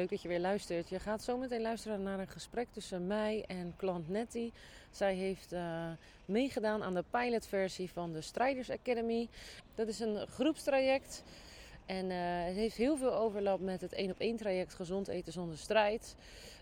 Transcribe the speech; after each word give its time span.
leuk 0.00 0.10
dat 0.10 0.22
je 0.22 0.28
weer 0.28 0.40
luistert. 0.40 0.88
Je 0.88 0.98
gaat 0.98 1.22
zo 1.22 1.36
meteen 1.36 1.60
luisteren 1.60 2.02
naar 2.02 2.18
een 2.18 2.28
gesprek 2.28 2.68
tussen 2.72 3.06
mij 3.06 3.44
en 3.46 3.74
klant 3.76 4.08
Nettie. 4.08 4.52
Zij 4.90 5.14
heeft 5.14 5.52
uh, 5.52 5.90
meegedaan 6.24 6.82
aan 6.82 6.94
de 6.94 7.04
pilotversie 7.10 7.90
van 7.90 8.12
de 8.12 8.20
Strijders 8.20 8.70
Academy. 8.70 9.28
Dat 9.74 9.88
is 9.88 10.00
een 10.00 10.26
groepstraject. 10.26 11.22
En 11.86 12.04
uh, 12.04 12.16
het 12.44 12.54
heeft 12.54 12.76
heel 12.76 12.96
veel 12.96 13.14
overlap 13.14 13.60
met 13.60 13.80
het 13.80 13.92
1 13.92 14.10
op 14.10 14.18
1 14.18 14.36
traject 14.36 14.74
Gezond 14.74 15.08
eten 15.08 15.32
zonder 15.32 15.58
strijd. 15.58 16.16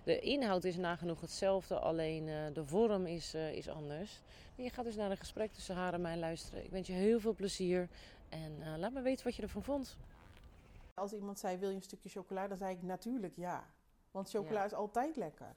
De 0.04 0.18
inhoud 0.18 0.64
is 0.64 0.76
nagenoeg 0.76 1.20
hetzelfde, 1.20 1.78
alleen 1.78 2.26
uh, 2.26 2.34
de 2.52 2.64
vorm 2.64 3.06
is, 3.06 3.34
is 3.34 3.68
anders. 3.68 4.20
En 4.56 4.64
je 4.64 4.70
gaat 4.70 4.84
dus 4.84 4.96
naar 4.96 5.10
een 5.10 5.16
gesprek 5.16 5.52
tussen 5.52 5.74
haar 5.74 5.94
en 5.94 6.00
mij 6.00 6.16
luisteren. 6.16 6.64
Ik 6.64 6.70
wens 6.70 6.86
je 6.86 6.92
heel 6.92 7.20
veel 7.20 7.34
plezier 7.34 7.88
en 8.28 8.78
laat 8.78 8.92
me 8.92 9.00
weten 9.00 9.24
wat 9.24 9.36
je 9.36 9.42
ervan 9.42 9.62
vond. 9.62 9.96
Als 10.98 11.12
iemand 11.12 11.38
zei, 11.38 11.56
wil 11.56 11.68
je 11.68 11.76
een 11.76 11.82
stukje 11.82 12.08
chocola? 12.08 12.48
Dan 12.48 12.58
zei 12.58 12.74
ik 12.74 12.82
natuurlijk 12.82 13.36
ja. 13.36 13.70
Want 14.10 14.30
chocola 14.30 14.58
ja. 14.58 14.64
is 14.64 14.74
altijd 14.74 15.16
lekker. 15.16 15.56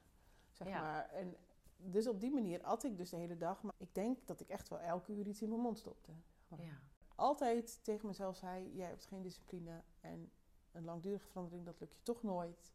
Zeg 0.51 0.67
ja. 0.67 0.81
maar. 0.81 1.09
En 1.09 1.35
dus 1.77 2.07
op 2.07 2.19
die 2.19 2.31
manier 2.31 2.63
at 2.63 2.83
ik 2.83 2.97
dus 2.97 3.09
de 3.09 3.17
hele 3.17 3.37
dag. 3.37 3.63
Maar 3.63 3.73
ik 3.77 3.95
denk 3.95 4.27
dat 4.27 4.39
ik 4.39 4.49
echt 4.49 4.69
wel 4.69 4.79
elke 4.79 5.11
uur 5.11 5.27
iets 5.27 5.41
in 5.41 5.49
mijn 5.49 5.61
mond 5.61 5.77
stopte. 5.77 6.11
Maar. 6.47 6.61
ja. 6.61 6.79
Altijd 7.15 7.83
tegen 7.83 8.07
mezelf 8.07 8.35
zei, 8.35 8.75
jij 8.75 8.87
hebt 8.87 9.05
geen 9.05 9.21
discipline. 9.21 9.81
En 9.99 10.31
een 10.71 10.83
langdurige 10.83 11.27
verandering, 11.27 11.65
dat 11.65 11.79
lukt 11.79 11.95
je 11.95 12.03
toch 12.03 12.23
nooit. 12.23 12.73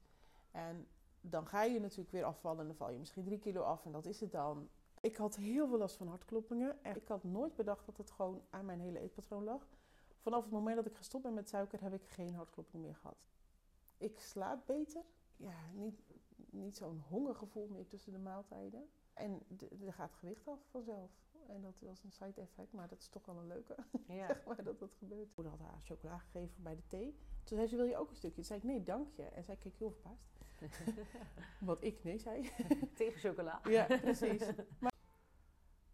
En 0.51 0.87
dan 1.21 1.47
ga 1.47 1.63
je 1.63 1.81
natuurlijk 1.81 2.11
weer 2.11 2.25
afvallen. 2.25 2.61
En 2.61 2.67
dan 2.67 2.77
val 2.77 2.91
je 2.91 2.99
misschien 2.99 3.25
drie 3.25 3.39
kilo 3.39 3.63
af. 3.63 3.85
En 3.85 3.93
dat 3.93 4.07
is 4.07 4.21
het 4.21 4.33
dan. 4.33 4.69
Ik 5.01 5.17
had 5.17 5.37
heel 5.37 5.69
veel 5.69 5.79
last 5.79 5.97
van 5.97 6.09
hartkloppingen. 6.09 6.85
En 6.85 6.97
ik 6.97 7.09
had 7.09 7.25
nooit 7.25 7.55
bedacht 7.55 7.87
dat 7.87 7.97
het 7.97 8.11
gewoon 8.11 8.43
aan 8.51 8.65
mijn 8.65 8.81
hele 8.81 8.99
eetpatroon 8.99 9.45
lag. 9.45 9.67
Vanaf 10.27 10.43
het 10.43 10.53
moment 10.53 10.77
dat 10.77 10.87
ik 10.87 10.97
gestopt 10.97 11.23
ben 11.23 11.35
met 11.35 11.49
suiker 11.49 11.83
heb 11.83 11.95
ik 11.95 12.03
geen 12.09 12.35
hartklopping 12.35 12.83
meer 12.83 12.95
gehad. 12.95 13.17
Ik 13.97 14.19
slaap 14.21 14.67
beter. 14.67 15.03
Ja, 15.37 15.71
niet, 15.73 16.03
niet 16.51 16.77
zo'n 16.77 17.03
hongergevoel 17.09 17.69
meer 17.69 17.87
tussen 17.87 18.13
de 18.13 18.19
maaltijden. 18.19 18.89
En 19.15 19.43
er 19.87 19.93
gaat 19.93 20.13
gewicht 20.13 20.49
af 20.49 20.59
vanzelf. 20.71 21.11
En 21.49 21.63
dat 21.63 21.81
was 21.81 22.03
een 22.05 22.13
side 22.13 22.41
effect, 22.41 22.73
maar 22.73 22.89
dat 22.89 23.01
is 23.01 23.09
toch 23.09 23.27
wel 23.27 23.37
een 23.37 23.47
leuke. 23.47 23.75
Ja. 24.09 24.27
zeg 24.27 24.45
maar 24.45 24.65
dat 24.65 24.79
dat 24.79 24.95
gebeurt. 24.95 25.21
Mijn 25.21 25.33
moeder 25.35 25.53
had 25.53 25.61
haar 25.61 25.81
chocola 25.85 26.19
gegeven 26.19 26.63
bij 26.63 26.77
de 26.77 26.87
thee. 26.87 27.17
Toen 27.45 27.57
zei 27.57 27.69
ze, 27.69 27.77
wil 27.77 27.85
je 27.85 27.97
ook 27.97 28.11
een 28.11 28.17
stukje? 28.17 28.37
Toen 28.37 28.45
zei 28.45 28.59
ik, 28.59 28.65
nee, 28.65 28.83
dank 28.83 29.11
je. 29.11 29.23
En 29.23 29.45
zij 29.45 29.57
keek 29.57 29.77
heel 29.77 29.91
verbaasd. 29.91 30.39
Wat 31.61 31.83
ik 31.83 32.05
nee 32.05 32.19
zei. 32.19 32.51
Tegen 32.95 33.21
chocola. 33.21 33.61
Ja, 33.65 33.85
precies. 33.85 34.47
Maar... 34.79 34.93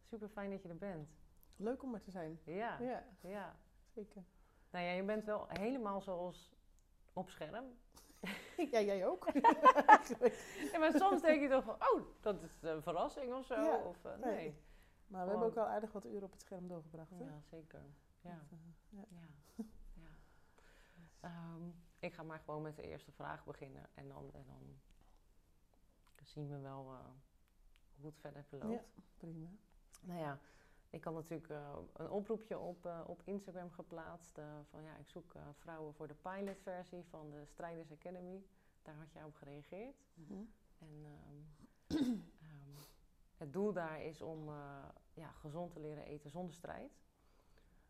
Super 0.03 0.29
fijn 0.29 0.51
dat 0.51 0.63
je 0.63 0.69
er 0.69 0.79
bent. 0.79 1.09
Leuk 1.57 1.83
om 1.83 1.95
er 1.95 2.03
te 2.03 2.11
zijn. 2.11 2.41
Ja, 2.45 2.81
ja. 2.81 3.05
ja. 3.21 3.57
Zeker. 3.95 4.25
Nou 4.71 4.85
ja, 4.85 4.91
je 4.93 5.03
bent 5.03 5.25
wel 5.25 5.47
helemaal 5.49 6.01
zoals 6.01 6.53
op 7.13 7.31
scherm. 7.31 7.65
Ja, 8.71 8.81
jij 8.81 9.07
ook. 9.07 9.29
ja, 10.73 10.79
maar 10.79 10.93
soms 10.93 11.21
denk 11.21 11.43
je 11.43 11.49
toch 11.49 11.65
van, 11.65 11.75
oh, 11.75 12.03
dat 12.21 12.43
is 12.43 12.63
een 12.63 12.83
verrassing 12.83 13.35
of 13.35 13.47
zo. 13.47 13.55
Ja, 13.55 13.77
of, 13.77 14.05
uh, 14.05 14.17
nee. 14.17 14.35
nee. 14.35 14.55
Maar 15.07 15.25
we 15.25 15.31
hebben 15.31 15.49
ook 15.49 15.57
al 15.57 15.67
aardig 15.67 15.93
wat 15.93 16.07
uren 16.07 16.23
op 16.23 16.33
het 16.33 16.41
scherm 16.41 16.69
doorgebracht. 16.69 17.11
Hè? 17.11 17.25
Ja, 17.25 17.41
zeker. 17.51 17.83
Ja. 18.21 18.31
Dat, 18.31 18.59
uh, 18.59 18.59
ja. 18.89 19.05
ja. 19.55 19.65
ja. 21.21 21.55
Um, 21.55 21.75
ik 21.99 22.15
ga 22.15 22.23
maar 22.23 22.39
gewoon 22.39 22.63
met 22.63 22.77
de 22.77 22.83
eerste 22.83 23.13
vraag 23.13 23.45
beginnen. 23.45 23.87
En 23.95 24.09
dan, 24.09 24.31
en 24.33 24.45
dan 24.47 24.81
zien 26.23 26.49
we 26.49 26.59
wel 26.59 26.93
uh, 26.93 26.99
hoe 27.97 28.07
het 28.07 28.19
verder 28.19 28.45
verloopt. 28.45 28.95
Ja, 28.95 29.03
prima. 29.17 29.49
Nou 30.01 30.21
ja, 30.21 30.39
ik 30.93 31.05
had 31.05 31.15
natuurlijk 31.15 31.49
uh, 31.49 31.79
een 31.93 32.11
oproepje 32.11 32.59
op, 32.59 32.87
uh, 32.87 33.01
op 33.07 33.23
Instagram 33.25 33.71
geplaatst. 33.71 34.39
Uh, 34.39 34.45
van 34.71 34.83
ja, 34.83 34.97
ik 34.97 35.09
zoek 35.09 35.35
vrouwen 35.53 35.95
voor 35.95 36.09
de 36.09 36.15
pilotversie 36.15 37.05
van 37.05 37.31
de 37.31 37.45
Strijders 37.45 37.93
Academy. 37.93 38.45
Daar 38.83 38.95
had 38.95 39.13
jij 39.13 39.25
op 39.25 39.35
gereageerd. 39.35 40.05
Mm 40.15 40.27
-hmm. 40.27 40.53
En 40.79 41.05
um, 41.05 41.99
um, 41.99 42.25
het 43.43 43.53
doel 43.53 43.73
daar 43.73 44.03
is 44.03 44.23
om 44.23 44.51
ja, 45.15 45.31
gezond 45.31 45.73
te 45.73 45.81
leren 45.81 46.05
eten 46.05 46.31
zonder 46.31 46.55
strijd. 46.55 47.01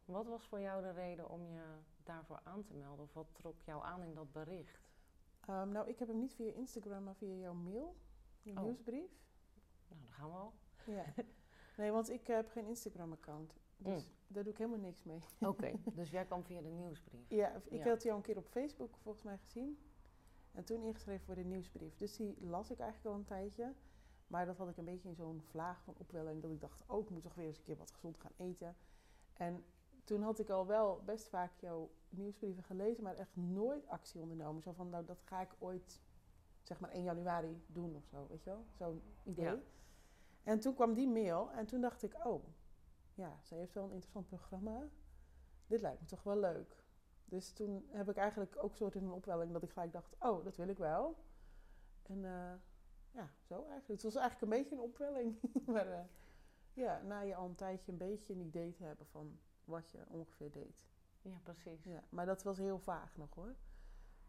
Wat 0.05 0.27
was 0.27 0.47
voor 0.47 0.61
jou 0.61 0.83
de 0.83 0.93
reden 0.93 1.29
om 1.29 1.47
je 1.47 1.62
daarvoor 2.03 2.41
aan 2.45 2.62
te 2.62 2.75
melden? 2.75 3.05
Of 3.05 3.12
wat 3.12 3.35
trok 3.35 3.62
jou 3.62 3.85
aan 3.85 4.03
in 4.03 4.15
dat 4.15 4.33
bericht? 4.33 4.91
Um, 5.49 5.73
nou, 5.73 5.89
ik 5.89 5.99
heb 5.99 6.09
hem 6.09 6.19
niet 6.19 6.35
via 6.35 6.53
Instagram, 6.53 7.05
maar 7.05 7.17
via 7.17 7.35
jouw 7.35 7.55
mail, 7.55 7.97
je 8.43 8.57
oh. 8.57 8.62
nieuwsbrief. 8.62 9.11
Nou, 9.89 10.01
daar 10.03 10.12
gaan 10.12 10.31
we 10.31 10.37
al. 10.37 10.55
Ja. 10.87 11.05
Nee, 11.77 11.91
want 11.91 12.10
ik 12.10 12.27
heb 12.27 12.49
geen 12.49 12.66
Instagram-account. 12.66 13.56
Dus 13.77 14.05
mm. 14.05 14.10
daar 14.27 14.43
doe 14.43 14.53
ik 14.53 14.59
helemaal 14.59 14.81
niks 14.81 15.03
mee. 15.03 15.22
Oké, 15.41 15.49
okay, 15.49 15.81
dus 15.94 16.10
jij 16.10 16.25
kwam 16.25 16.44
via 16.44 16.60
de 16.60 16.69
nieuwsbrief? 16.69 17.28
Ja, 17.28 17.62
ik 17.65 17.84
ja. 17.84 17.88
had 17.88 18.03
jou 18.03 18.16
een 18.16 18.22
keer 18.22 18.37
op 18.37 18.47
Facebook 18.47 18.97
volgens 18.97 19.25
mij 19.25 19.38
gezien. 19.38 19.78
En 20.53 20.65
toen 20.65 20.82
ingeschreven 20.82 21.25
voor 21.25 21.34
de 21.34 21.44
nieuwsbrief. 21.44 21.97
Dus 21.97 22.16
die 22.16 22.37
las 22.41 22.71
ik 22.71 22.78
eigenlijk 22.78 23.15
al 23.15 23.21
een 23.21 23.27
tijdje. 23.27 23.75
Maar 24.27 24.47
dat 24.47 24.56
had 24.56 24.69
ik 24.69 24.77
een 24.77 24.84
beetje 24.84 25.09
in 25.09 25.15
zo'n 25.15 25.43
vlaag 25.43 25.82
van 25.82 25.94
opwelling. 25.99 26.43
Dat 26.43 26.50
ik 26.50 26.61
dacht, 26.61 26.84
oh, 26.87 27.03
ik 27.03 27.11
moet 27.11 27.22
toch 27.22 27.34
weer 27.34 27.47
eens 27.47 27.59
een 27.59 27.65
keer 27.65 27.77
wat 27.77 27.93
gezond 27.93 28.19
gaan 28.19 28.32
eten. 28.37 28.77
En 29.32 29.65
toen 30.05 30.22
had 30.22 30.38
ik 30.38 30.49
al 30.49 30.66
wel 30.66 31.03
best 31.05 31.28
vaak 31.28 31.53
jouw 31.61 31.91
nieuwsbrieven 32.09 32.62
gelezen. 32.62 33.03
Maar 33.03 33.16
echt 33.16 33.37
nooit 33.37 33.87
actie 33.87 34.21
ondernomen. 34.21 34.62
Zo 34.62 34.72
van, 34.72 34.88
nou, 34.88 35.05
dat 35.05 35.22
ga 35.25 35.41
ik 35.41 35.55
ooit, 35.59 36.00
zeg 36.62 36.81
maar 36.81 36.91
1 36.91 37.03
januari 37.03 37.62
doen 37.66 37.97
of 37.97 38.05
zo. 38.05 38.27
Weet 38.28 38.44
je 38.44 38.50
wel? 38.50 38.65
Zo'n 38.72 39.03
idee. 39.25 39.44
Ja. 39.44 39.59
En 40.43 40.61
toen 40.61 40.75
kwam 40.75 40.95
die 40.95 41.09
mail 41.09 41.51
en 41.51 41.67
toen 41.67 41.81
dacht 41.81 42.03
ik, 42.03 42.27
oh, 42.27 42.45
ja, 43.15 43.39
ze 43.43 43.55
heeft 43.55 43.75
wel 43.75 43.85
een 43.85 43.93
interessant 43.93 44.27
programma. 44.27 44.89
Dit 45.67 45.81
lijkt 45.81 46.01
me 46.01 46.07
toch 46.07 46.23
wel 46.23 46.39
leuk. 46.39 46.85
Dus 47.25 47.53
toen 47.53 47.87
heb 47.89 48.09
ik 48.09 48.17
eigenlijk 48.17 48.65
ook 48.65 48.77
soort 48.77 48.95
in 48.95 49.05
een 49.05 49.13
opwelling 49.13 49.53
dat 49.53 49.63
ik 49.63 49.71
gelijk 49.71 49.93
dacht, 49.93 50.15
oh, 50.19 50.45
dat 50.45 50.57
wil 50.57 50.69
ik 50.69 50.79
wel. 50.79 51.17
En 52.03 52.19
uh, 52.19 52.53
ja, 53.11 53.31
zo 53.41 53.55
eigenlijk. 53.55 53.89
Het 53.89 54.03
was 54.03 54.15
eigenlijk 54.15 54.53
een 54.53 54.59
beetje 54.59 54.75
een 54.75 54.83
opwelling. 54.83 55.41
maar 55.73 55.89
uh, 55.89 56.01
ja, 56.73 57.03
na 57.03 57.21
je 57.21 57.35
al 57.35 57.49
een 57.49 57.55
tijdje 57.55 57.93
een 57.93 57.99
beetje 57.99 58.33
een 58.33 58.41
idee 58.41 58.73
te 58.73 58.85
hebben 58.85 59.07
van 59.07 59.39
wat 59.65 59.91
je 59.91 60.05
ongeveer 60.09 60.51
deed. 60.51 60.87
Ja, 61.23 61.39
precies. 61.43 61.85
Ja, 61.85 62.05
maar 62.09 62.27
dat 62.27 62.43
was 62.43 62.59
heel 62.59 62.79
vaag 62.79 63.17
nog 63.17 63.35
hoor. 63.35 63.57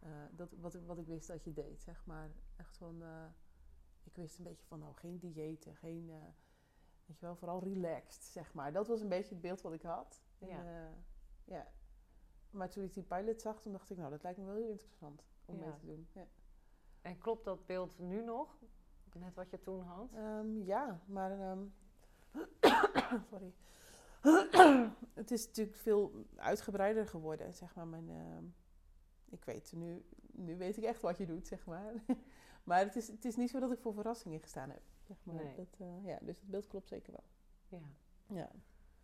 Uh, 0.03 0.09
dat, 0.31 0.51
wat, 0.59 0.73
wat 0.73 0.97
ik 0.97 1.07
wist 1.07 1.27
dat 1.27 1.43
je 1.43 1.53
deed, 1.53 1.81
zeg 1.81 2.05
maar. 2.05 2.31
Echt 2.55 2.77
van 2.77 3.03
ik 4.03 4.15
wist 4.15 4.37
een 4.37 4.43
beetje 4.43 4.65
van, 4.65 4.79
nou, 4.79 4.93
geen 4.93 5.19
diëten, 5.19 5.75
geen, 5.75 6.09
uh, 6.09 6.15
weet 7.05 7.19
je 7.19 7.25
wel, 7.25 7.35
vooral 7.35 7.63
relaxed, 7.63 8.23
zeg 8.23 8.53
maar. 8.53 8.73
Dat 8.73 8.87
was 8.87 9.01
een 9.01 9.09
beetje 9.09 9.33
het 9.33 9.41
beeld 9.41 9.61
wat 9.61 9.73
ik 9.73 9.81
had. 9.81 10.21
En, 10.39 10.47
ja. 10.47 10.63
Uh, 10.63 10.89
ja. 11.43 11.67
Maar 12.49 12.69
toen 12.69 12.83
ik 12.83 12.93
die 12.93 13.03
pilot 13.03 13.41
zag, 13.41 13.61
toen 13.61 13.71
dacht 13.71 13.89
ik, 13.89 13.97
nou, 13.97 14.09
dat 14.09 14.23
lijkt 14.23 14.39
me 14.39 14.45
wel 14.45 14.55
heel 14.55 14.69
interessant 14.69 15.23
om 15.45 15.55
ja. 15.55 15.65
mee 15.65 15.73
te 15.73 15.85
doen. 15.85 16.07
Ja. 16.11 16.27
En 17.01 17.17
klopt 17.17 17.45
dat 17.45 17.65
beeld 17.65 17.99
nu 17.99 18.23
nog? 18.23 18.57
Net 19.13 19.35
wat 19.35 19.49
je 19.49 19.59
toen 19.59 19.81
had? 19.81 20.13
Um, 20.13 20.63
ja, 20.63 21.01
maar... 21.05 21.51
Um, 21.51 21.73
sorry. 23.29 23.53
het 25.13 25.31
is 25.31 25.45
natuurlijk 25.45 25.77
veel 25.77 26.25
uitgebreider 26.35 27.07
geworden, 27.07 27.53
zeg 27.53 27.75
maar. 27.75 27.87
Mijn, 27.87 28.09
uh, 28.09 28.37
ik 29.29 29.45
weet 29.45 29.73
nu, 29.75 30.05
nu 30.31 30.57
weet 30.57 30.77
ik 30.77 30.83
echt 30.83 31.01
wat 31.01 31.17
je 31.17 31.25
doet, 31.25 31.47
zeg 31.47 31.65
maar. 31.65 31.93
Maar 32.63 32.79
het 32.79 32.95
is, 32.95 33.07
het 33.07 33.25
is 33.25 33.35
niet 33.35 33.49
zo 33.49 33.59
dat 33.59 33.71
ik 33.71 33.79
voor 33.79 33.93
verrassingen 33.93 34.39
gestaan 34.39 34.69
heb. 34.69 34.81
Zeg 35.01 35.17
maar. 35.23 35.35
nee. 35.35 35.55
dat, 35.55 35.77
uh, 35.79 36.05
ja, 36.05 36.19
dus 36.21 36.39
het 36.39 36.49
beeld 36.49 36.67
klopt 36.67 36.87
zeker 36.87 37.11
wel. 37.11 37.23
Ja. 37.79 37.87
ja. 38.35 38.51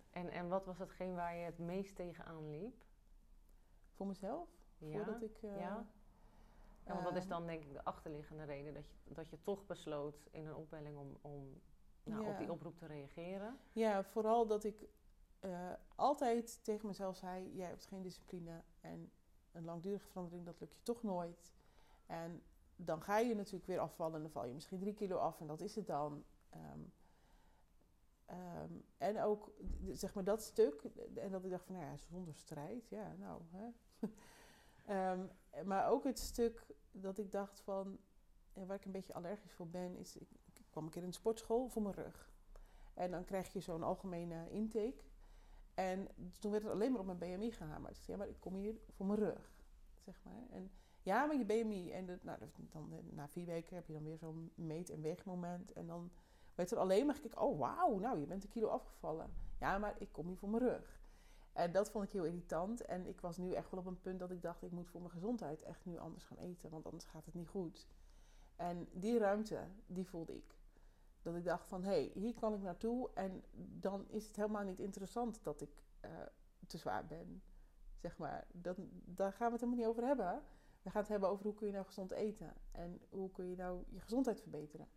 En, 0.10 0.30
en 0.30 0.48
wat 0.48 0.66
was 0.66 0.78
hetgeen 0.78 1.16
waar 1.16 1.36
je 1.36 1.44
het 1.44 1.58
meest 1.58 1.96
tegenaan 1.96 2.50
liep? 2.50 2.84
Voor 3.96 4.08
mezelf? 4.08 4.50
Ja. 4.78 4.96
Voordat 4.96 5.22
ik, 5.22 5.42
uh, 5.42 5.60
ja. 5.60 5.86
En 6.84 7.04
wat 7.04 7.16
is 7.16 7.28
dan 7.28 7.46
denk 7.46 7.64
ik 7.64 7.74
de 7.74 7.84
achterliggende 7.84 8.44
reden 8.44 8.74
dat 8.74 8.90
je, 8.90 9.14
dat 9.14 9.30
je 9.30 9.42
toch 9.42 9.66
besloot 9.66 10.28
in 10.32 10.46
een 10.46 10.56
opwelling 10.56 10.98
om, 10.98 11.18
om 11.22 11.62
nou, 12.04 12.24
ja. 12.24 12.32
op 12.32 12.38
die 12.38 12.52
oproep 12.52 12.78
te 12.78 12.86
reageren? 12.86 13.58
Ja, 13.74 14.04
vooral 14.04 14.48
dat 14.48 14.64
ik 14.64 14.90
uh, 15.42 15.72
altijd 15.96 16.64
tegen 16.64 16.88
mezelf 16.88 17.16
zei: 17.18 17.56
jij 17.56 17.68
hebt 17.68 17.86
geen 17.86 18.02
discipline 18.02 18.64
en 18.82 19.12
een 19.52 19.66
langdurige 19.66 20.08
verandering 20.08 20.46
dat 20.46 20.60
lukt 20.60 20.76
je 20.76 20.84
toch 20.84 21.04
nooit. 21.04 21.54
En 22.06 22.44
dan 22.82 23.02
ga 23.02 23.18
je 23.18 23.36
natuurlijk 23.36 23.66
weer 23.66 23.80
afvallen 23.80 24.16
en 24.16 24.22
dan 24.22 24.32
val 24.32 24.46
je 24.46 24.54
misschien 24.54 24.80
drie 24.80 24.94
kilo 24.94 25.18
af 25.18 25.40
en 25.40 25.48
dat 25.48 25.62
is 25.62 25.76
het 25.76 25.88
dan. 25.88 26.24
Um, 26.56 26.92
um, 28.30 28.84
en 28.98 29.22
ook, 29.22 29.52
zeg 29.92 30.14
maar, 30.14 30.24
dat 30.24 30.44
stuk, 30.44 30.84
en 31.16 31.32
dat 31.32 31.44
ik 31.44 31.52
dacht 31.52 31.66
van, 31.66 31.76
nou 31.76 31.88
ja, 31.88 31.98
zonder 31.98 32.36
strijd, 32.36 32.90
ja, 32.90 33.16
nou, 33.18 33.42
hè. 33.50 33.70
um, 35.12 35.30
maar 35.70 35.90
ook 35.90 36.04
het 36.04 36.20
stuk 36.20 36.66
dat 36.92 37.18
ik 37.18 37.32
dacht 37.32 37.60
van, 37.60 38.00
waar 38.54 38.76
ik 38.76 38.86
een 38.86 38.92
beetje 38.92 39.14
allergisch 39.14 39.54
voor 39.54 39.68
ben, 39.68 39.96
is, 39.96 40.16
ik, 40.16 40.30
ik 40.54 40.66
kwam 40.70 40.84
een 40.84 40.90
keer 40.90 41.04
in 41.04 41.10
de 41.10 41.16
sportschool 41.16 41.68
voor 41.68 41.82
mijn 41.82 41.96
rug. 41.96 42.32
En 42.94 43.12
dan 43.12 43.26
krijg 43.26 43.54
je 43.54 43.60
zo'n 43.60 43.84
algemene 43.84 44.50
intake. 44.50 45.04
En 45.74 46.08
toen 46.40 46.52
werd 46.52 46.64
het 46.64 46.72
alleen 46.72 46.92
maar 46.92 47.00
op 47.00 47.06
mijn 47.06 47.18
BMI 47.18 47.52
gehamerd. 47.52 47.98
Ik 47.98 48.04
zei, 48.04 48.18
ja, 48.18 48.24
maar 48.24 48.34
ik 48.34 48.40
kom 48.40 48.56
hier 48.56 48.76
voor 48.90 49.06
mijn 49.06 49.20
rug, 49.20 49.52
zeg 49.98 50.24
maar. 50.24 50.48
En 50.50 50.72
ja, 51.10 51.26
maar 51.26 51.38
je 51.38 51.46
BMI. 51.46 51.92
En 51.92 52.20
nou, 52.22 52.40
dan, 52.72 53.04
na 53.10 53.28
vier 53.28 53.46
weken 53.46 53.76
heb 53.76 53.88
je 53.88 53.94
dan 53.94 54.04
weer 54.04 54.18
zo'n 54.18 54.52
meet- 54.56 54.90
en 54.90 55.02
weegmoment. 55.02 55.74
En 55.74 55.88
dan 55.88 56.12
werd 56.56 56.72
er 56.72 56.78
alleen 56.78 57.06
maar 57.06 57.16
gekeken, 57.16 57.42
oh 57.42 57.60
wauw, 57.60 58.00
nou 58.00 58.20
je 58.20 58.26
bent 58.26 58.44
een 58.44 58.50
kilo 58.50 58.68
afgevallen. 58.68 59.34
Ja, 59.60 59.78
maar 59.78 59.96
ik 60.00 60.12
kom 60.12 60.28
hier 60.28 60.38
voor 60.38 60.50
mijn 60.50 60.64
rug. 60.64 61.02
En 61.54 61.72
dat 61.72 61.90
vond 61.92 62.04
ik 62.06 62.12
heel 62.12 62.26
irritant. 62.26 62.86
En 62.86 63.06
ik 63.06 63.22
was 63.22 63.38
nu 63.38 63.54
echt 63.54 63.72
wel 63.72 63.80
op 63.80 63.86
een 63.86 64.02
punt 64.02 64.20
dat 64.20 64.32
ik 64.32 64.42
dacht, 64.42 64.64
ik 64.64 64.72
moet 64.72 64.90
voor 64.90 65.00
mijn 65.00 65.12
gezondheid 65.12 65.62
echt 65.62 65.86
nu 65.86 65.98
anders 65.98 66.24
gaan 66.24 66.38
eten, 66.38 66.70
want 66.70 66.86
anders 66.86 67.06
gaat 67.06 67.26
het 67.26 67.34
niet 67.34 67.48
goed. 67.48 67.88
En 68.56 68.88
die 68.92 69.18
ruimte, 69.18 69.68
die 69.88 70.08
voelde 70.08 70.36
ik. 70.36 70.58
Dat 71.22 71.36
ik 71.36 71.44
dacht 71.44 71.68
van, 71.68 71.84
hé, 71.84 71.90
hey, 71.90 72.12
hier 72.14 72.34
kan 72.34 72.54
ik 72.54 72.62
naartoe 72.62 73.10
en 73.14 73.44
dan 73.80 74.06
is 74.10 74.28
het 74.28 74.36
helemaal 74.36 74.64
niet 74.64 74.80
interessant 74.80 75.44
dat 75.44 75.62
ik 75.62 75.84
uh, 76.06 76.12
te 76.68 76.78
zwaar 76.78 77.06
ben. 77.06 77.42
Zeg 77.96 78.18
maar, 78.18 78.48
dat, 78.52 78.78
daar 79.06 79.34
gaan 79.34 79.48
we 79.48 79.52
het 79.52 79.62
helemaal 79.62 79.80
niet 79.80 79.90
over 79.90 80.06
hebben. 80.06 80.44
We 80.90 80.96
gaan 80.96 81.04
het 81.04 81.12
hebben 81.12 81.30
over 81.30 81.46
hoe 81.46 81.54
kun 81.54 81.68
je 81.68 81.74
nou 81.74 81.86
gezond 81.86 82.12
eten 82.12 82.54
en 82.72 83.02
hoe 83.10 83.32
kun 83.32 83.50
je 83.50 83.56
nou 83.56 83.84
je 83.90 84.00
gezondheid 84.00 84.42
verbeteren. 84.42 84.88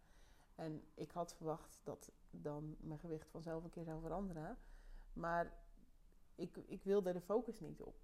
En 0.54 0.84
ik 0.94 1.10
had 1.10 1.34
verwacht 1.34 1.80
dat 1.82 2.12
dan 2.30 2.76
mijn 2.80 2.98
gewicht 2.98 3.30
vanzelf 3.30 3.64
een 3.64 3.70
keer 3.70 3.84
zou 3.84 4.00
veranderen. 4.00 4.58
Maar 5.12 5.52
ik, 6.34 6.56
ik 6.56 6.84
wilde 6.84 7.12
de 7.12 7.20
focus 7.20 7.60
niet 7.60 7.82
op. 7.82 8.00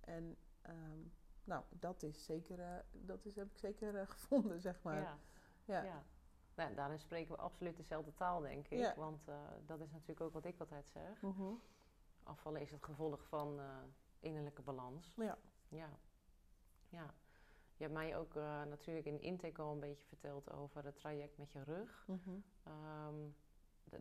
En 0.00 0.36
um, 0.68 1.12
nou, 1.44 1.64
dat 1.68 2.02
is 2.02 2.24
zeker, 2.24 2.58
uh, 2.58 2.76
dat 2.92 3.24
is, 3.24 3.36
heb 3.36 3.50
ik 3.50 3.58
zeker 3.58 3.94
uh, 3.94 4.06
gevonden, 4.16 4.60
zeg 4.60 4.82
maar. 4.82 5.00
Ja. 5.00 5.18
ja. 5.64 5.82
ja. 5.82 6.04
Nou, 6.54 6.74
daarin 6.74 6.98
spreken 6.98 7.34
we 7.34 7.40
absoluut 7.40 7.76
dezelfde 7.76 8.14
taal, 8.14 8.40
denk 8.40 8.68
ik. 8.68 8.78
Ja. 8.78 8.94
Want 8.96 9.28
uh, 9.28 9.34
dat 9.66 9.80
is 9.80 9.90
natuurlijk 9.90 10.20
ook 10.20 10.32
wat 10.32 10.44
ik 10.44 10.60
altijd 10.60 10.88
zeg. 10.88 11.22
Mm 11.22 11.32
-hmm. 11.32 11.60
Afvallen 12.22 12.60
is 12.60 12.70
het 12.70 12.84
gevolg 12.84 13.26
van 13.28 13.60
innerlijke 14.20 14.62
balans. 14.62 15.14
Ja. 15.16 15.38
Ja. 15.68 15.98
Ja. 16.88 17.14
Je 17.76 17.82
hebt 17.82 17.94
mij 17.94 18.16
ook 18.16 18.34
natuurlijk 18.68 19.06
in 19.06 19.20
intake 19.20 19.62
al 19.62 19.72
een 19.72 19.80
beetje 19.80 20.06
verteld 20.06 20.52
over 20.52 20.84
het 20.84 20.96
traject 20.96 21.38
met 21.38 21.52
je 21.52 21.62
rug. 21.62 22.04
Mm 22.06 22.20
-hmm. 22.24 22.44
um, 22.66 23.34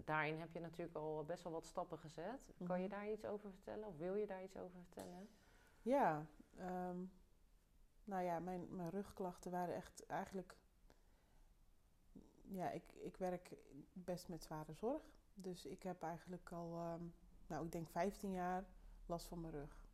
daarin 0.05 0.39
heb 0.39 0.53
je 0.53 0.59
natuurlijk 0.59 0.97
al 0.97 1.23
best 1.23 1.43
wel 1.43 1.51
wat 1.51 1.65
stappen 1.65 1.97
gezet. 1.97 2.53
Kan 2.63 2.81
je 2.81 2.87
mhm. 2.87 2.95
daar 2.95 3.11
iets 3.11 3.25
over 3.25 3.51
vertellen? 3.51 3.87
Of 3.87 3.97
wil 3.97 4.15
je 4.15 4.27
daar 4.27 4.43
iets 4.43 4.57
over 4.57 4.79
vertellen? 4.81 5.29
Ja, 5.81 6.25
um, 6.59 7.11
nou 8.03 8.23
ja, 8.23 8.39
mijn, 8.39 8.75
mijn 8.75 8.89
rugklachten 8.89 9.51
waren 9.51 9.75
echt 9.75 10.05
eigenlijk. 10.05 10.57
Ja, 12.41 12.69
ik, 12.69 12.93
ik 12.93 13.17
werk 13.17 13.55
best 13.93 14.27
met 14.27 14.43
zware 14.43 14.73
zorg. 14.73 15.01
Dus 15.33 15.65
ik 15.65 15.83
heb 15.83 16.01
eigenlijk 16.03 16.51
al, 16.51 16.93
um, 16.93 17.13
nou, 17.47 17.65
ik 17.65 17.71
denk 17.71 17.89
15 17.89 18.31
jaar 18.31 18.63
last 19.05 19.27
van 19.27 19.41
mijn 19.41 19.53
rug. 19.53 19.84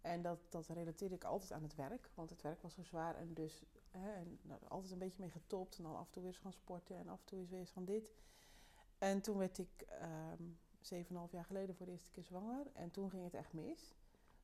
En 0.00 0.22
dat, 0.22 0.38
dat 0.48 0.66
relateerde 0.66 1.14
ik 1.14 1.24
altijd 1.24 1.52
aan 1.52 1.62
het 1.62 1.74
werk, 1.74 2.10
want 2.14 2.30
het 2.30 2.42
werk 2.42 2.62
was 2.62 2.74
zo 2.74 2.82
zwaar. 2.82 3.16
En 3.16 3.34
dus 3.34 3.62
hè, 3.90 4.22
nou, 4.42 4.60
altijd 4.68 4.92
een 4.92 4.98
beetje 4.98 5.20
mee 5.20 5.30
getopt. 5.30 5.76
En 5.76 5.82
dan 5.82 5.96
af 5.96 6.06
en 6.06 6.12
toe 6.12 6.22
weer 6.22 6.32
eens 6.32 6.40
gaan 6.40 6.52
sporten 6.52 6.96
en 6.96 7.08
af 7.08 7.18
en 7.18 7.24
toe 7.24 7.38
eens 7.38 7.50
weer 7.50 7.58
eens 7.58 7.70
van 7.70 7.84
dit. 7.84 8.14
En 8.98 9.20
toen 9.20 9.38
werd 9.38 9.58
ik 9.58 9.86
um, 10.38 10.58
7,5 11.26 11.30
jaar 11.30 11.44
geleden 11.44 11.74
voor 11.74 11.86
de 11.86 11.92
eerste 11.92 12.10
keer 12.10 12.24
zwanger. 12.24 12.66
En 12.72 12.90
toen 12.90 13.10
ging 13.10 13.24
het 13.24 13.34
echt 13.34 13.52
mis. 13.52 13.94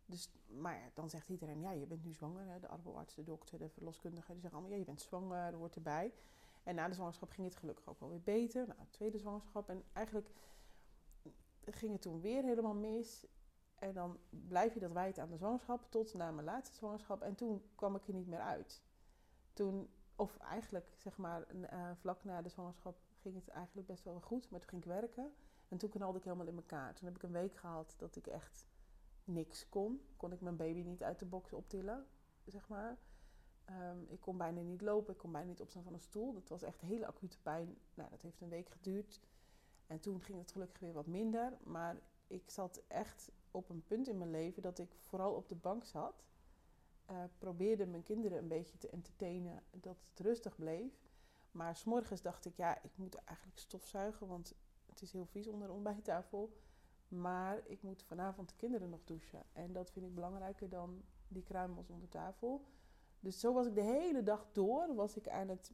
Dus, 0.07 0.31
maar 0.47 0.91
dan 0.95 1.11
zegt 1.11 1.29
iedereen, 1.29 1.61
ja, 1.61 1.71
je 1.71 1.87
bent 1.87 2.05
nu 2.05 2.13
zwanger. 2.13 2.47
Hè? 2.47 2.61
De 2.61 2.69
arboarts, 2.69 3.15
de 3.15 3.25
dokter, 3.25 3.59
de 3.59 3.69
verloskundige, 3.69 4.33
die 4.33 4.41
zeggen 4.41 4.59
allemaal, 4.59 4.77
ja, 4.77 4.85
je 4.85 4.91
bent 4.91 5.03
zwanger, 5.03 5.51
dat 5.51 5.61
hoort 5.61 5.77
erbij. 5.77 6.13
En 6.63 6.75
na 6.75 6.89
de 6.89 6.95
zwangerschap 6.95 7.31
ging 7.31 7.47
het 7.47 7.57
gelukkig 7.57 7.89
ook 7.89 8.01
wel 8.01 8.09
weer 8.09 8.23
beter. 8.23 8.67
Nou, 8.67 8.81
tweede 8.91 9.19
zwangerschap. 9.19 9.69
En 9.69 9.85
eigenlijk 9.93 10.31
ging 11.65 11.93
het 11.93 12.03
toen 12.03 12.21
weer 12.21 12.43
helemaal 12.43 12.75
mis. 12.75 13.25
En 13.79 13.93
dan 13.93 14.19
blijf 14.31 14.75
je 14.75 14.81
dat 14.81 14.93
wijten 14.93 15.23
aan 15.23 15.31
de 15.31 15.37
zwangerschap 15.37 15.91
tot 15.91 16.15
na 16.15 16.31
mijn 16.31 16.47
laatste 16.47 16.77
zwangerschap. 16.77 17.23
En 17.23 17.35
toen 17.35 17.63
kwam 17.75 17.97
ik 17.97 18.07
er 18.09 18.15
niet 18.15 18.27
meer 18.27 18.41
uit. 18.41 18.83
Toen, 19.53 19.91
of 20.17 20.37
eigenlijk 20.37 20.95
zeg 20.97 21.17
maar 21.17 21.55
uh, 21.55 21.91
vlak 21.95 22.25
na 22.25 22.43
de 22.43 22.49
zwangerschap 22.49 22.99
ging 23.21 23.35
het 23.35 23.49
eigenlijk 23.49 23.87
best 23.87 24.05
wel 24.05 24.21
goed. 24.21 24.51
Maar 24.51 24.61
toen 24.61 24.69
ging 24.69 24.83
ik 24.83 24.89
werken. 24.89 25.35
En 25.69 25.79
toen 25.79 25.91
knalde 25.91 26.19
ik 26.19 26.25
helemaal 26.25 26.47
in 26.47 26.57
elkaar. 26.57 26.95
Toen 26.95 27.07
heb 27.07 27.17
ik 27.17 27.23
een 27.23 27.33
week 27.33 27.57
gehad 27.57 27.95
dat 27.99 28.17
ik 28.17 28.27
echt 28.27 28.67
niks 29.25 29.69
kon. 29.69 30.01
Kon 30.17 30.33
ik 30.33 30.41
mijn 30.41 30.57
baby 30.57 30.81
niet 30.81 31.03
uit 31.03 31.19
de 31.19 31.25
box 31.25 31.53
optillen, 31.53 32.07
zeg 32.45 32.69
maar. 32.69 32.99
Um, 33.71 34.07
ik 34.09 34.21
kon 34.21 34.37
bijna 34.37 34.61
niet 34.61 34.81
lopen, 34.81 35.13
ik 35.13 35.19
kon 35.19 35.33
bijna 35.33 35.49
niet 35.49 35.61
opstaan 35.61 35.83
van 35.83 35.93
een 35.93 36.01
stoel. 36.01 36.33
Dat 36.33 36.49
was 36.49 36.63
echt 36.63 36.81
hele 36.81 37.07
acute 37.07 37.39
pijn. 37.43 37.79
Nou, 37.95 38.11
dat 38.11 38.23
heeft 38.23 38.41
een 38.41 38.49
week 38.49 38.69
geduurd. 38.69 39.21
En 39.87 40.01
toen 40.01 40.23
ging 40.23 40.39
het 40.39 40.53
gelukkig 40.53 40.79
weer 40.81 40.93
wat 40.93 41.07
minder. 41.07 41.57
Maar 41.65 41.97
ik 42.27 42.51
zat 42.51 42.83
echt 42.89 43.31
op 43.57 43.69
een 43.69 43.85
punt 43.87 44.09
in 44.09 44.19
mijn 44.19 44.31
leven 44.31 44.63
dat 44.63 44.79
ik 44.79 44.97
vooral 45.05 45.33
op 45.33 45.49
de 45.49 45.55
bank 45.55 45.85
zat. 45.85 46.25
Uh, 47.11 47.25
probeerde 47.39 47.87
mijn 47.87 48.03
kinderen 48.03 48.39
een 48.39 48.49
beetje 48.49 48.79
te 48.79 48.89
entertainen, 48.89 49.63
dat 49.71 49.97
het 50.11 50.21
rustig 50.21 50.57
bleef. 50.57 50.93
Maar 51.51 51.77
s'morgens 51.77 52.23
dacht 52.23 52.45
ik, 52.45 52.57
ja, 52.57 52.83
ik 52.83 52.97
moet 52.97 53.15
eigenlijk 53.15 53.59
stofzuigen, 53.59 54.27
want 54.27 54.55
het 54.87 55.03
is 55.03 55.13
heel 55.13 55.27
vies 55.27 55.49
onder 55.49 55.69
de 55.69 55.75
ontbijttafel. 55.75 56.53
Maar 57.09 57.63
ik 57.67 57.83
moet 57.83 58.03
vanavond 58.03 58.49
de 58.49 58.57
kinderen 58.57 58.89
nog 58.89 59.05
douchen. 59.05 59.43
En 59.53 59.73
dat 59.73 59.91
vind 59.91 60.07
ik 60.07 60.15
belangrijker 60.15 60.69
dan 60.69 61.03
die 61.29 61.43
kruimels 61.43 61.91
onder 61.91 62.09
tafel. 62.09 62.65
Dus 63.21 63.41
zo 63.41 63.53
was 63.53 63.67
ik 63.67 63.75
de 63.75 63.83
hele 63.83 64.23
dag 64.23 64.47
door, 64.53 64.95
was 64.95 65.17
ik 65.17 65.29
aan 65.29 65.49
het 65.49 65.73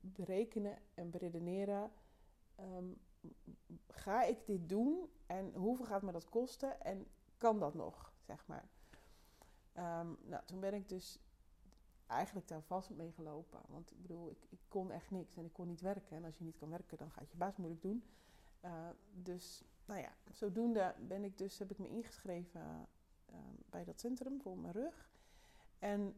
berekenen 0.00 0.78
en 0.94 1.10
beredeneren. 1.10 1.90
Um, 2.60 3.00
ga 3.88 4.22
ik 4.22 4.46
dit 4.46 4.68
doen 4.68 5.10
en 5.26 5.54
hoeveel 5.54 5.84
gaat 5.84 6.02
me 6.02 6.12
dat 6.12 6.28
kosten 6.28 6.80
en 6.80 7.06
kan 7.36 7.58
dat 7.58 7.74
nog, 7.74 8.12
zeg 8.20 8.46
maar. 8.46 8.68
Um, 9.76 10.16
nou, 10.22 10.44
toen 10.44 10.60
ben 10.60 10.74
ik 10.74 10.88
dus 10.88 11.18
eigenlijk 12.06 12.48
daar 12.48 12.62
vast 12.62 12.90
mee 12.90 13.12
gelopen. 13.12 13.60
Want 13.68 13.90
ik 13.90 14.02
bedoel, 14.02 14.30
ik, 14.30 14.46
ik, 14.48 14.60
kon 14.68 14.90
echt 14.90 15.10
niks 15.10 15.36
en 15.36 15.44
ik 15.44 15.52
kon 15.52 15.66
niet 15.66 15.80
werken. 15.80 16.16
En 16.16 16.24
als 16.24 16.38
je 16.38 16.44
niet 16.44 16.56
kan 16.56 16.70
werken, 16.70 16.98
dan 16.98 17.10
gaat 17.10 17.30
je 17.30 17.36
baas 17.36 17.56
moeilijk 17.56 17.82
doen. 17.82 18.04
Uh, 18.64 18.88
dus 19.12 19.64
nou 19.84 20.00
ja, 20.00 20.12
zodoende 20.30 20.94
ben 21.08 21.24
ik 21.24 21.38
dus, 21.38 21.58
heb 21.58 21.70
ik 21.70 21.78
me 21.78 21.88
ingeschreven 21.88 22.88
uh, 23.30 23.36
bij 23.70 23.84
dat 23.84 24.00
centrum 24.00 24.40
voor 24.40 24.58
mijn 24.58 24.72
rug. 24.72 25.10
En 25.78 26.16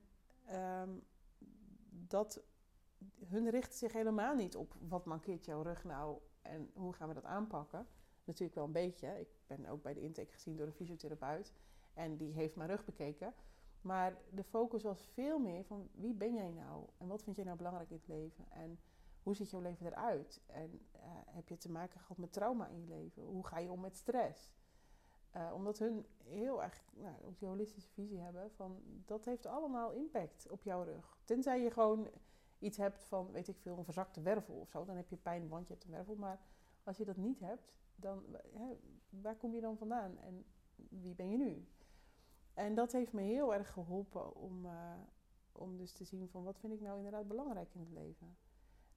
um, 0.52 1.02
dat, 1.90 2.42
hun 3.24 3.50
richten 3.50 3.78
zich 3.78 3.92
helemaal 3.92 4.34
niet 4.34 4.56
op 4.56 4.74
wat 4.88 5.04
mankeert 5.04 5.44
jouw 5.44 5.62
rug 5.62 5.84
nou 5.84 6.18
en 6.44 6.70
hoe 6.74 6.92
gaan 6.92 7.08
we 7.08 7.14
dat 7.14 7.24
aanpakken. 7.24 7.86
Natuurlijk 8.24 8.54
wel 8.54 8.64
een 8.64 8.72
beetje. 8.72 9.20
Ik 9.20 9.28
ben 9.46 9.66
ook 9.66 9.82
bij 9.82 9.94
de 9.94 10.00
intake 10.00 10.32
gezien 10.32 10.56
door 10.56 10.66
een 10.66 10.72
fysiotherapeut 10.72 11.52
en 11.94 12.16
die 12.16 12.32
heeft 12.32 12.56
mijn 12.56 12.68
rug 12.68 12.84
bekeken. 12.84 13.34
Maar 13.80 14.16
de 14.30 14.44
focus 14.44 14.82
was 14.82 15.06
veel 15.12 15.38
meer 15.38 15.64
van 15.64 15.88
wie 15.92 16.14
ben 16.14 16.34
jij 16.34 16.50
nou 16.50 16.86
en 16.98 17.08
wat 17.08 17.22
vind 17.22 17.36
jij 17.36 17.44
nou 17.44 17.56
belangrijk 17.56 17.90
in 17.90 17.96
het 17.96 18.08
leven 18.08 18.50
en 18.50 18.78
hoe 19.22 19.36
ziet 19.36 19.50
jouw 19.50 19.60
leven 19.60 19.86
eruit 19.86 20.40
en 20.46 20.70
uh, 20.96 21.00
heb 21.24 21.48
je 21.48 21.56
te 21.56 21.70
maken 21.70 22.00
gehad 22.00 22.18
met 22.18 22.32
trauma 22.32 22.68
in 22.68 22.80
je 22.80 22.86
leven? 22.86 23.22
Hoe 23.22 23.46
ga 23.46 23.58
je 23.58 23.70
om 23.70 23.80
met 23.80 23.96
stress? 23.96 24.52
Uh, 25.36 25.50
omdat 25.54 25.78
hun 25.78 26.06
heel 26.24 26.62
erg 26.62 26.84
nou, 26.94 27.14
die 27.38 27.48
holistische 27.48 27.90
visie 27.90 28.18
hebben 28.18 28.50
van 28.50 28.82
dat 29.04 29.24
heeft 29.24 29.46
allemaal 29.46 29.92
impact 29.92 30.48
op 30.48 30.62
jouw 30.62 30.82
rug. 30.82 31.18
Tenzij 31.24 31.62
je 31.62 31.70
gewoon 31.70 32.08
iets 32.58 32.76
hebt 32.76 33.04
van, 33.04 33.30
weet 33.30 33.48
ik 33.48 33.58
veel, 33.58 33.78
een 33.78 33.84
verzakte 33.84 34.20
wervel 34.20 34.54
of 34.54 34.68
zo, 34.68 34.84
dan 34.84 34.96
heb 34.96 35.08
je 35.08 35.16
pijn, 35.16 35.48
want 35.48 35.68
je 35.68 35.72
hebt 35.72 35.86
een 35.86 35.92
wervel. 35.92 36.16
Maar 36.16 36.40
als 36.82 36.96
je 36.96 37.04
dat 37.04 37.16
niet 37.16 37.40
hebt, 37.40 37.74
dan 37.96 38.24
hè, 38.52 38.78
waar 39.08 39.36
kom 39.36 39.54
je 39.54 39.60
dan 39.60 39.76
vandaan 39.76 40.18
en 40.18 40.44
wie 40.76 41.14
ben 41.14 41.30
je 41.30 41.36
nu? 41.36 41.68
En 42.54 42.74
dat 42.74 42.92
heeft 42.92 43.12
me 43.12 43.20
heel 43.20 43.54
erg 43.54 43.72
geholpen 43.72 44.34
om, 44.34 44.64
uh, 44.64 44.92
om 45.52 45.76
dus 45.76 45.92
te 45.92 46.04
zien 46.04 46.28
van 46.28 46.44
wat 46.44 46.58
vind 46.58 46.72
ik 46.72 46.80
nou 46.80 46.96
inderdaad 46.96 47.28
belangrijk 47.28 47.74
in 47.74 47.80
het 47.80 47.90
leven. 47.90 48.36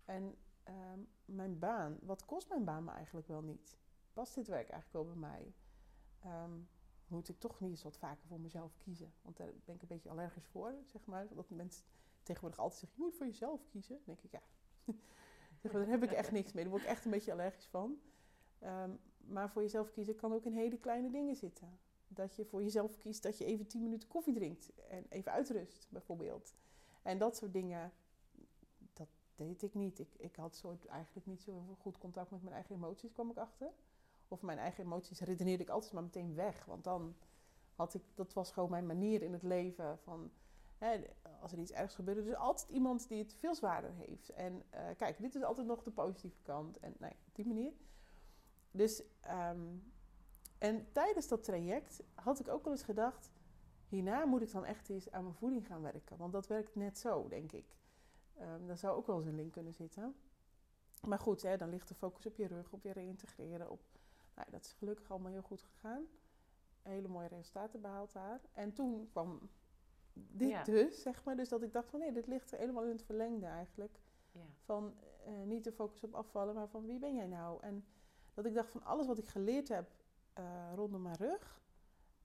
En 0.05 0.35
um, 0.67 1.07
mijn 1.25 1.59
baan, 1.59 1.97
wat 2.01 2.25
kost 2.25 2.49
mijn 2.49 2.63
baan 2.65 2.83
me 2.83 2.91
eigenlijk 2.91 3.27
wel 3.27 3.41
niet? 3.41 3.77
Past 4.13 4.35
dit 4.35 4.47
werk 4.47 4.69
eigenlijk 4.69 4.93
wel 4.93 5.15
bij 5.15 5.29
mij? 5.29 5.53
Um, 6.25 6.69
moet 7.07 7.29
ik 7.29 7.39
toch 7.39 7.59
niet 7.59 7.69
eens 7.69 7.83
wat 7.83 7.97
vaker 7.97 8.27
voor 8.27 8.39
mezelf 8.39 8.77
kiezen? 8.77 9.13
Want 9.21 9.37
daar 9.37 9.53
ben 9.65 9.75
ik 9.75 9.81
een 9.81 9.87
beetje 9.87 10.09
allergisch 10.09 10.47
voor, 10.47 10.75
zeg 10.85 11.05
maar. 11.05 11.27
Dat 11.33 11.49
mensen 11.49 11.85
tegenwoordig 12.23 12.59
altijd 12.59 12.79
zeggen, 12.79 12.97
je 12.97 13.03
moet 13.05 13.15
voor 13.15 13.25
jezelf 13.25 13.65
kiezen. 13.65 13.95
Dan 13.95 14.15
denk 14.15 14.21
ik, 14.21 14.31
ja, 14.31 14.41
daar 15.71 15.87
heb 15.87 16.03
ik 16.03 16.11
echt 16.11 16.31
niks 16.31 16.53
mee. 16.53 16.63
Daar 16.63 16.71
word 16.71 16.83
ik 16.83 16.89
echt 16.89 17.05
een 17.05 17.11
beetje 17.11 17.31
allergisch 17.31 17.67
van. 17.67 17.99
Um, 18.63 18.99
maar 19.17 19.49
voor 19.49 19.61
jezelf 19.61 19.91
kiezen 19.91 20.15
kan 20.15 20.33
ook 20.33 20.45
in 20.45 20.53
hele 20.53 20.77
kleine 20.77 21.11
dingen 21.11 21.35
zitten. 21.35 21.79
Dat 22.07 22.35
je 22.35 22.45
voor 22.45 22.63
jezelf 22.63 22.97
kiest 22.97 23.23
dat 23.23 23.37
je 23.37 23.45
even 23.45 23.67
10 23.67 23.83
minuten 23.83 24.07
koffie 24.07 24.33
drinkt 24.33 24.71
en 24.75 25.05
even 25.09 25.31
uitrust, 25.31 25.87
bijvoorbeeld. 25.89 26.55
En 27.01 27.17
dat 27.17 27.37
soort 27.37 27.53
dingen, 27.53 27.93
dat 28.93 29.07
deed 29.35 29.61
ik 29.61 29.73
niet. 29.73 29.99
Ik, 29.99 30.13
ik 30.17 30.35
had 30.35 30.55
soort 30.55 30.85
eigenlijk 30.85 31.25
niet 31.25 31.41
zo 31.41 31.75
goed 31.79 31.97
contact 31.97 32.31
met 32.31 32.41
mijn 32.41 32.55
eigen 32.55 32.75
emoties, 32.75 33.11
kwam 33.11 33.29
ik 33.29 33.37
achter. 33.37 33.71
Of 34.27 34.41
mijn 34.41 34.57
eigen 34.57 34.83
emoties 34.83 35.19
redeneerde 35.19 35.63
ik 35.63 35.69
altijd 35.69 35.93
maar 35.93 36.03
meteen 36.03 36.35
weg. 36.35 36.65
Want 36.65 36.83
dan 36.83 37.15
had 37.75 37.93
ik, 37.93 38.03
dat 38.15 38.33
was 38.33 38.51
gewoon 38.51 38.69
mijn 38.69 38.85
manier 38.85 39.21
in 39.21 39.33
het 39.33 39.43
leven. 39.43 39.99
Van, 39.99 40.31
hè, 40.77 41.03
als 41.41 41.51
er 41.51 41.59
iets 41.59 41.71
ergs 41.71 41.95
gebeurde, 41.95 42.29
is 42.29 42.35
altijd 42.35 42.69
iemand 42.69 43.07
die 43.07 43.23
het 43.23 43.33
veel 43.33 43.55
zwaarder 43.55 43.93
heeft. 43.93 44.29
En 44.29 44.63
uh, 44.73 44.79
kijk, 44.97 45.21
dit 45.21 45.35
is 45.35 45.43
altijd 45.43 45.67
nog 45.67 45.83
de 45.83 45.91
positieve 45.91 46.41
kant. 46.41 46.79
En 46.79 46.95
nee, 46.97 47.15
op 47.27 47.35
die 47.35 47.47
manier. 47.47 47.73
Dus, 48.71 49.03
um, 49.49 49.91
en 50.57 50.91
tijdens 50.91 51.27
dat 51.27 51.43
traject 51.43 52.03
had 52.13 52.39
ik 52.39 52.47
ook 52.47 52.63
wel 52.63 52.73
eens 52.73 52.83
gedacht, 52.83 53.31
hierna 53.87 54.25
moet 54.25 54.41
ik 54.41 54.51
dan 54.51 54.65
echt 54.65 54.89
eens 54.89 55.11
aan 55.11 55.23
mijn 55.23 55.35
voeding 55.35 55.67
gaan 55.67 55.81
werken. 55.81 56.17
Want 56.17 56.33
dat 56.33 56.47
werkt 56.47 56.75
net 56.75 56.97
zo, 56.97 57.27
denk 57.27 57.51
ik. 57.51 57.75
Um, 58.41 58.67
daar 58.67 58.77
zou 58.77 58.97
ook 58.97 59.07
wel 59.07 59.17
eens 59.17 59.25
een 59.25 59.35
link 59.35 59.51
kunnen 59.51 59.73
zitten. 59.73 60.15
Maar 61.07 61.19
goed, 61.19 61.41
hè, 61.41 61.57
dan 61.57 61.69
ligt 61.69 61.87
de 61.87 61.95
focus 61.95 62.25
op 62.25 62.35
je 62.35 62.47
rug, 62.47 62.71
op 62.71 62.83
je 62.83 62.91
reïntegreren, 62.91 63.69
op 63.69 63.81
nou, 64.37 64.51
dat 64.51 64.65
is 64.65 64.71
gelukkig 64.71 65.11
allemaal 65.11 65.31
heel 65.31 65.41
goed 65.41 65.61
gegaan. 65.61 66.05
hele 66.81 67.07
mooie 67.07 67.27
resultaten 67.27 67.81
behaald 67.81 68.13
daar. 68.13 68.41
En 68.53 68.73
toen 68.73 69.07
kwam 69.09 69.49
dit 70.13 70.65
dus, 70.65 71.01
zeg 71.01 71.23
maar. 71.23 71.35
Dus 71.35 71.49
dat 71.49 71.61
ik 71.61 71.73
dacht 71.73 71.89
van 71.89 71.99
nee, 71.99 72.11
dit 72.11 72.27
ligt 72.27 72.51
helemaal 72.51 72.83
in 72.83 72.89
het 72.89 73.03
verlengde 73.03 73.45
eigenlijk. 73.45 73.99
Ja. 74.31 74.41
Van 74.63 74.93
uh, 75.27 75.43
niet 75.43 75.63
de 75.63 75.71
focus 75.71 76.03
op 76.03 76.13
afvallen, 76.13 76.55
maar 76.55 76.67
van 76.67 76.85
wie 76.85 76.99
ben 76.99 77.15
jij 77.15 77.27
nou? 77.27 77.61
En 77.61 77.85
dat 78.33 78.45
ik 78.45 78.53
dacht 78.53 78.71
van 78.71 78.83
alles 78.83 79.07
wat 79.07 79.17
ik 79.17 79.27
geleerd 79.27 79.67
heb 79.67 79.91
uh, 80.39 80.71
rondom 80.75 81.01
mijn 81.01 81.15
rug, 81.15 81.61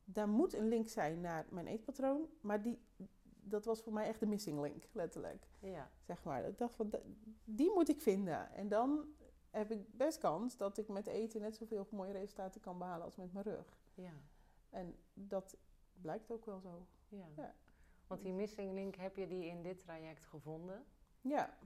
daar 0.05 0.29
moet 0.29 0.55
een 0.55 0.69
link 0.69 0.89
zijn 0.89 1.21
naar 1.21 1.47
mijn 1.51 1.67
eetpatroon. 1.67 2.29
Maar 2.41 2.63
die, 2.63 2.79
dat 3.41 3.65
was 3.65 3.83
voor 3.83 3.93
mij 3.93 4.07
echt 4.07 4.21
de 4.21 4.27
missing 4.27 4.61
link, 4.61 4.89
letterlijk. 4.93 5.47
Ja. 5.59 5.91
Zeg 6.01 6.25
maar. 6.25 6.45
Ik 6.45 6.59
dacht 6.59 6.75
van, 6.75 6.91
die 7.45 7.73
moet 7.75 7.89
ik 7.89 8.01
vinden. 8.01 8.53
En 8.53 8.69
dan 8.69 9.07
heb 9.53 9.71
ik 9.71 9.97
best 9.97 10.19
kans 10.19 10.57
dat 10.57 10.79
ik 10.79 10.89
met 10.89 11.07
eten 11.07 11.41
net 11.41 11.57
zoveel 11.57 11.87
mooie 11.91 12.13
resultaten 12.13 12.61
kan 12.61 12.79
behalen 12.79 13.05
als 13.05 13.17
met 13.17 13.33
mijn 13.33 13.45
rug. 13.45 13.79
Ja. 13.95 14.13
En 14.71 14.97
dat 15.15 15.57
blijkt 16.01 16.31
ook 16.31 16.45
wel 16.45 16.61
zo. 16.61 16.87
Ja. 17.09 17.27
ja. 17.37 17.55
Want 18.07 18.23
die 18.23 18.33
missing 18.33 18.73
link, 18.73 18.97
heb 18.97 19.17
je 19.17 19.27
die 19.27 19.47
in 19.47 19.63
dit 19.63 19.79
traject 19.79 20.25
gevonden? 20.25 20.85
Ja. 21.21 21.59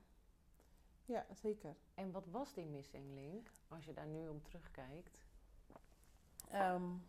Ja, 1.04 1.26
zeker. 1.32 1.76
En 1.94 2.10
wat 2.10 2.26
was 2.26 2.54
die 2.54 2.66
missing 2.66 3.14
link, 3.14 3.50
als 3.68 3.84
je 3.84 3.92
daar 3.92 4.06
nu 4.06 4.28
om 4.28 4.42
terugkijkt? 4.42 5.18
Um, 6.52 7.04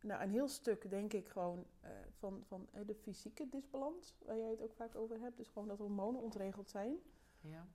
nou, 0.00 0.22
een 0.22 0.30
heel 0.30 0.48
stuk 0.48 0.90
denk 0.90 1.12
ik 1.12 1.28
gewoon 1.28 1.66
uh, 1.84 1.90
van, 2.18 2.44
van 2.44 2.68
uh, 2.74 2.86
de 2.86 2.94
fysieke 2.94 3.48
disbalans, 3.48 4.14
waar 4.24 4.36
jij 4.36 4.50
het 4.50 4.62
ook 4.62 4.74
vaak 4.74 4.94
over 4.94 5.20
hebt. 5.20 5.36
Dus 5.36 5.48
gewoon 5.48 5.68
dat 5.68 5.78
hormonen 5.78 6.20
ontregeld 6.20 6.70
zijn. 6.70 6.96
Ja. 7.40 7.66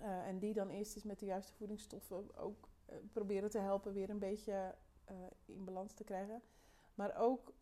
Uh, 0.00 0.26
en 0.26 0.38
die 0.38 0.52
dan 0.52 0.68
eerst 0.68 0.94
eens 0.94 1.04
met 1.04 1.18
de 1.18 1.26
juiste 1.26 1.52
voedingsstoffen 1.52 2.36
ook 2.36 2.68
proberen 3.12 3.50
te 3.50 3.58
helpen 3.58 3.92
weer 3.92 4.10
een 4.10 4.18
beetje 4.18 4.74
in 5.44 5.64
balans 5.64 5.92
te 5.92 6.04
krijgen. 6.04 6.42
Maar 6.94 7.16
ook, 7.16 7.52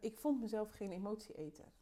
ik 0.00 0.18
vond 0.18 0.40
mezelf 0.40 0.70
geen 0.70 0.92
emotieeter. 0.92 1.72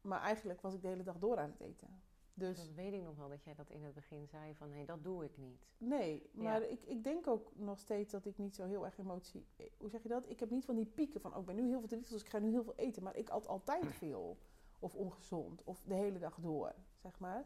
Maar 0.00 0.20
eigenlijk 0.20 0.60
was 0.60 0.74
ik 0.74 0.82
de 0.82 0.88
hele 0.88 1.02
dag 1.02 1.18
door 1.18 1.38
aan 1.38 1.50
het 1.50 1.60
eten. 1.60 2.02
Dus, 2.38 2.56
dat 2.56 2.74
weet 2.74 2.92
ik 2.92 3.02
nog 3.02 3.16
wel, 3.16 3.28
dat 3.28 3.44
jij 3.44 3.54
dat 3.54 3.70
in 3.70 3.82
het 3.82 3.94
begin 3.94 4.26
zei 4.26 4.54
van 4.54 4.68
nee, 4.70 4.86
dat 4.86 5.04
doe 5.04 5.24
ik 5.24 5.36
niet. 5.36 5.66
Nee, 5.78 6.30
maar 6.32 6.62
ik, 6.62 6.82
ik 6.82 7.04
denk 7.04 7.26
ook 7.26 7.52
nog 7.54 7.78
steeds 7.78 8.12
dat 8.12 8.26
ik 8.26 8.38
niet 8.38 8.54
zo 8.54 8.64
heel 8.64 8.84
erg 8.84 8.98
emotie... 8.98 9.46
Hoe 9.78 9.90
zeg 9.90 10.02
je 10.02 10.08
dat? 10.08 10.30
Ik 10.30 10.40
heb 10.40 10.50
niet 10.50 10.64
van 10.64 10.74
die 10.74 10.86
pieken 10.86 11.20
van, 11.20 11.34
oh, 11.34 11.40
ik 11.40 11.46
ben 11.46 11.54
nu 11.54 11.62
heel 11.62 11.70
veel 11.70 11.80
verdrietig, 11.80 12.10
dus 12.10 12.22
ik 12.22 12.28
ga 12.28 12.38
nu 12.38 12.50
heel 12.50 12.64
veel 12.64 12.76
eten. 12.76 13.02
Maar 13.02 13.16
ik 13.16 13.30
at 13.30 13.48
altijd 13.48 13.86
veel. 14.02 14.38
Of 14.78 14.94
ongezond. 14.94 15.64
Of 15.64 15.82
de 15.82 15.94
hele 15.94 16.18
dag 16.18 16.38
door, 16.40 16.74
zeg 16.96 17.18
maar. 17.18 17.44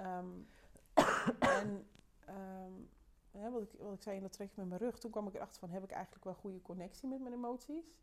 Ehm, 0.00 0.28
en 1.58 1.86
um, 2.28 3.52
wat, 3.52 3.62
ik, 3.62 3.70
wat 3.78 3.94
ik 3.94 4.02
zei 4.02 4.16
in 4.16 4.22
dat 4.22 4.32
trekje 4.32 4.60
met 4.60 4.68
mijn 4.68 4.80
rug, 4.80 4.98
toen 4.98 5.10
kwam 5.10 5.26
ik 5.26 5.34
erachter 5.34 5.60
van, 5.60 5.70
heb 5.70 5.84
ik 5.84 5.90
eigenlijk 5.90 6.24
wel 6.24 6.34
goede 6.34 6.62
connectie 6.62 7.08
met 7.08 7.20
mijn 7.20 7.34
emoties? 7.34 7.98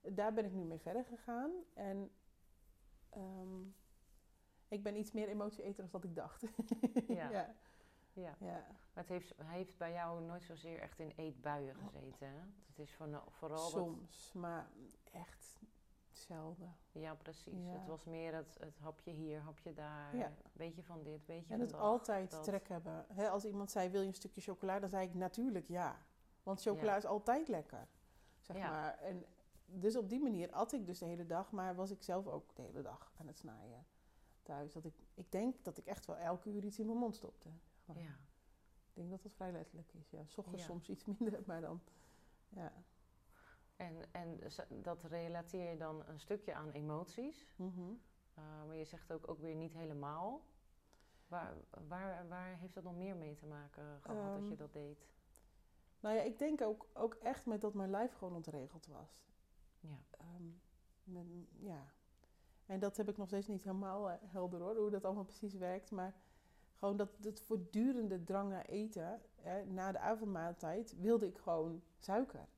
Daar 0.00 0.32
ben 0.32 0.44
ik 0.44 0.52
nu 0.52 0.64
mee 0.64 0.80
verder 0.80 1.04
gegaan. 1.04 1.50
En... 1.74 2.10
Um, 3.16 3.74
ik 4.68 4.82
ben 4.82 4.96
iets 4.96 5.12
meer 5.12 5.28
emotieeter 5.28 5.82
dan 5.82 5.88
dat 5.90 6.04
ik 6.04 6.16
dacht. 6.16 6.42
ja. 7.08 7.30
ja. 7.36 7.54
Ja. 8.12 8.36
ja. 8.40 8.66
Maar 8.94 9.04
het 9.04 9.08
heeft, 9.08 9.34
hij 9.36 9.56
heeft 9.56 9.78
bij 9.78 9.92
jou 9.92 10.22
nooit 10.22 10.42
zozeer 10.42 10.80
echt 10.80 10.98
in 10.98 11.12
eetbuien 11.16 11.74
gezeten. 11.74 12.28
Hè? 12.28 12.40
Het 12.66 12.78
is 12.78 12.94
van, 12.94 13.22
vooral. 13.28 13.68
Soms, 13.70 14.32
maar 14.32 14.68
echt 15.12 15.60
Ja, 16.92 17.14
precies. 17.14 17.66
Het 17.66 17.86
was 17.86 18.04
meer 18.04 18.34
het, 18.34 18.56
het 18.60 18.78
hapje 18.78 19.10
hier, 19.10 19.40
hapje 19.40 19.72
daar. 19.72 20.16
Ja. 20.16 20.32
Beetje 20.52 20.82
van 20.82 21.02
dit, 21.02 21.26
beetje 21.26 21.52
en 21.52 21.58
van 21.58 21.66
het 21.66 21.76
altijd 21.76 22.42
trek 22.42 22.68
hebben. 22.68 23.06
als 23.30 23.44
iemand 23.44 23.70
zei: 23.70 23.88
Wil 23.88 24.00
je 24.00 24.06
een 24.06 24.14
stukje 24.14 24.40
chocola? 24.40 24.80
Dan 24.80 24.88
zei 24.88 25.06
ik 25.08 25.14
natuurlijk 25.14 25.68
ja. 25.68 25.98
Want 26.42 26.62
chocola 26.62 26.96
is 26.96 27.04
altijd 27.04 27.48
lekker. 27.48 27.88
Zeg 28.40 28.56
maar. 28.56 28.98
En 28.98 29.24
dus 29.66 29.96
op 29.96 30.08
die 30.08 30.20
manier 30.20 30.50
at 30.50 30.72
ik 30.72 30.86
dus 30.86 30.98
de 30.98 31.06
hele 31.06 31.26
dag, 31.26 31.50
maar 31.50 31.74
was 31.74 31.90
ik 31.90 32.02
zelf 32.02 32.26
ook 32.26 32.54
de 32.54 32.62
hele 32.62 32.82
dag 32.82 33.12
aan 33.18 33.26
het 33.26 33.38
snijden 33.38 33.86
thuis. 34.42 34.72
Dat 34.72 34.84
ik, 34.84 34.94
ik 35.14 35.32
denk 35.32 35.64
dat 35.64 35.78
ik 35.78 35.86
echt 35.86 36.06
wel 36.06 36.16
elke 36.16 36.50
uur 36.50 36.64
iets 36.64 36.78
in 36.78 36.86
mijn 36.86 36.98
mond 36.98 37.16
stopte. 37.16 37.48
Ja. 37.94 38.18
Ik 38.92 38.98
denk 38.98 39.10
dat 39.10 39.22
dat 39.22 39.34
vrij 39.34 39.52
letterlijk 39.52 39.92
is. 39.92 40.10
Ja, 40.10 40.24
S 40.26 40.38
ochtends 40.38 40.64
soms 40.64 40.88
iets 40.88 41.04
minder, 41.04 41.42
maar 41.46 41.60
dan. 41.60 41.80
Ja. 42.48 42.72
En, 43.82 44.12
en 44.12 44.40
dat 44.82 45.02
relateer 45.02 45.70
je 45.70 45.76
dan 45.76 46.06
een 46.06 46.20
stukje 46.20 46.54
aan 46.54 46.70
emoties. 46.70 47.46
Mm 47.56 48.00
maar 48.66 48.76
je 48.76 48.84
zegt 48.84 49.12
ook, 49.12 49.28
ook 49.28 49.40
weer 49.40 49.54
niet 49.54 49.72
helemaal. 49.72 50.42
Waar, 51.28 51.54
waar, 51.88 52.28
waar 52.28 52.56
heeft 52.56 52.74
dat 52.74 52.84
nog 52.84 52.96
meer 52.96 53.16
mee 53.16 53.34
te 53.34 53.46
maken 53.46 54.00
gehad 54.00 54.34
dat 54.34 54.44
je 54.44 54.48
ehm, 54.48 54.56
dat 54.56 54.72
deed? 54.72 55.06
Nou 56.00 56.16
ja, 56.16 56.22
ik 56.22 56.38
denk 56.38 56.60
ook, 56.60 56.88
ook 56.92 57.14
echt 57.14 57.46
met 57.46 57.60
dat 57.60 57.74
mijn 57.74 57.90
lijf 57.90 58.14
gewoon 58.14 58.34
ontregeld 58.34 58.86
was. 58.86 59.24
Ja. 59.80 59.98
Um, 60.36 61.48
ja, 61.58 61.92
en 62.66 62.80
dat 62.80 62.96
heb 62.96 63.08
ik 63.08 63.16
nog 63.16 63.26
steeds 63.26 63.46
niet 63.46 63.64
helemaal 63.64 64.10
eh, 64.10 64.16
helder 64.20 64.60
hoor, 64.60 64.76
hoe 64.76 64.90
dat 64.90 65.04
allemaal 65.04 65.24
precies 65.24 65.54
werkt. 65.54 65.90
Maar 65.90 66.14
gewoon 66.74 66.96
dat 66.96 67.16
het 67.20 67.40
voortdurende 67.40 68.24
drang 68.24 68.50
naar 68.50 68.64
eten, 68.64 69.20
hè, 69.34 69.64
na 69.64 69.92
de 69.92 69.98
avondmaaltijd, 69.98 70.96
wilde 71.00 71.26
ik 71.26 71.38
gewoon 71.38 71.82
suiker. 71.98 72.48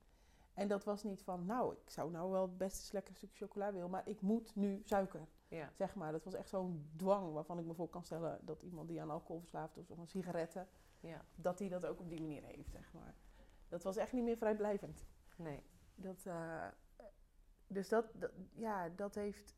En 0.55 0.69
dat 0.69 0.85
was 0.85 1.03
niet 1.03 1.23
van, 1.23 1.47
nou, 1.47 1.75
ik 1.75 1.91
zou 1.91 2.11
nou 2.11 2.31
wel 2.31 2.43
het 2.43 2.59
beste 2.59 2.93
lekker 2.93 3.15
stuk 3.15 3.37
chocola 3.37 3.73
willen, 3.73 3.91
maar 3.91 4.09
ik 4.09 4.21
moet 4.21 4.55
nu 4.55 4.83
suiker. 4.85 5.29
Ja. 5.49 5.71
Zeg 5.75 5.95
maar, 5.95 6.13
dat 6.13 6.25
was 6.25 6.35
echt 6.35 6.49
zo'n 6.49 6.91
dwang 6.97 7.33
waarvan 7.33 7.59
ik 7.59 7.65
me 7.65 7.75
voor 7.75 7.89
kan 7.89 8.03
stellen 8.03 8.41
dat 8.43 8.63
iemand 8.63 8.89
die 8.89 9.01
aan 9.01 9.11
alcohol 9.11 9.41
verslaafd 9.41 9.77
is 9.77 9.91
of 9.91 9.99
aan 9.99 10.07
sigaretten, 10.07 10.69
ja. 11.01 11.25
dat 11.35 11.59
die 11.59 11.69
dat 11.69 11.87
ook 11.87 12.01
op 12.01 12.09
die 12.09 12.21
manier 12.21 12.43
heeft, 12.43 12.71
zeg 12.71 12.93
maar. 12.93 13.15
Dat 13.69 13.83
was 13.83 13.97
echt 13.97 14.13
niet 14.13 14.25
meer 14.25 14.37
vrijblijvend. 14.37 15.07
Nee. 15.37 15.63
Dat, 15.95 16.25
uh, 16.27 16.67
dus 17.67 17.89
dat, 17.89 18.07
dat, 18.15 18.31
ja, 18.55 18.89
dat 18.89 19.15
heeft 19.15 19.57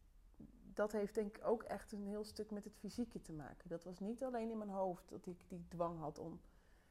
dat 0.76 0.92
heeft 0.92 1.14
denk 1.14 1.36
ik 1.36 1.44
ook 1.44 1.62
echt 1.62 1.92
een 1.92 2.06
heel 2.06 2.24
stuk 2.24 2.50
met 2.50 2.64
het 2.64 2.76
fysieke 2.76 3.20
te 3.20 3.32
maken. 3.32 3.68
Dat 3.68 3.84
was 3.84 3.98
niet 3.98 4.24
alleen 4.24 4.50
in 4.50 4.58
mijn 4.58 4.70
hoofd 4.70 5.08
dat 5.08 5.26
ik 5.26 5.48
die 5.48 5.66
dwang 5.68 5.98
had 5.98 6.18
om 6.18 6.40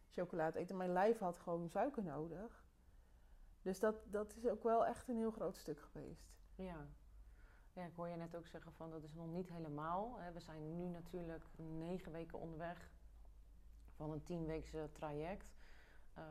chocolade 0.09 0.51
te 0.51 0.59
eten. 0.59 0.77
Mijn 0.77 0.93
lijf 0.93 1.19
had 1.19 1.37
gewoon 1.37 1.69
suiker 1.69 2.03
nodig. 2.03 2.64
Dus 3.65 3.79
dat, 3.79 3.95
dat 4.11 4.35
is 4.35 4.47
ook 4.47 4.63
wel 4.63 4.85
echt 4.85 5.07
een 5.07 5.17
heel 5.17 5.31
groot 5.31 5.57
stuk 5.57 5.79
geweest. 5.79 6.29
Ja. 6.55 6.87
Ja, 7.73 7.85
ik 7.85 7.95
hoor 7.95 8.07
je 8.07 8.15
net 8.15 8.35
ook 8.35 8.47
zeggen 8.47 8.73
van 8.73 8.89
dat 8.89 9.03
is 9.03 9.13
nog 9.13 9.27
niet 9.27 9.49
helemaal. 9.49 10.19
Hè. 10.19 10.31
We 10.31 10.39
zijn 10.39 10.75
nu 10.75 10.87
natuurlijk 10.87 11.45
negen 11.55 12.11
weken 12.11 12.39
onderweg 12.39 12.91
van 13.95 14.11
een 14.11 14.23
tienweekse 14.23 14.89
traject. 14.91 15.57
Uh, 16.09 16.23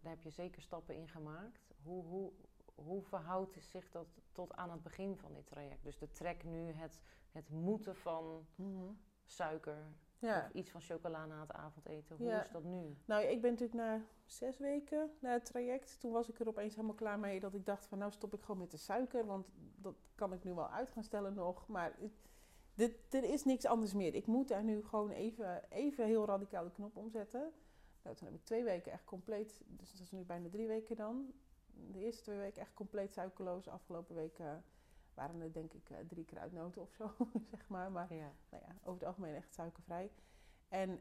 daar 0.00 0.12
heb 0.12 0.22
je 0.22 0.30
zeker 0.30 0.62
stappen 0.62 0.94
in 0.94 1.08
gemaakt. 1.08 1.72
Hoe, 1.82 2.04
hoe, 2.04 2.32
hoe 2.74 3.02
verhoudt 3.02 3.56
zich 3.60 3.90
dat 3.90 4.20
tot 4.32 4.54
aan 4.54 4.70
het 4.70 4.82
begin 4.82 5.16
van 5.16 5.34
dit 5.34 5.46
traject? 5.46 5.82
Dus 5.82 5.98
de 5.98 6.10
trek 6.10 6.44
nu, 6.44 6.72
het, 6.72 7.00
het 7.30 7.48
moeten 7.48 7.96
van 7.96 8.46
mhm. 8.54 8.92
suiker 9.24 9.92
of 10.20 10.50
iets 10.52 10.70
van 10.70 10.80
chocola 10.80 11.26
na 11.26 11.40
het 11.40 11.52
avondeten. 11.52 12.16
Hoe 12.16 12.32
is 12.32 12.50
dat 12.50 12.64
nu? 12.64 12.96
Nou, 13.04 13.24
ik 13.24 13.40
ben 13.40 13.50
natuurlijk 13.50 13.78
na 13.78 14.04
zes 14.24 14.58
weken 14.58 15.10
na 15.18 15.32
het 15.32 15.44
traject, 15.44 16.00
toen 16.00 16.12
was 16.12 16.28
ik 16.28 16.40
er 16.40 16.48
opeens 16.48 16.74
helemaal 16.74 16.96
klaar 16.96 17.18
mee 17.18 17.40
dat 17.40 17.54
ik 17.54 17.66
dacht 17.66 17.86
van 17.86 17.98
nou 17.98 18.12
stop 18.12 18.34
ik 18.34 18.42
gewoon 18.42 18.60
met 18.60 18.70
de 18.70 18.76
suiker, 18.76 19.26
want 19.26 19.48
dat 19.76 19.94
kan 20.14 20.32
ik 20.32 20.44
nu 20.44 20.54
wel 20.54 20.68
uit 20.68 20.90
gaan 20.90 21.02
stellen 21.02 21.34
nog. 21.34 21.68
Maar 21.68 21.96
dit, 22.74 22.92
er 23.10 23.24
is 23.24 23.44
niks 23.44 23.64
anders 23.64 23.94
meer. 23.94 24.14
Ik 24.14 24.26
moet 24.26 24.48
daar 24.48 24.64
nu 24.64 24.84
gewoon 24.84 25.10
even, 25.10 25.70
even 25.70 26.06
heel 26.06 26.26
radicaal 26.26 26.64
de 26.64 26.72
knop 26.72 26.96
omzetten. 26.96 27.52
Nou, 28.02 28.16
toen 28.16 28.26
heb 28.26 28.36
ik 28.36 28.44
twee 28.44 28.64
weken 28.64 28.92
echt 28.92 29.04
compleet, 29.04 29.62
dus 29.66 29.90
dat 29.90 30.00
is 30.00 30.10
nu 30.10 30.24
bijna 30.24 30.48
drie 30.48 30.66
weken 30.66 30.96
dan, 30.96 31.32
de 31.92 31.98
eerste 31.98 32.22
twee 32.22 32.38
weken 32.38 32.60
echt 32.60 32.74
compleet 32.74 33.12
suikerloos. 33.12 33.68
Afgelopen 33.68 34.14
weken 34.14 34.64
waren 35.18 35.40
er 35.40 35.52
denk 35.52 35.72
ik 35.72 35.90
uh, 35.90 35.98
drie 36.08 36.24
kruidnoten 36.24 36.82
of 36.82 36.92
zo, 36.92 37.10
zeg 37.50 37.68
maar. 37.68 37.92
Maar 37.92 38.14
ja. 38.14 38.32
Nou 38.50 38.62
ja, 38.66 38.74
over 38.80 39.00
het 39.00 39.04
algemeen 39.04 39.34
echt 39.34 39.54
suikervrij. 39.54 40.10
En 40.68 41.00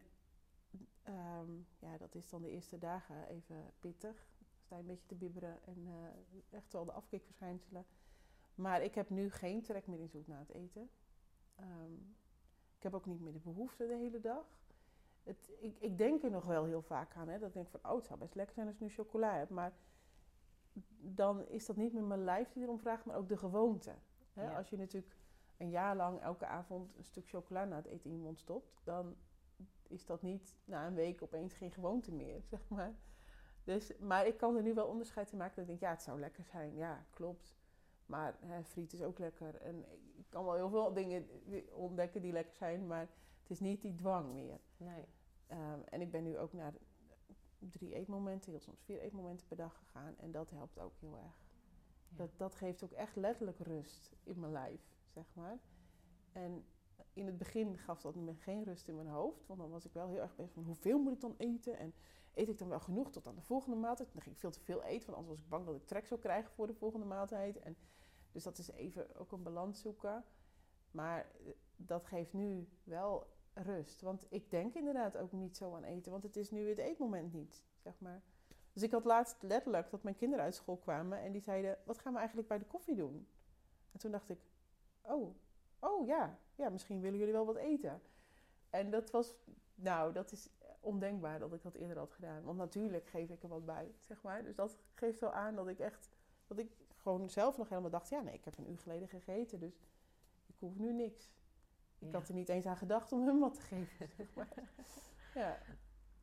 ehm, 1.03 1.51
ja, 1.79 1.97
dat 1.97 2.15
is 2.15 2.29
dan 2.29 2.41
de 2.41 2.49
eerste 2.49 2.77
dagen 2.77 3.27
even 3.27 3.73
pittig. 3.79 4.27
Sta 4.59 4.75
je 4.75 4.81
een 4.81 4.87
beetje 4.87 5.07
te 5.07 5.15
bibberen 5.15 5.63
en 5.63 5.87
uh, 5.87 6.57
echt 6.57 6.73
wel 6.73 6.85
de 6.85 6.91
afkikverschijnselen. 6.91 7.85
Maar 8.55 8.83
ik 8.83 8.95
heb 8.95 9.09
nu 9.09 9.29
geen 9.29 9.61
trek 9.61 9.87
meer 9.87 9.99
in 9.99 10.09
zoek 10.09 10.27
naar 10.27 10.39
het 10.39 10.53
eten. 10.53 10.89
Um, 11.59 12.15
ik 12.77 12.83
heb 12.83 12.93
ook 12.93 13.05
niet 13.05 13.21
meer 13.21 13.33
de 13.33 13.39
behoefte 13.39 13.87
de 13.87 13.95
hele 13.95 14.19
dag. 14.19 14.45
Het, 15.23 15.51
ik, 15.59 15.77
ik, 15.79 15.97
denk 15.97 16.23
er 16.23 16.31
nog 16.31 16.45
wel 16.45 16.65
heel 16.65 16.81
vaak 16.81 17.15
aan. 17.15 17.27
Hè, 17.27 17.39
dat 17.39 17.47
ik 17.47 17.53
denk 17.53 17.69
van, 17.69 17.79
oh, 17.83 17.95
het 17.95 18.05
zou 18.05 18.19
best 18.19 18.35
lekker 18.35 18.55
zijn 18.55 18.67
als 18.67 18.75
ik 18.75 18.81
nu 18.81 18.89
chocola 18.89 19.33
heb. 19.33 19.49
Maar 19.49 19.73
dan 20.99 21.47
is 21.47 21.65
dat 21.65 21.75
niet 21.75 21.93
meer 21.93 22.03
mijn 22.03 22.23
lijf 22.23 22.51
die 22.51 22.63
erom 22.63 22.79
vraagt, 22.79 23.05
maar 23.05 23.15
ook 23.15 23.29
de 23.29 23.37
gewoonte. 23.37 23.95
Hè? 24.37 24.55
Als 24.55 24.69
je 24.69 24.77
natuurlijk 24.77 25.15
een 25.57 25.69
jaar 25.69 25.95
lang 25.95 26.21
elke 26.21 26.45
avond 26.45 26.95
een 26.97 27.03
stuk 27.03 27.27
chocola 27.27 27.65
na 27.65 27.75
het 27.75 27.85
eten 27.85 28.09
in 28.09 28.15
je 28.15 28.21
mond 28.21 28.39
stopt, 28.39 28.81
dan 28.83 29.15
is 29.87 30.05
dat 30.05 30.21
niet 30.21 30.55
na 30.65 30.87
een 30.87 30.93
week 30.93 31.21
opeens 31.21 31.53
geen 31.53 31.71
gewoonte 31.71 32.11
meer, 32.11 32.41
zeg 32.51 32.69
maar. 32.69 32.95
Dus, 33.63 33.97
maar 33.99 34.27
ik 34.27 34.37
kan 34.37 34.55
er 34.55 34.63
nu 34.63 34.73
wel 34.73 34.87
onderscheid 34.87 35.31
in 35.31 35.37
maken 35.37 35.55
dat 35.55 35.63
ik 35.63 35.69
denk, 35.69 35.81
ja, 35.81 35.89
het 35.89 36.01
zou 36.01 36.19
lekker 36.19 36.43
zijn. 36.43 36.75
Ja, 36.75 37.05
klopt. 37.09 37.55
Maar 38.05 38.37
hè, 38.39 38.63
friet 38.63 38.93
is 38.93 39.01
ook 39.01 39.19
lekker. 39.19 39.55
En 39.55 39.85
ik 40.15 40.25
kan 40.29 40.45
wel 40.45 40.53
heel 40.53 40.69
veel 40.69 40.93
dingen 40.93 41.27
ontdekken 41.71 42.21
die 42.21 42.31
lekker 42.31 42.53
zijn, 42.53 42.87
maar 42.87 43.09
het 43.41 43.49
is 43.49 43.59
niet 43.59 43.81
die 43.81 43.95
dwang 43.95 44.33
meer. 44.33 44.59
Nee. 44.77 45.05
Um, 45.51 45.83
en 45.83 46.01
ik 46.01 46.11
ben 46.11 46.23
nu 46.23 46.37
ook 46.37 46.53
naar 46.53 46.73
drie 47.59 47.93
eetmomenten, 47.93 48.51
heel 48.51 48.59
soms 48.59 48.83
vier 48.83 48.99
eetmomenten 48.99 49.47
per 49.47 49.57
dag 49.57 49.77
gegaan. 49.77 50.17
En 50.17 50.31
dat 50.31 50.49
helpt 50.49 50.79
ook 50.79 50.97
heel 50.99 51.17
erg. 51.17 51.45
Dat, 52.09 52.29
dat 52.37 52.55
geeft 52.55 52.83
ook 52.83 52.91
echt 52.91 53.15
letterlijk 53.15 53.59
rust 53.59 54.15
in 54.23 54.39
mijn 54.39 54.51
lijf, 54.51 54.81
zeg 55.07 55.25
maar. 55.33 55.59
En 56.31 56.65
in 57.13 57.25
het 57.25 57.37
begin 57.37 57.77
gaf 57.77 58.01
dat 58.01 58.15
me 58.15 58.35
geen 58.35 58.63
rust 58.63 58.87
in 58.87 58.95
mijn 58.95 59.07
hoofd. 59.07 59.47
Want 59.47 59.59
dan 59.59 59.69
was 59.69 59.85
ik 59.85 59.93
wel 59.93 60.07
heel 60.07 60.21
erg 60.21 60.35
bezig 60.35 60.53
van 60.53 60.63
hoeveel 60.63 60.99
moet 60.99 61.13
ik 61.13 61.21
dan 61.21 61.35
eten? 61.37 61.77
En 61.77 61.93
eet 62.33 62.49
ik 62.49 62.57
dan 62.57 62.69
wel 62.69 62.79
genoeg 62.79 63.11
tot 63.11 63.27
aan 63.27 63.35
de 63.35 63.41
volgende 63.41 63.77
maaltijd? 63.77 64.13
Dan 64.13 64.21
ging 64.21 64.35
ik 64.35 64.41
veel 64.41 64.51
te 64.51 64.59
veel 64.59 64.83
eten, 64.83 65.05
want 65.05 65.17
anders 65.17 65.35
was 65.35 65.43
ik 65.43 65.49
bang 65.49 65.65
dat 65.65 65.75
ik 65.75 65.87
trek 65.87 66.05
zou 66.05 66.19
krijgen 66.19 66.51
voor 66.51 66.67
de 66.67 66.73
volgende 66.73 67.05
maaltijd. 67.05 67.59
En 67.59 67.77
dus 68.31 68.43
dat 68.43 68.57
is 68.57 68.71
even 68.71 69.15
ook 69.15 69.31
een 69.31 69.43
balans 69.43 69.81
zoeken. 69.81 70.23
Maar 70.91 71.19
eh, 71.19 71.51
dat 71.75 72.05
geeft 72.05 72.33
nu 72.33 72.67
wel 72.83 73.27
rust. 73.53 74.01
Want 74.01 74.25
ik 74.29 74.51
denk 74.51 74.73
inderdaad 74.73 75.17
ook 75.17 75.31
niet 75.31 75.57
zo 75.57 75.75
aan 75.75 75.83
eten, 75.83 76.11
want 76.11 76.23
het 76.23 76.35
is 76.35 76.51
nu 76.51 76.69
het 76.69 76.77
eetmoment 76.77 77.33
niet, 77.33 77.63
zeg 77.77 77.99
maar. 77.99 78.21
Dus 78.77 78.85
ik 78.85 78.91
had 78.91 79.05
laatst 79.05 79.41
letterlijk 79.41 79.89
dat 79.89 80.03
mijn 80.03 80.15
kinderen 80.15 80.45
uit 80.45 80.55
school 80.55 80.77
kwamen 80.77 81.19
en 81.19 81.31
die 81.31 81.41
zeiden: 81.41 81.77
Wat 81.83 81.99
gaan 81.99 82.11
we 82.13 82.17
eigenlijk 82.17 82.47
bij 82.47 82.57
de 82.57 82.65
koffie 82.65 82.95
doen? 82.95 83.27
En 83.91 83.99
toen 83.99 84.11
dacht 84.11 84.29
ik: 84.29 84.39
Oh, 85.01 85.35
oh 85.79 86.05
ja, 86.05 86.39
ja, 86.55 86.69
misschien 86.69 87.01
willen 87.01 87.17
jullie 87.17 87.33
wel 87.33 87.45
wat 87.45 87.55
eten. 87.55 88.01
En 88.69 88.89
dat 88.89 89.11
was, 89.11 89.35
nou, 89.75 90.13
dat 90.13 90.31
is 90.31 90.49
ondenkbaar 90.79 91.39
dat 91.39 91.53
ik 91.53 91.63
dat 91.63 91.73
eerder 91.73 91.97
had 91.97 92.11
gedaan. 92.11 92.43
Want 92.43 92.57
natuurlijk 92.57 93.07
geef 93.07 93.29
ik 93.29 93.43
er 93.43 93.49
wat 93.49 93.65
bij, 93.65 93.95
zeg 93.99 94.21
maar. 94.21 94.43
Dus 94.43 94.55
dat 94.55 94.77
geeft 94.93 95.19
wel 95.19 95.33
aan 95.33 95.55
dat 95.55 95.67
ik 95.67 95.79
echt, 95.79 96.09
dat 96.47 96.57
ik 96.57 96.71
gewoon 96.97 97.29
zelf 97.29 97.57
nog 97.57 97.69
helemaal 97.69 97.91
dacht: 97.91 98.09
Ja, 98.09 98.21
nee, 98.21 98.33
ik 98.33 98.45
heb 98.45 98.57
een 98.57 98.69
uur 98.69 98.79
geleden 98.79 99.07
gegeten, 99.07 99.59
dus 99.59 99.79
ik 100.45 100.55
hoef 100.59 100.77
nu 100.77 100.93
niks. 100.93 101.31
Ik 101.99 102.13
had 102.13 102.27
er 102.27 102.33
niet 102.33 102.49
eens 102.49 102.65
aan 102.65 102.77
gedacht 102.77 103.11
om 103.11 103.27
hem 103.27 103.39
wat 103.39 103.53
te 103.53 103.61
geven, 103.61 104.09
zeg 104.17 104.33
maar. 104.33 104.53
ja. 105.33 105.57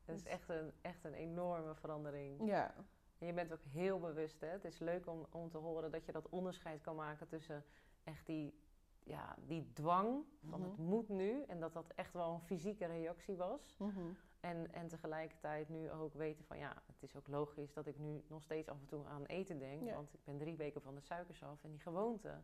Dat 0.05 0.17
is 0.17 0.25
echt 0.25 0.49
een, 0.49 0.73
echt 0.81 1.05
een 1.05 1.15
enorme 1.15 1.75
verandering. 1.75 2.47
Ja. 2.47 2.75
En 3.19 3.27
je 3.27 3.33
bent 3.33 3.53
ook 3.53 3.63
heel 3.63 4.01
bewust, 4.01 4.41
hè? 4.41 4.47
Het 4.47 4.65
is 4.65 4.79
leuk 4.79 5.07
om, 5.07 5.27
om 5.31 5.51
te 5.51 5.59
horen 5.59 5.91
dat 5.91 6.05
je 6.05 6.13
dat 6.13 6.29
onderscheid 6.29 6.81
kan 6.81 6.97
maken 6.97 7.27
tussen 7.27 7.65
echt 8.05 8.27
die, 8.27 8.55
ja, 9.03 9.37
die 9.47 9.73
dwang 9.73 10.25
van 10.49 10.63
het 10.63 10.77
mhm. 10.79 10.89
moet 10.89 11.09
nu. 11.09 11.43
En 11.43 11.61
dat 11.61 11.73
dat 11.73 11.93
echt 11.95 12.13
wel 12.13 12.33
een 12.33 12.41
fysieke 12.41 12.87
reactie 12.87 13.37
was. 13.37 13.77
Mhm. 13.79 14.01
en, 14.41 14.73
en 14.73 14.89
tegelijkertijd 14.89 15.69
nu 15.69 15.91
ook 15.91 16.15
weten 16.15 16.45
van 16.45 16.59
ja, 16.59 16.83
het 16.87 17.03
is 17.03 17.17
ook 17.17 17.29
logisch 17.29 17.73
dat 17.73 17.87
ik 17.87 17.99
nu 17.99 18.25
nog 18.29 18.43
steeds 18.43 18.69
af 18.69 18.81
en 18.81 18.87
toe 18.87 19.07
aan 19.07 19.25
eten 19.25 19.59
denk. 19.59 19.95
Want 19.95 20.15
ik 20.15 20.25
ben 20.25 20.39
drie 20.39 20.57
weken 20.57 20.83
van 20.83 20.95
de 20.95 21.01
suikers 21.01 21.43
af. 21.43 21.65
En 21.65 21.71
die 21.71 21.81
gewoonte, 21.81 22.41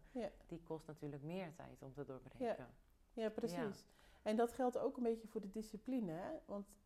die 0.47 0.63
kost 0.63 0.87
natuurlijk 0.87 1.23
meer 1.23 1.55
tijd 1.55 1.83
om 1.83 1.93
te 1.93 2.05
doorbreken. 2.05 2.47
Ja, 2.47 2.71
ja 3.13 3.31
precies. 3.31 3.85
En 4.23 4.37
dat 4.37 4.53
geldt 4.53 4.79
ook 4.79 4.97
een 4.97 5.03
beetje 5.03 5.29
voor 5.29 5.41
de 5.41 5.51
discipline. 5.51 6.13
Hè? 6.13 6.31
Want 6.45 6.79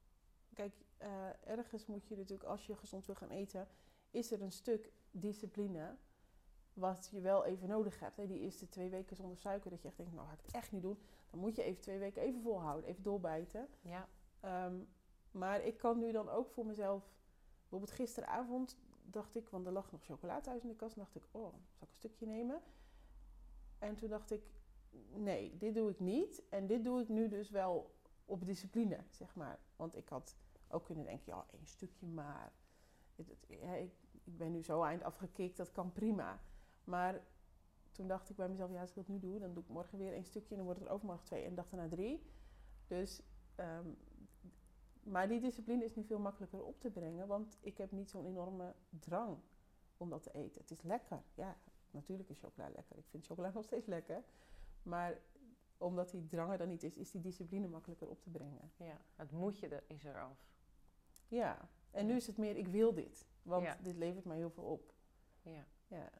kijk, 0.54 0.74
uh, 1.02 1.48
ergens 1.50 1.86
moet 1.86 2.06
je 2.08 2.16
natuurlijk, 2.16 2.48
als 2.48 2.66
je 2.66 2.76
gezond 2.76 3.06
wil 3.06 3.14
gaan 3.14 3.30
eten, 3.30 3.68
is 4.10 4.30
er 4.30 4.42
een 4.42 4.52
stuk 4.52 4.92
discipline 5.10 5.96
wat 6.72 7.08
je 7.10 7.20
wel 7.20 7.44
even 7.44 7.68
nodig 7.68 8.00
hebt. 8.00 8.16
Hè? 8.16 8.26
Die 8.26 8.40
eerste 8.40 8.68
twee 8.68 8.88
weken 8.88 9.16
zonder 9.16 9.38
suiker, 9.38 9.70
dat 9.70 9.82
je 9.82 9.88
echt 9.88 9.96
denkt, 9.96 10.12
nou 10.12 10.26
ga 10.26 10.32
ik 10.32 10.40
het 10.42 10.54
echt 10.54 10.72
niet 10.72 10.82
doen. 10.82 10.98
Dan 11.30 11.40
moet 11.40 11.56
je 11.56 11.62
even 11.62 11.80
twee 11.80 11.98
weken 11.98 12.22
even 12.22 12.42
volhouden, 12.42 12.90
even 12.90 13.02
doorbijten. 13.02 13.68
Ja. 13.80 14.08
Ehm, 14.40 14.76
maar 15.30 15.64
ik 15.64 15.76
kan 15.76 15.98
nu 15.98 16.12
dan 16.12 16.28
ook 16.28 16.50
voor 16.50 16.66
mezelf, 16.66 17.12
bijvoorbeeld 17.60 17.90
gisteravond 17.90 18.78
dacht 19.02 19.36
ik, 19.36 19.48
want 19.48 19.66
er 19.66 19.72
lag 19.72 19.92
nog 19.92 20.04
chocola 20.04 20.40
thuis 20.40 20.62
in 20.62 20.68
de 20.68 20.76
kast, 20.76 20.96
dacht 20.96 21.16
ik, 21.16 21.22
oh, 21.30 21.52
zal 21.52 21.82
ik 21.82 21.88
een 21.88 21.94
stukje 21.94 22.26
nemen? 22.26 22.62
En 23.78 23.96
toen 23.96 24.08
dacht 24.08 24.30
ik, 24.30 24.42
nee, 25.12 25.56
dit 25.56 25.74
doe 25.74 25.90
ik 25.90 26.00
niet. 26.00 26.42
En 26.48 26.66
dit 26.66 26.84
doe 26.84 27.00
ik 27.00 27.08
nu 27.08 27.28
dus 27.28 27.50
wel 27.50 27.94
op 28.24 28.46
discipline, 28.46 28.98
zeg 29.10 29.34
maar. 29.34 29.58
Want 29.76 29.96
ik 29.96 30.08
had 30.08 30.36
ook 30.68 30.84
kunnen 30.84 31.04
denken, 31.04 31.24
ja, 31.26 31.46
één 31.50 31.66
stukje 31.66 32.06
maar. 32.06 32.52
ik, 33.16 33.92
ben 34.24 34.52
nu 34.52 34.62
zo 34.62 34.82
eind 34.82 35.02
afgekikt, 35.02 35.56
dat 35.56 35.72
kan 35.72 35.92
prima. 35.92 36.40
Maar 36.84 37.26
toen 37.92 38.08
dacht 38.08 38.30
ik 38.30 38.36
bij 38.36 38.48
mezelf, 38.48 38.70
ja, 38.70 38.80
als 38.80 38.90
ik 38.90 38.96
dat 38.96 39.08
nu 39.08 39.18
doe, 39.18 39.38
dan 39.38 39.54
doe 39.54 39.62
ik 39.62 39.68
morgen 39.68 39.98
weer 39.98 40.12
één 40.12 40.24
stukje 40.24 40.50
en 40.50 40.56
dan 40.56 40.64
wordt 40.64 40.80
het 40.80 40.88
overmorgen 40.88 41.24
twee 41.24 41.42
en 41.42 41.48
de 41.48 41.54
dag 41.54 41.68
daarna 41.68 41.88
drie. 41.88 42.22
Dus, 42.86 43.22
ehm, 43.54 43.88
maar 45.02 45.28
die 45.28 45.40
discipline 45.40 45.84
is 45.84 45.94
nu 45.94 46.04
veel 46.04 46.18
makkelijker 46.18 46.62
op 46.62 46.80
te 46.80 46.90
brengen, 46.90 47.26
want 47.26 47.58
ik 47.60 47.78
heb 47.78 47.90
niet 47.90 48.10
zo'n 48.10 48.26
enorme 48.26 48.74
drang 48.88 49.38
om 49.96 50.10
dat 50.10 50.22
te 50.22 50.32
eten. 50.32 50.60
Het 50.60 50.70
is 50.70 50.82
lekker, 50.82 51.22
ja, 51.34 51.56
natuurlijk 51.90 52.28
is 52.28 52.38
chocola 52.38 52.68
lekker. 52.68 52.96
Ik 52.96 53.06
vind 53.08 53.26
chocola 53.26 53.50
nog 53.54 53.64
steeds 53.64 53.86
lekker. 53.86 54.24
Maar 54.82 55.20
omdat 55.78 56.10
die 56.10 56.26
drang 56.26 56.50
er 56.50 56.58
dan 56.58 56.68
niet 56.68 56.82
is, 56.82 56.96
is 56.96 57.10
die 57.10 57.20
discipline 57.20 57.68
makkelijker 57.68 58.08
op 58.08 58.22
te 58.22 58.30
brengen. 58.30 58.72
Ja, 58.76 59.00
het 59.16 59.30
moetje 59.30 59.68
er 59.68 59.84
is 59.86 60.04
eraf. 60.04 60.53
Ja, 61.28 61.68
en 61.90 62.06
nu 62.06 62.16
is 62.16 62.26
het 62.26 62.36
meer 62.36 62.56
ik 62.56 62.68
wil 62.68 62.94
dit. 62.94 63.26
Want 63.42 63.84
dit 63.84 63.96
levert 63.96 64.24
mij 64.24 64.36
heel 64.36 64.50
veel 64.50 64.64
op. 64.64 64.94
Ja. 65.42 65.66
ja. 65.86 66.10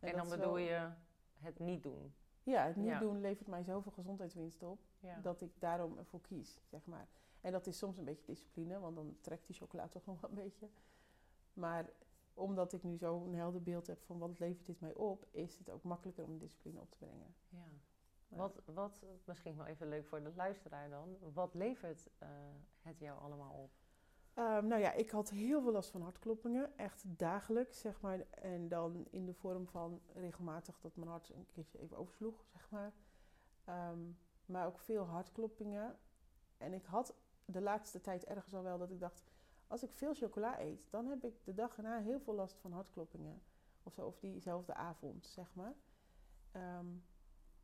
En, 0.00 0.16
dan 0.16 0.28
bedoel 0.28 0.56
je 0.56 0.90
het 1.38 1.58
niet 1.58 1.82
doen. 1.82 2.14
Ja, 2.42 2.66
het 2.66 2.76
niet 2.76 2.98
doen 2.98 3.20
levert 3.20 3.48
mij 3.48 3.62
zoveel 3.62 3.92
gezondheidswinst 3.92 4.62
op. 4.62 4.80
Dat 5.22 5.40
ik 5.40 5.60
daarom 5.60 5.98
ervoor 5.98 6.20
kies, 6.20 6.60
zeg 6.64 6.86
maar. 6.86 7.08
En 7.40 7.52
dat 7.52 7.66
is 7.66 7.78
soms 7.78 7.98
een 7.98 8.04
beetje 8.04 8.26
discipline, 8.26 8.78
want 8.78 8.96
dan 8.96 9.16
trekt 9.20 9.46
die 9.46 9.56
chocola 9.56 9.88
toch 9.88 10.06
nog 10.06 10.20
wel 10.20 10.30
een 10.30 10.36
beetje. 10.36 10.68
Maar 11.52 11.90
omdat 12.34 12.72
ik 12.72 12.82
nu 12.82 12.96
zo'n 12.96 13.34
helder 13.34 13.62
beeld 13.62 13.86
heb 13.86 14.02
van 14.02 14.18
wat 14.18 14.38
levert 14.38 14.66
dit 14.66 14.80
mij 14.80 14.94
op, 14.94 15.26
is 15.30 15.58
het 15.58 15.70
ook 15.70 15.82
makkelijker 15.82 16.24
om 16.24 16.38
discipline 16.38 16.80
op 16.80 16.90
te 16.90 16.96
brengen. 16.98 17.34
Ja. 17.48 17.58
Wat, 18.28 18.62
wat, 18.64 19.04
misschien 19.24 19.56
wel 19.56 19.66
even 19.66 19.88
leuk 19.88 20.06
voor 20.06 20.22
de 20.22 20.32
luisteraar 20.34 20.90
dan, 20.90 21.16
wat 21.32 21.54
levert 21.54 22.08
uh, 22.22 22.28
het 22.80 22.98
jou 22.98 23.20
allemaal 23.20 23.52
op? 23.52 23.70
Um, 24.38 24.66
nou 24.66 24.80
ja, 24.80 24.92
ik 24.92 25.10
had 25.10 25.30
heel 25.30 25.62
veel 25.62 25.72
last 25.72 25.90
van 25.90 26.02
hartkloppingen, 26.02 26.78
echt 26.78 27.04
dagelijks, 27.06 27.80
zeg 27.80 28.00
maar. 28.00 28.20
En 28.30 28.68
dan 28.68 29.06
in 29.10 29.26
de 29.26 29.34
vorm 29.34 29.66
van 29.66 30.00
regelmatig 30.14 30.80
dat 30.80 30.96
mijn 30.96 31.10
hart 31.10 31.30
een 31.34 31.46
keertje 31.46 31.78
even 31.78 31.96
oversloeg, 31.96 32.44
zeg 32.52 32.70
maar. 32.70 32.92
Um, 33.90 34.18
maar 34.46 34.66
ook 34.66 34.78
veel 34.78 35.04
hartkloppingen. 35.04 35.98
En 36.56 36.72
ik 36.72 36.84
had 36.84 37.14
de 37.44 37.60
laatste 37.60 38.00
tijd 38.00 38.24
ergens 38.24 38.54
al 38.54 38.62
wel 38.62 38.78
dat 38.78 38.90
ik 38.90 39.00
dacht, 39.00 39.24
als 39.66 39.82
ik 39.82 39.92
veel 39.92 40.14
chocola 40.14 40.60
eet, 40.60 40.90
dan 40.90 41.06
heb 41.06 41.24
ik 41.24 41.44
de 41.44 41.54
dag 41.54 41.76
erna 41.76 41.98
heel 41.98 42.20
veel 42.20 42.34
last 42.34 42.58
van 42.58 42.72
hartkloppingen. 42.72 43.42
Of 43.82 43.92
zo, 43.92 44.06
of 44.06 44.18
diezelfde 44.18 44.74
avond, 44.74 45.26
zeg 45.26 45.54
maar. 45.54 45.74
Um, 46.52 47.04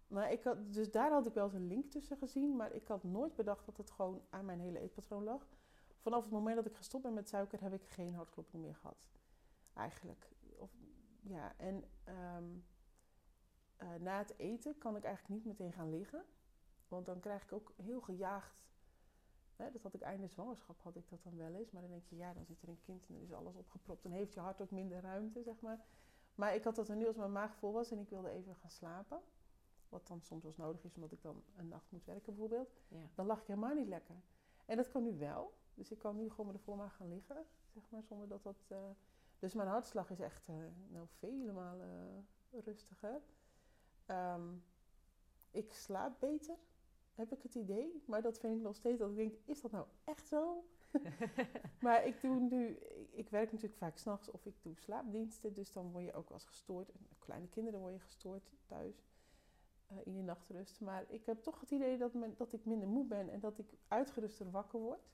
maar 0.07 0.33
ik 0.33 0.45
had, 0.45 0.73
dus 0.73 0.91
daar 0.91 1.11
had 1.11 1.27
ik 1.27 1.35
wel 1.35 1.45
eens 1.45 1.55
een 1.55 1.67
link 1.67 1.91
tussen 1.91 2.17
gezien, 2.17 2.57
maar 2.57 2.73
ik 2.73 2.87
had 2.87 3.05
nooit 3.05 3.35
bedacht 3.35 3.67
dat 3.67 3.77
het 3.77 3.91
gewoon 3.91 4.23
aan 4.31 4.45
mijn 4.45 4.61
hele 4.61 4.79
eetpatroon 4.79 5.25
lag. 5.25 5.47
Vanaf 6.01 6.23
het 6.23 6.33
moment 6.33 6.57
dat 6.57 6.67
ik 6.67 6.77
gestopt 6.77 7.03
ben 7.03 7.15
met 7.15 7.29
suiker 7.29 7.61
heb 7.61 7.75
ik 7.75 7.89
geen 7.89 8.15
hartklopping 8.15 8.63
meer 8.63 8.75
gehad. 8.75 9.09
Eigenlijk. 9.75 10.31
Of, 10.57 10.71
ja, 11.21 11.57
en 11.57 11.85
ehm, 12.05 12.59
eh, 13.77 13.95
na 13.95 14.19
het 14.19 14.39
eten 14.39 14.79
kan 14.79 14.97
ik 14.97 15.05
eigenlijk 15.05 15.35
niet 15.35 15.45
meteen 15.45 15.73
gaan 15.73 15.91
liggen. 15.91 16.25
Want 16.89 17.07
dan 17.07 17.21
krijg 17.21 17.43
ik 17.43 17.53
ook 17.53 17.73
heel 17.77 18.01
gejaagd. 18.01 18.69
Hè, 19.57 19.71
dat 19.71 19.83
had 19.83 19.95
ik 19.95 20.01
einde 20.01 20.29
zwangerschap, 20.29 20.81
had 20.83 20.97
ik 20.97 21.09
dat 21.09 21.23
dan 21.23 21.37
wel 21.37 21.55
eens. 21.55 21.71
Maar 21.71 21.83
dan 21.83 21.91
denk 21.91 22.07
je, 22.07 22.17
ja, 22.17 22.33
dan 22.35 22.45
zit 22.45 22.63
er 22.63 22.69
een 22.69 22.81
kind 22.81 23.07
en 23.07 23.15
dan 23.15 23.23
is 23.23 23.33
alles 23.33 23.57
opgepropt. 23.57 24.03
Dan 24.03 24.13
heeft 24.13 24.35
je 24.35 24.41
hart 24.41 24.61
ook 24.61 24.71
minder 24.71 25.01
ruimte, 25.01 25.43
zeg 25.43 25.61
maar. 25.61 25.85
Maar 26.35 26.55
ik 26.55 26.65
had 26.65 26.75
dat 26.75 26.89
er 26.89 26.97
nu 26.97 27.07
als 27.07 27.17
mijn 27.17 27.33
maag 27.33 27.57
vol 27.57 27.73
was 27.73 27.91
en 27.91 27.99
ik 27.99 28.09
wilde 28.09 28.31
even 28.31 28.55
gaan 28.55 28.71
slapen. 28.71 29.21
Wat 29.89 30.07
dan 30.07 30.21
soms 30.23 30.43
wel 30.43 30.55
nodig 30.57 30.85
is, 30.85 30.95
omdat 30.95 31.13
ik 31.13 31.23
dan 31.23 31.45
een 31.57 31.69
nacht 31.69 31.91
moet 31.91 32.05
werken 32.05 32.33
bijvoorbeeld. 32.33 32.73
Dan 33.15 33.27
lag 33.27 33.41
ik 33.41 33.47
helemaal 33.47 33.75
niet 33.75 33.89
lekker. 33.89 34.23
En 34.67 34.77
dat 34.77 34.89
kan 34.89 35.03
nu 35.03 35.19
wel. 35.19 35.59
Dus 35.75 35.91
ik 35.91 35.99
kan 35.99 36.17
nu 36.17 36.31
gewoon 36.31 36.47
met 36.47 36.55
de 36.55 36.63
volle 36.63 36.77
maag 36.77 36.97
gaan 36.97 37.09
liggen, 37.09 37.45
zeg 37.67 37.83
maar, 37.91 38.03
zonder 38.03 38.29
dat 38.29 38.43
dat... 38.43 38.65
Uh... 38.69 38.79
Dus 39.39 39.55
mijn 39.55 39.69
hartslag 39.69 40.11
is 40.11 40.21
echt 40.21 40.49
uh, 40.49 40.57
nou, 40.89 41.07
vele 41.19 41.53
malen 41.53 42.27
uh, 42.51 42.61
rustiger. 42.65 43.21
Um, 44.07 44.65
ik 45.51 45.73
slaap 45.73 46.21
beter, 46.21 46.57
heb 47.15 47.33
ik 47.33 47.43
het 47.43 47.55
idee. 47.55 48.03
Maar 48.07 48.23
dat 48.23 48.39
vind 48.39 48.57
ik 48.57 48.63
nog 48.63 48.77
steeds 48.77 48.99
dat 48.99 49.11
ik 49.11 49.17
denk, 49.17 49.35
is 49.45 49.61
dat 49.61 49.71
nou 49.71 49.87
echt 50.05 50.27
zo? 50.27 50.65
maar 51.81 52.07
ik 52.07 52.21
doe 52.21 52.41
nu, 52.41 52.79
ik 53.11 53.29
werk 53.29 53.53
natuurlijk 53.53 53.79
vaak 53.79 53.97
s'nachts 53.97 54.31
of 54.31 54.47
ik 54.47 54.63
doe 54.63 54.77
slaapdiensten. 54.77 55.55
Dus 55.55 55.73
dan 55.73 55.93
word 55.93 56.05
je 56.05 56.13
ook 56.13 56.29
wel 56.29 56.39
eens 56.39 56.47
gestoord. 56.47 56.93
Kleine 57.19 57.49
kinderen 57.49 57.81
word 57.81 57.93
je 57.93 58.01
gestoord 58.01 58.53
thuis. 58.67 59.05
in 60.05 60.17
je 60.17 60.23
nachtrust. 60.23 60.81
Maar 60.81 61.05
ik 61.09 61.27
heb 61.27 61.43
toch 61.43 61.61
het 61.61 61.71
idee 61.71 61.99
dat, 61.99 62.15
men, 62.15 62.35
dat 62.37 62.53
ik 62.53 62.65
minder 62.65 62.89
moe 62.89 63.07
ben 63.07 63.29
en 63.29 63.41
dat 63.41 63.59
ik 63.59 63.75
uitgeruster 63.89 64.51
wakker 64.51 64.81
word. 64.81 65.11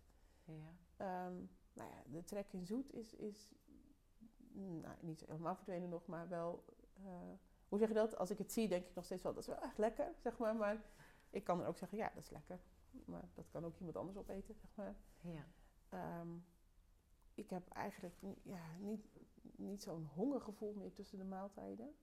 Ja. 0.46 1.26
Um, 1.26 1.50
nou 1.72 1.90
ja, 1.90 2.02
de 2.06 2.24
trek 2.24 2.52
in 2.52 2.66
zoet 2.66 2.92
is, 2.92 3.14
is 3.14 3.54
nou, 4.52 4.94
niet 5.00 5.24
helemaal 5.26 5.54
verdwenen 5.54 5.88
nog, 5.88 6.06
maar 6.06 6.28
wel... 6.28 6.64
Uh, 6.98 7.32
hoe 7.68 7.78
zeg 7.78 7.88
je 7.88 7.94
dat? 7.94 8.16
Als 8.16 8.30
ik 8.30 8.38
het 8.38 8.52
zie, 8.52 8.68
denk 8.68 8.86
ik 8.86 8.94
nog 8.94 9.04
steeds 9.04 9.22
wel, 9.22 9.32
dat 9.34 9.42
is 9.42 9.48
wel 9.48 9.60
echt 9.60 9.78
lekker, 9.78 10.14
zeg 10.18 10.38
maar. 10.38 10.56
Maar 10.56 10.84
ik 11.30 11.44
kan 11.44 11.60
er 11.60 11.66
ook 11.66 11.78
zeggen, 11.78 11.98
ja, 11.98 12.10
dat 12.14 12.22
is 12.22 12.30
lekker. 12.30 12.60
Maar 13.04 13.28
dat 13.34 13.48
kan 13.50 13.64
ook 13.64 13.78
iemand 13.78 13.96
anders 13.96 14.16
opeten, 14.16 14.54
zeg 14.54 14.70
maar. 14.74 14.96
Ja. 15.20 15.46
Um, 16.20 16.44
ik 17.34 17.50
heb 17.50 17.68
eigenlijk 17.68 18.14
ja, 18.42 18.76
niet, 18.78 19.06
niet 19.56 19.82
zo'n 19.82 20.04
hongergevoel 20.04 20.74
meer 20.74 20.92
tussen 20.92 21.18
de 21.18 21.24
maaltijden. 21.24 21.94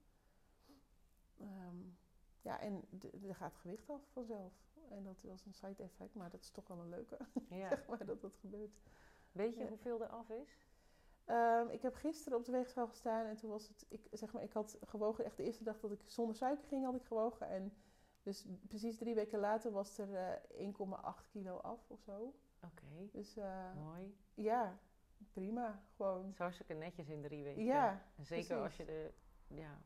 Um, 1.42 1.98
ja, 2.44 2.60
en 2.60 2.84
er 3.28 3.36
gaat 3.36 3.56
gewicht 3.56 3.90
af 3.90 4.02
vanzelf. 4.12 4.54
En 4.90 5.04
dat 5.04 5.22
was 5.22 5.46
een 5.46 5.54
side 5.54 5.84
effect, 5.84 6.16
maar 6.16 6.30
dat 6.30 6.42
is 6.42 6.50
toch 6.50 6.68
wel 6.68 6.80
een 6.80 6.90
leuke. 6.90 7.18
Ja. 7.50 7.70
zeg 7.70 7.88
maar 7.88 8.06
dat 8.06 8.22
dat 8.22 8.36
gebeurt. 8.36 8.80
Weet 9.32 9.58
je 9.58 9.68
hoeveel 9.68 10.02
er 10.02 10.08
af 10.08 10.30
is? 10.30 10.68
Um, 11.28 11.70
ik 11.70 11.82
heb 11.82 11.96
gisteren 11.96 12.38
op 12.38 12.46
de 12.46 12.52
weegschaal 12.52 12.88
gestaan 12.88 13.26
en 13.26 13.36
toen 13.36 13.50
was 13.50 13.68
het, 13.68 13.86
ik, 13.90 14.08
zeg 14.12 14.34
maar, 14.34 14.44
ik 14.44 14.54
had 14.54 14.78
gewogen, 14.86 15.26
echt 15.26 15.38
de 15.38 15.44
eerste 15.44 15.64
dag 15.64 15.80
dat 15.80 15.92
ik 15.92 16.02
zonder 16.06 16.36
suiker 16.36 16.68
ging, 16.68 16.86
had 16.86 16.96
ik 16.96 17.04
gewogen. 17.04 17.48
En 17.48 17.74
dus 18.24 18.46
precies 18.68 18.98
drie 18.98 19.16
weken 19.16 19.40
later 19.40 19.72
was 19.72 19.98
er 19.98 20.10
uh, 20.10 20.34
eh, 20.34 20.74
1,8 21.24 21.28
kilo 21.32 21.58
af 21.58 21.90
of 21.90 22.02
zo. 22.02 22.34
Oké. 22.64 23.10
Dus, 23.12 23.38
uh, 23.38 23.74
Mooi. 23.76 24.18
Ja, 24.34 24.80
prima. 25.32 25.82
Gewoon. 25.96 26.34
Zo 26.34 26.44
hartstikke 26.44 26.74
netjes 26.74 27.10
in 27.10 27.22
drie 27.22 27.44
weken. 27.44 27.64
Ja. 27.64 28.06
En 28.16 28.26
zeker 28.26 28.46
precies. 28.46 28.64
als 28.64 28.76
je 28.76 28.86
er 28.86 29.14
ja, 29.48 29.82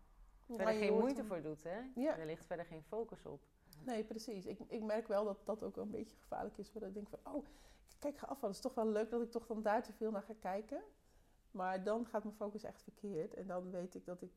verder 0.56 0.74
geen 0.74 0.94
moeite 0.94 1.26
voor 1.26 1.42
doet, 1.42 1.64
hè? 1.64 1.80
Ja. 1.96 2.18
Er 2.18 2.26
ligt 2.26 2.46
verder 2.46 2.66
geen 2.66 2.84
focus 2.84 3.26
op. 3.26 3.42
Nee, 3.86 4.04
precies. 4.04 4.46
Ik, 4.46 4.60
ik 4.68 4.84
merk 4.84 5.08
wel 5.08 5.26
dat 5.26 5.46
dat 5.46 5.64
ook 5.64 5.78
een 5.78 5.92
beetje 5.92 6.16
gevaarlijk 6.16 6.58
is. 6.58 6.74
Want 6.74 6.86
ik 6.86 6.94
denk 6.94 7.10
van, 7.10 7.20
oh, 7.24 7.46
kijk, 8.00 8.18
ga 8.18 8.26
afvallen. 8.26 8.56
Het 8.56 8.66
is 8.66 8.72
toch 8.72 8.84
wel 8.84 8.88
leuk 8.88 9.10
dat 9.10 9.22
ik 9.22 9.32
toch 9.32 9.48
dan 9.48 9.62
daar 9.62 9.84
te 9.84 9.94
veel 9.94 10.12
naar 10.12 10.24
ga 10.24 10.34
kijken. 10.40 10.82
Maar 11.52 11.84
dan 11.84 12.06
gaat 12.06 12.24
mijn 12.24 12.36
focus 12.36 12.64
echt 12.64 12.84
verkeerd. 12.84 13.34
En 13.34 13.48
dan 13.48 13.72
weet 13.72 13.96
ik 13.96 14.06
dat 14.06 14.22
ik 14.22 14.32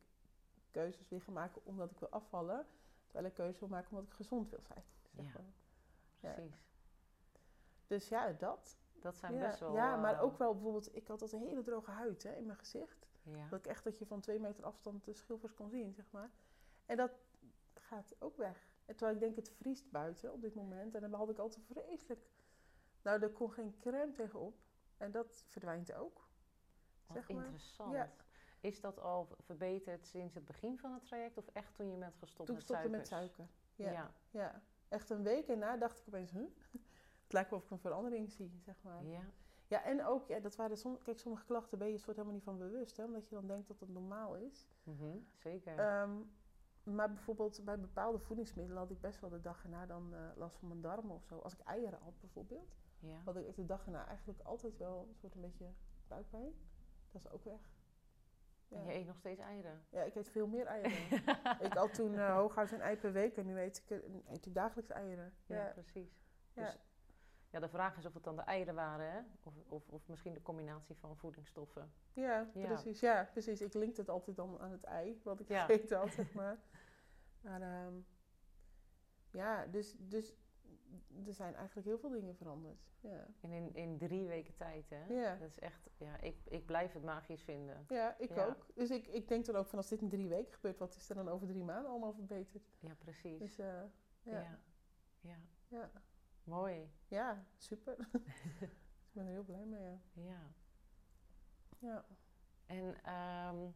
keuzes 0.70 1.08
weer 1.08 1.20
ga 1.20 1.32
maken 1.32 1.60
omdat 1.64 1.90
ik 1.90 1.98
wil 1.98 2.08
afvallen. 2.08 2.66
Terwijl 3.04 3.26
ik 3.26 3.34
keuzes 3.34 3.60
wil 3.60 3.68
maken 3.68 3.90
omdat 3.90 4.06
ik 4.06 4.12
gezond 4.12 4.50
wil 4.50 4.62
zijn. 4.62 4.84
Zeg 5.16 5.24
ja, 6.20 6.32
precies. 6.32 6.68
Dus 7.86 8.08
ja, 8.08 8.32
dat. 8.32 8.78
Dat 9.00 9.16
zijn 9.16 9.34
ja, 9.34 9.40
best 9.40 9.60
wel... 9.60 9.74
Ja, 9.74 9.96
maar 9.96 10.14
uh, 10.14 10.22
ook 10.22 10.38
wel 10.38 10.52
bijvoorbeeld... 10.52 10.96
Ik 10.96 11.08
had 11.08 11.22
altijd 11.22 11.42
een 11.42 11.48
hele 11.48 11.62
droge 11.62 11.90
huid 11.90 12.22
hè, 12.22 12.34
in 12.34 12.46
mijn 12.46 12.58
gezicht. 12.58 13.06
Ja. 13.22 13.48
Dat 13.48 13.58
ik 13.58 13.66
echt 13.66 13.84
dat 13.84 13.98
je 13.98 14.06
van 14.06 14.20
twee 14.20 14.40
meter 14.40 14.64
afstand 14.64 15.04
de 15.04 15.12
schilfers 15.12 15.54
kon 15.54 15.70
zien, 15.70 15.94
zeg 15.94 16.10
maar. 16.10 16.30
En 16.86 16.96
dat 16.96 17.12
gaat 17.74 18.14
ook 18.18 18.36
weg. 18.36 18.74
En 18.84 18.96
terwijl 18.96 19.14
ik 19.14 19.20
denk, 19.22 19.36
het 19.36 19.50
vriest 19.50 19.90
buiten 19.90 20.32
op 20.32 20.40
dit 20.40 20.54
moment. 20.54 20.94
En 20.94 21.00
dan 21.00 21.14
had 21.14 21.30
ik 21.30 21.38
altijd 21.38 21.64
vreselijk... 21.64 22.28
Nou, 23.02 23.22
er 23.22 23.30
kon 23.30 23.52
geen 23.52 23.76
crème 23.78 24.12
tegenop. 24.12 24.58
En 24.96 25.10
dat 25.10 25.44
verdwijnt 25.48 25.92
ook. 25.92 26.28
Wat 27.06 27.16
zeg 27.16 27.28
maar. 27.28 27.44
interessant. 27.44 27.92
Ja. 27.92 28.12
Is 28.60 28.80
dat 28.80 29.00
al 29.00 29.28
verbeterd 29.38 30.06
sinds 30.06 30.34
het 30.34 30.44
begin 30.44 30.78
van 30.78 30.92
het 30.92 31.04
traject 31.04 31.38
of 31.38 31.46
echt 31.52 31.74
toen 31.74 31.90
je 31.90 31.96
bent 31.96 32.16
gestopt 32.16 32.46
Toen 32.46 32.58
ik 32.58 32.62
met 32.62 32.64
stopte 32.64 32.88
suikers? 32.88 33.10
met 33.10 33.36
suiker. 33.36 33.48
Ja. 33.74 33.90
Ja. 33.90 34.14
ja. 34.30 34.62
Echt 34.88 35.10
een 35.10 35.22
week 35.22 35.48
erna 35.48 35.76
dacht 35.76 35.98
ik 35.98 36.06
opeens, 36.06 36.30
huh? 36.30 36.46
Het 37.22 37.32
lijkt 37.32 37.50
wel 37.50 37.58
of 37.58 37.64
ik 37.64 37.70
een 37.70 37.78
verandering 37.78 38.30
zie, 38.30 38.60
zeg 38.64 38.82
maar. 38.82 39.04
Ja. 39.04 39.22
Ja, 39.70 39.84
en 39.84 40.04
ook, 40.04 40.28
ja, 40.28 40.40
dat 40.40 40.56
waren 40.56 40.76
som, 40.76 40.98
kijk, 41.02 41.18
sommige 41.18 41.44
klachten 41.44 41.78
ben 41.78 41.88
je 41.88 41.98
soort 41.98 42.16
helemaal 42.16 42.34
niet 42.34 42.44
van 42.44 42.58
bewust, 42.58 42.96
hè, 42.96 43.04
omdat 43.04 43.28
je 43.28 43.34
dan 43.34 43.46
denkt 43.46 43.68
dat 43.68 43.80
het 43.80 43.88
normaal 43.88 44.36
is. 44.36 44.68
Mhm, 44.82 45.18
Zeker. 45.36 45.78
Ehm, 45.78 46.10
maar 46.82 47.12
bijvoorbeeld 47.12 47.64
bij 47.64 47.80
bepaalde 47.80 48.18
voedingsmiddelen 48.18 48.78
had 48.78 48.90
ik 48.90 49.00
best 49.00 49.20
wel 49.20 49.30
de 49.30 49.40
dag 49.40 49.62
erna 49.62 49.86
dan 49.86 50.14
eh, 50.14 50.20
last 50.36 50.56
van 50.56 50.68
mijn 50.68 50.80
darmen 50.80 51.14
of 51.14 51.24
zo. 51.24 51.38
Als 51.38 51.52
ik 51.52 51.60
eieren 51.60 51.98
had 52.02 52.20
bijvoorbeeld, 52.20 52.76
ja. 52.98 53.20
had 53.24 53.36
ik 53.36 53.56
de 53.56 53.66
dag 53.66 53.86
erna 53.86 54.06
eigenlijk 54.06 54.40
altijd 54.40 54.76
wel 54.76 55.06
een 55.08 55.14
soort 55.14 55.34
een 55.34 55.40
beetje 55.40 55.72
buikpijn. 56.08 56.52
Dat 57.12 57.20
is 57.20 57.30
ook 57.30 57.44
weg. 57.44 57.70
En 58.68 58.84
je 58.84 58.94
eet 58.94 59.06
nog 59.06 59.16
steeds 59.16 59.40
eieren? 59.40 59.84
Ja, 59.88 60.02
ik 60.02 60.14
eet 60.14 60.28
veel 60.28 60.46
meer 60.46 60.66
eieren. 60.66 61.18
ik 61.66 61.72
had 61.72 61.94
toen 61.94 62.12
uh, 62.12 62.34
hooguit 62.34 62.72
een 62.72 62.80
ei 62.80 62.96
per 62.96 63.12
week 63.12 63.36
en 63.36 63.46
nu 63.46 63.58
eet 63.58 63.78
ik, 63.78 63.90
eh, 63.90 64.32
eet 64.32 64.46
ik 64.46 64.54
dagelijks 64.54 64.90
eieren. 64.90 65.32
Ja, 65.46 65.56
Ja, 65.56 65.72
precies. 65.72 66.22
Ja. 66.52 66.64
Dus, 66.64 66.78
ja, 67.50 67.60
de 67.60 67.68
vraag 67.68 67.96
is 67.96 68.06
of 68.06 68.14
het 68.14 68.24
dan 68.24 68.36
de 68.36 68.42
eieren 68.42 68.74
waren, 68.74 69.10
hè? 69.12 69.20
Of, 69.42 69.54
of, 69.68 69.88
of 69.88 70.08
misschien 70.08 70.34
de 70.34 70.42
combinatie 70.42 70.96
van 70.96 71.16
voedingsstoffen. 71.16 71.92
ja, 72.12 72.50
Ja. 72.54 72.66
precies. 72.66 73.00
Ja, 73.00 73.28
precies. 73.32 73.60
Ik 73.60 73.74
link 73.74 73.96
het 73.96 74.08
altijd 74.08 74.36
dan 74.36 74.58
aan 74.60 74.70
het 74.70 74.84
ei, 74.84 75.20
wat 75.24 75.40
ik 75.40 75.48
Ja. 75.48 75.64
gegeten 75.64 75.98
had, 75.98 76.12
zeg 76.12 76.32
maar. 76.32 76.58
Maar 77.40 77.60
ehm, 77.62 77.94
ja, 79.30 79.66
dus, 79.66 79.94
dus 79.98 80.34
er 81.26 81.34
zijn 81.34 81.54
eigenlijk 81.54 81.86
heel 81.86 81.98
veel 81.98 82.10
dingen 82.10 82.36
veranderd. 82.36 82.88
Ja, 83.00 83.26
En 83.40 83.50
in, 83.52 83.74
in 83.74 83.98
drie 83.98 84.26
weken 84.28 84.54
tijd, 84.56 84.90
hè? 84.90 85.04
Ja. 85.04 85.36
Dat 85.36 85.48
is 85.48 85.58
echt, 85.58 85.88
ja, 85.96 86.20
ik, 86.20 86.36
ik 86.48 86.66
blijf 86.66 86.92
het 86.92 87.02
magisch 87.02 87.42
vinden. 87.42 87.84
ja 87.88 88.18
ik 88.18 88.34
Ja. 88.34 88.46
ook. 88.46 88.66
Dus 88.74 88.90
ik, 88.90 89.06
ik 89.06 89.28
denk 89.28 89.44
dan 89.46 89.56
ook 89.56 89.66
van 89.66 89.78
als 89.78 89.88
dit 89.88 90.00
in 90.00 90.08
drie 90.08 90.28
weken 90.28 90.52
gebeurt, 90.52 90.78
wat 90.78 90.94
is 90.96 91.08
er 91.08 91.14
dan 91.14 91.28
over 91.28 91.46
drie 91.46 91.64
maanden 91.64 91.90
allemaal 91.90 92.12
verbeterd? 92.12 92.62
Ja, 92.80 92.94
precies. 92.98 93.38
Dus 93.38 93.58
eh, 93.58 93.82
ja. 94.22 94.58
ja. 95.20 95.36
Ja. 95.68 95.90
Ja. 96.44 96.52
Ja. 96.52 96.56
Mooi. 96.56 96.90
super. 97.56 97.96
ik 99.06 99.12
ben 99.12 99.26
er 99.26 99.32
heel 99.32 99.44
blij 99.44 99.64
mee, 99.64 99.82
ja. 99.82 100.00
Ja. 100.12 100.52
ja. 101.78 102.04
En 102.66 103.02
ehm, 103.04 103.70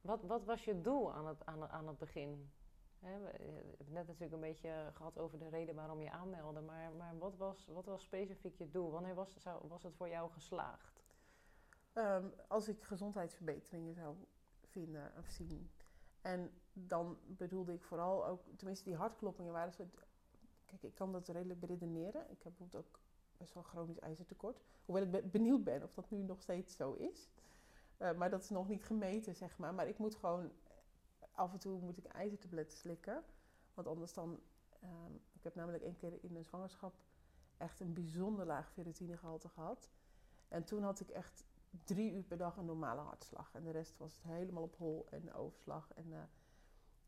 wat, 0.00 0.22
wat 0.22 0.44
was 0.44 0.64
je 0.64 0.80
doel 0.80 1.12
aan 1.12 1.26
het, 1.26 1.46
aan, 1.46 1.68
aan 1.68 1.86
het 1.86 1.98
begin? 1.98 2.52
We 2.98 3.10
hebben 3.10 3.30
het 3.78 3.90
net 3.90 4.06
natuurlijk 4.06 4.32
een 4.32 4.40
beetje 4.40 4.90
gehad 4.94 5.18
over 5.18 5.38
de 5.38 5.48
reden 5.48 5.74
waarom 5.74 6.02
je 6.02 6.10
aanmeldde. 6.10 6.60
Maar, 6.60 6.92
maar 6.92 7.18
wat, 7.18 7.36
was, 7.36 7.66
wat 7.66 7.84
was 7.84 8.02
specifiek 8.02 8.56
je 8.56 8.70
doel? 8.70 8.90
Wanneer 8.90 9.14
was, 9.14 9.36
zou, 9.36 9.68
was 9.68 9.82
het 9.82 9.94
voor 9.94 10.08
jou 10.08 10.30
geslaagd? 10.30 11.02
Ehm, 11.92 12.28
als 12.48 12.68
ik 12.68 12.82
gezondheidsverbeteringen 12.82 13.94
zou 13.94 14.16
vinden 14.62 15.12
of 15.18 15.26
zien. 15.26 15.70
En 16.20 16.60
dan 16.72 17.18
bedoelde 17.26 17.72
ik 17.72 17.82
vooral 17.82 18.26
ook, 18.26 18.42
tenminste 18.56 18.84
die 18.84 18.96
hartkloppingen 18.96 19.52
waren 19.52 19.72
zo. 19.72 19.88
Kijk, 20.66 20.82
ik 20.82 20.94
kan 20.94 21.12
dat 21.12 21.28
redelijk 21.28 21.60
beredeneren. 21.60 22.22
Ik 22.30 22.42
heb 22.42 22.52
bijvoorbeeld 22.56 22.84
ook 22.86 23.00
best 23.36 23.54
wel 23.54 23.62
chronisch 23.62 23.98
ijzertekort. 23.98 24.60
Hoewel 24.84 25.04
ik 25.04 25.10
be- 25.10 25.22
benieuwd 25.22 25.64
ben 25.64 25.82
of 25.82 25.94
dat 25.94 26.10
nu 26.10 26.22
nog 26.22 26.40
steeds 26.42 26.76
zo 26.76 26.92
is. 26.92 27.28
Eh, 27.96 28.12
maar 28.12 28.30
dat 28.30 28.42
is 28.42 28.50
nog 28.50 28.68
niet 28.68 28.84
gemeten, 28.84 29.34
zeg 29.34 29.58
maar. 29.58 29.74
Maar 29.74 29.88
ik 29.88 29.98
moet 29.98 30.14
gewoon, 30.14 30.52
af 31.32 31.52
en 31.52 31.58
toe 31.58 31.80
moet 31.80 31.98
ik 31.98 32.04
ijzertabletten 32.04 32.78
slikken. 32.78 33.24
Want 33.74 33.88
anders 33.88 34.12
dan, 34.12 34.40
ehm, 34.80 35.14
ik 35.32 35.42
heb 35.44 35.54
namelijk 35.54 35.82
één 35.82 35.96
keer 35.96 36.18
in 36.24 36.36
een 36.36 36.44
zwangerschap 36.44 36.94
echt 37.56 37.80
een 37.80 37.92
bijzonder 37.94 38.46
laag 38.46 38.72
ferritinegehalte 38.72 39.48
gehad. 39.48 39.90
En 40.48 40.64
toen 40.64 40.82
had 40.82 41.00
ik 41.00 41.08
echt 41.10 41.44
drie 41.84 42.12
uur 42.12 42.22
per 42.22 42.36
dag 42.36 42.56
een 42.56 42.64
normale 42.64 43.00
hartslag. 43.00 43.54
En 43.54 43.64
de 43.64 43.70
rest 43.70 43.98
was 43.98 44.14
het 44.14 44.22
helemaal 44.24 44.62
op 44.62 44.76
hol 44.76 45.06
en 45.10 45.34
overslag. 45.34 45.92
En, 45.94 46.12
eh, 46.12 46.22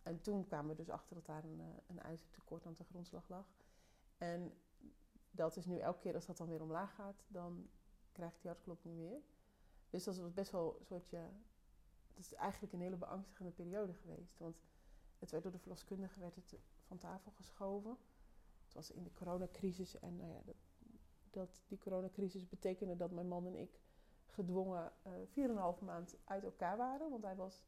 en 0.07 0.21
toen 0.21 0.45
kwamen 0.45 0.71
we 0.71 0.77
dus 0.77 0.91
achter 0.91 1.15
dat 1.15 1.27
daar 1.27 1.45
een, 1.45 1.61
eh, 1.61 1.67
een 1.87 2.01
ijzertekort 2.01 2.67
aan 2.67 2.75
de 2.79 2.85
grondslag 2.85 3.29
lag. 3.29 3.47
En 4.19 4.53
dat 5.31 5.57
is 5.57 5.67
nu 5.67 5.79
elke 5.79 5.99
keer 5.99 6.15
als 6.15 6.27
dat 6.27 6.37
dan 6.37 6.49
weer 6.49 6.63
omlaag 6.63 6.95
gaat, 6.95 7.25
dan 7.29 7.69
krijg 8.13 8.35
ik 8.35 8.41
die 8.41 8.51
hartklopping 8.51 8.97
weer. 8.97 9.21
Dus 9.91 10.05
dat 10.05 10.17
was 10.17 10.33
best 10.33 10.51
wel 10.51 10.77
een 10.79 10.85
soortje... 10.85 11.19
Het 12.15 12.25
is 12.25 12.35
eigenlijk 12.35 12.73
een 12.73 12.81
hele 12.81 12.97
beangstigende 12.97 13.51
periode 13.51 13.95
geweest. 13.95 14.39
Want 14.39 14.63
het 15.19 15.31
werd 15.31 15.43
door 15.43 15.53
de 15.53 15.59
verloskundige 15.59 16.21
werd 16.21 16.35
het 16.35 16.55
van 16.83 16.99
tafel 16.99 17.31
geschoven. 17.31 17.97
Het 18.65 18.75
was 18.75 18.91
in 18.91 19.03
de 19.03 19.13
coronacrisis. 19.13 19.99
En 19.99 20.17
nou 20.17 20.31
ja, 20.31 20.43
dat, 21.31 21.63
die 21.67 21.79
coronacrisis 21.79 22.49
betekende 22.49 22.97
dat 22.97 23.11
mijn 23.11 23.29
man 23.29 23.47
en 23.47 23.57
ik 23.57 23.81
gedwongen 24.27 24.93
eh 25.03 25.77
4,5 25.79 25.85
maand 25.85 26.17
uit 26.25 26.45
elkaar 26.45 26.77
waren. 26.77 27.11
Want 27.11 27.23
hij 27.23 27.37
was 27.37 27.65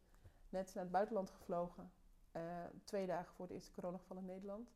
net 0.49 0.75
naar 0.75 0.83
het 0.83 0.93
buitenland 0.93 1.31
gevlogen. 1.31 1.93
Eh, 2.39 2.65
twee 2.85 3.07
dagen 3.07 3.35
voor 3.35 3.45
het 3.45 3.55
eerste 3.55 3.73
coronageval 3.73 4.17
in 4.17 4.25
Nederland. 4.25 4.71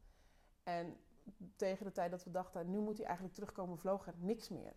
En 0.62 0.96
tegen 1.56 1.84
de 1.84 1.92
tijd 1.92 2.10
dat 2.10 2.24
we 2.24 2.30
dachten, 2.30 2.70
nu 2.70 2.78
moet 2.80 2.96
hij 2.96 3.06
eigenlijk 3.06 3.34
terugkomen, 3.34 3.78
vloog 3.78 4.06
er 4.06 4.14
niks 4.18 4.48
meer. 4.48 4.74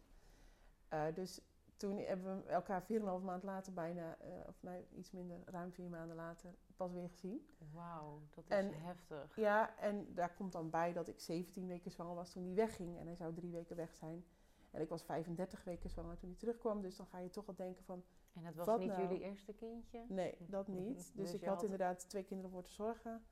Eh, 0.90 1.06
dus 1.14 1.42
toen 1.78 1.98
hebben 1.98 2.44
we 2.44 2.50
elkaar 2.50 2.84
4,5 2.84 3.24
maand 3.24 3.44
later 3.44 3.74
bijna, 3.74 4.18
eh, 4.18 4.30
of 4.48 4.62
nee, 4.64 4.88
iets 4.92 5.12
minder, 5.12 5.42
ruim 5.46 5.72
vier 5.74 5.90
maanden 5.90 6.16
later, 6.16 6.56
pas 6.76 6.92
weer 6.94 7.10
gezien. 7.10 7.48
Wauw, 7.74 8.22
dat 8.30 8.44
is 8.44 8.50
En- 8.50 8.74
heftig. 8.82 9.36
Ja, 9.36 9.78
en 9.78 10.14
daar 10.14 10.34
komt 10.34 10.52
dan 10.52 10.70
bij 10.70 10.94
dat 10.94 11.08
ik 11.08 11.20
17 11.20 11.68
weken 11.68 11.92
zwanger 11.92 12.16
was 12.16 12.32
toen 12.32 12.44
hij 12.44 12.54
wegging. 12.56 12.98
En 13.00 13.06
hij 13.06 13.16
zou 13.16 13.34
drie 13.34 13.52
weken 13.52 13.76
weg 13.76 13.96
zijn. 13.96 14.26
En 14.76 14.82
ik 14.82 14.90
was 14.90 15.04
35 15.04 15.64
weken 15.64 15.90
zwanger 15.90 16.18
toen 16.18 16.30
hij 16.30 16.38
terugkwam. 16.38 16.82
Dus 16.82 16.96
dan 16.96 17.06
ga 17.06 17.18
je 17.18 17.30
toch 17.30 17.48
al 17.48 17.56
denken 17.56 17.84
van, 17.84 18.04
En 18.34 18.44
het 18.44 18.56
was 18.56 18.78
niet 18.80 18.88
nou? 18.88 19.02
jullie 19.02 19.20
eerste 19.20 19.54
kindje? 19.54 20.06
nee, 20.08 20.38
dat 20.48 20.68
niet. 20.80 20.96
Dus, 20.98 21.12
Dus 21.14 21.34
ik 21.34 21.44
had- 21.44 21.64
inderdaad 21.64 22.10
twee 22.10 22.24
kinderen 22.24 22.52
voor 22.52 22.64
te 22.64 22.72
zorgen. 22.72 23.26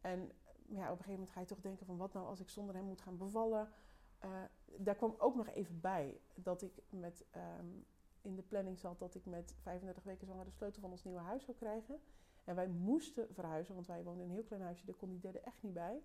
En 0.00 0.32
ja, 0.68 0.82
op 0.84 0.90
een 0.90 1.04
gegeven 1.04 1.10
moment 1.12 1.30
ga 1.30 1.40
je 1.40 1.46
toch 1.46 1.60
denken 1.60 1.86
van, 1.86 1.96
wat 1.96 2.12
nou 2.12 2.26
als 2.26 2.40
ik 2.40 2.48
zonder 2.48 2.74
hem 2.74 2.84
moet 2.84 3.00
gaan 3.00 3.16
bevallen? 3.16 3.72
Eh, 4.18 4.42
daar 4.78 4.94
kwam 4.94 5.14
ook 5.18 5.34
nog 5.34 5.48
even 5.48 5.80
bij 5.80 6.20
dat 6.34 6.62
ik 6.62 6.82
met, 6.90 7.24
ehm, 7.30 7.66
in 8.22 8.34
de 8.36 8.42
planning 8.42 8.78
zat 8.78 8.98
dat 8.98 9.14
ik 9.14 9.24
met 9.26 9.54
35 9.60 10.02
weken 10.02 10.26
zwanger 10.26 10.44
de 10.44 10.50
sleutel 10.50 10.80
van 10.80 10.90
ons 10.90 11.04
nieuwe 11.04 11.20
huis 11.20 11.44
zou 11.44 11.56
krijgen. 11.56 12.00
En 12.44 12.54
wij 12.54 12.68
moesten 12.68 13.34
verhuizen, 13.34 13.74
want 13.74 13.86
wij 13.86 14.02
woonden 14.04 14.22
in 14.24 14.28
een 14.30 14.34
heel 14.36 14.44
klein 14.44 14.62
huisje, 14.62 14.86
daar 14.86 14.94
kon 14.94 15.10
die 15.10 15.18
derde 15.20 15.40
echt 15.40 15.62
niet 15.62 15.72
bij. 15.72 16.02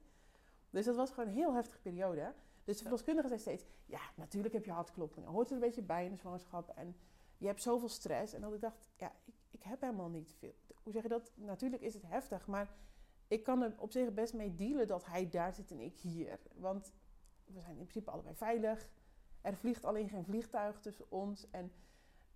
Dus 0.70 0.86
dat 0.86 0.96
was 0.96 1.12
gewoon 1.12 1.30
een 1.30 1.36
heel 1.36 1.54
heftige 1.54 1.80
periode. 1.82 2.34
Dus 2.70 2.78
de 2.78 2.84
verloskundige 2.84 3.28
zei 3.28 3.40
steeds, 3.40 3.66
ja, 3.86 4.00
natuurlijk 4.16 4.54
heb 4.54 4.66
je 4.66 4.72
hartkloppingen. 4.72 5.30
Hoort 5.30 5.48
er 5.48 5.54
een 5.54 5.60
beetje 5.60 5.82
bij 5.82 6.06
in 6.06 6.12
de 6.12 6.18
zwangerschap. 6.18 6.70
En 6.76 6.96
je 7.38 7.46
hebt 7.46 7.62
zoveel 7.62 7.90
stress. 7.90 8.34
En 8.34 8.42
dat 8.42 8.54
ik 8.54 8.62
dacht, 8.62 8.90
ja, 8.96 9.14
ik, 9.26 9.34
ik 9.52 9.64
heb 9.64 9.82
helemaal 9.82 10.10
niet 10.10 10.36
veel. 10.38 10.56
Hoe 10.84 10.94
zeg 10.94 11.02
je 11.02 11.10
dat? 11.10 11.32
Natuurlijk 11.36 11.82
is 11.82 11.94
het 11.94 12.04
heftig, 12.06 12.48
maar 12.48 12.74
ik 13.28 13.44
kan 13.44 13.62
er 13.62 13.74
op 13.78 13.92
zich 13.92 14.14
best 14.14 14.34
mee 14.34 14.56
dealen 14.56 14.88
dat 14.88 15.06
hij 15.06 15.30
daar 15.30 15.54
zit 15.54 15.72
en 15.72 15.80
ik 15.80 15.98
hier. 15.98 16.40
Want 16.56 16.94
we 17.46 17.60
zijn 17.60 17.78
in 17.78 17.88
principe 17.88 18.12
allebei 18.12 18.36
veilig. 18.36 18.90
Er 19.42 19.56
vliegt 19.56 19.86
alleen 19.86 20.10
geen 20.10 20.26
vliegtuig 20.26 20.80
tussen 20.80 21.12
ons. 21.12 21.50
En, 21.50 21.72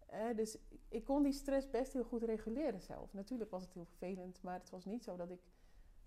eh, 0.06 0.36
dus 0.36 0.58
ik 0.88 1.04
kon 1.04 1.24
die 1.24 1.34
stress 1.34 1.70
best 1.70 1.94
heel 1.94 2.04
goed 2.04 2.24
reguleren 2.24 2.82
zelf. 2.82 3.14
Natuurlijk 3.14 3.52
was 3.52 3.64
het 3.64 3.74
heel 3.74 3.86
vervelend, 3.86 4.42
maar 4.42 4.60
het 4.60 4.70
was 4.70 4.86
niet 4.86 5.04
zo 5.04 5.16
dat 5.16 5.30
ik 5.30 5.42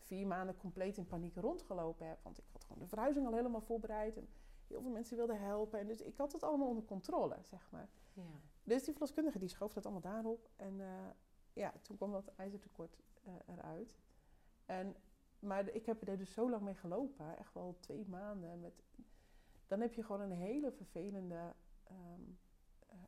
vier 0.07 0.27
maanden 0.27 0.57
compleet 0.57 0.97
in 0.97 1.07
paniek 1.07 1.37
rondgelopen 1.37 2.09
heb. 2.09 2.19
Want 2.23 2.39
ik 2.39 2.45
had 2.53 2.65
gewoon 2.65 2.83
de 2.83 2.89
verhuizing 2.89 3.27
al 3.27 3.35
helemaal 3.35 3.61
voorbereid. 3.61 4.17
En 4.17 4.29
heel 4.67 4.81
veel 4.81 4.91
mensen 4.91 5.17
wilden 5.17 5.41
helpen. 5.41 5.79
En 5.79 5.87
dus 5.87 6.01
ik 6.01 6.17
had 6.17 6.33
het 6.33 6.43
allemaal 6.43 6.69
onder 6.69 6.85
controle, 6.85 7.37
zeg 7.43 7.71
maar. 7.71 7.89
Ja. 8.13 8.23
Dus 8.63 8.83
die 8.85 8.93
verloskundige 8.93 9.39
die 9.39 9.49
schoof 9.49 9.73
dat 9.73 9.85
allemaal 9.85 10.13
daarop. 10.13 10.51
En 10.57 10.81
eh, 10.81 11.11
ja, 11.53 11.73
toen 11.83 11.97
kwam 11.97 12.13
dat 12.13 12.33
ijzertekort 12.37 12.99
uh, 13.27 13.33
eruit. 13.47 13.97
En, 14.67 14.97
maar 15.39 15.69
ik 15.69 15.87
heb 15.87 16.09
er 16.09 16.19
dus 16.19 16.33
zo 16.33 16.51
lang 16.51 16.63
mee 16.63 16.75
gelopen, 16.75 17.37
echt 17.37 17.55
wel 17.55 17.77
twee 17.81 18.07
maanden. 18.09 18.61
Met, 18.61 18.83
dan 19.67 19.81
heb 19.81 19.95
je 19.95 20.03
gewoon 20.03 20.21
een 20.21 20.33
hele 20.33 20.73
vervelende 20.73 21.55
ehm, 21.85 21.95
eh, 21.95 22.46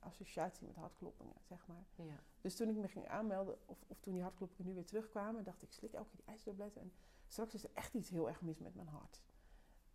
associatie 0.01 0.66
met 0.66 0.77
hartkloppingen, 0.77 1.37
zeg 1.42 1.66
maar. 1.66 1.85
Ja. 1.94 2.22
Dus 2.40 2.57
toen 2.57 2.68
ik 2.68 2.77
me 2.77 2.88
ging 2.88 3.09
aanmelden, 3.09 3.59
of, 3.66 3.85
of 3.87 4.01
toen 4.01 4.12
die 4.12 4.22
hartkloppingen 4.22 4.66
nu 4.66 4.74
weer 4.74 4.87
terugkwamen, 4.87 5.44
dacht 5.44 5.62
ik, 5.62 5.72
slik 5.72 5.92
elke 5.92 6.09
keer 6.09 6.16
die 6.16 6.27
ijzertabletten. 6.27 6.81
En 6.83 6.92
straks 7.27 7.55
is 7.55 7.64
er 7.64 7.70
echt 7.74 7.94
iets 7.94 8.11
heel 8.11 8.29
erg 8.29 8.40
mis 8.42 8.59
met 8.59 8.74
mijn 8.74 8.88
hart. 8.88 9.22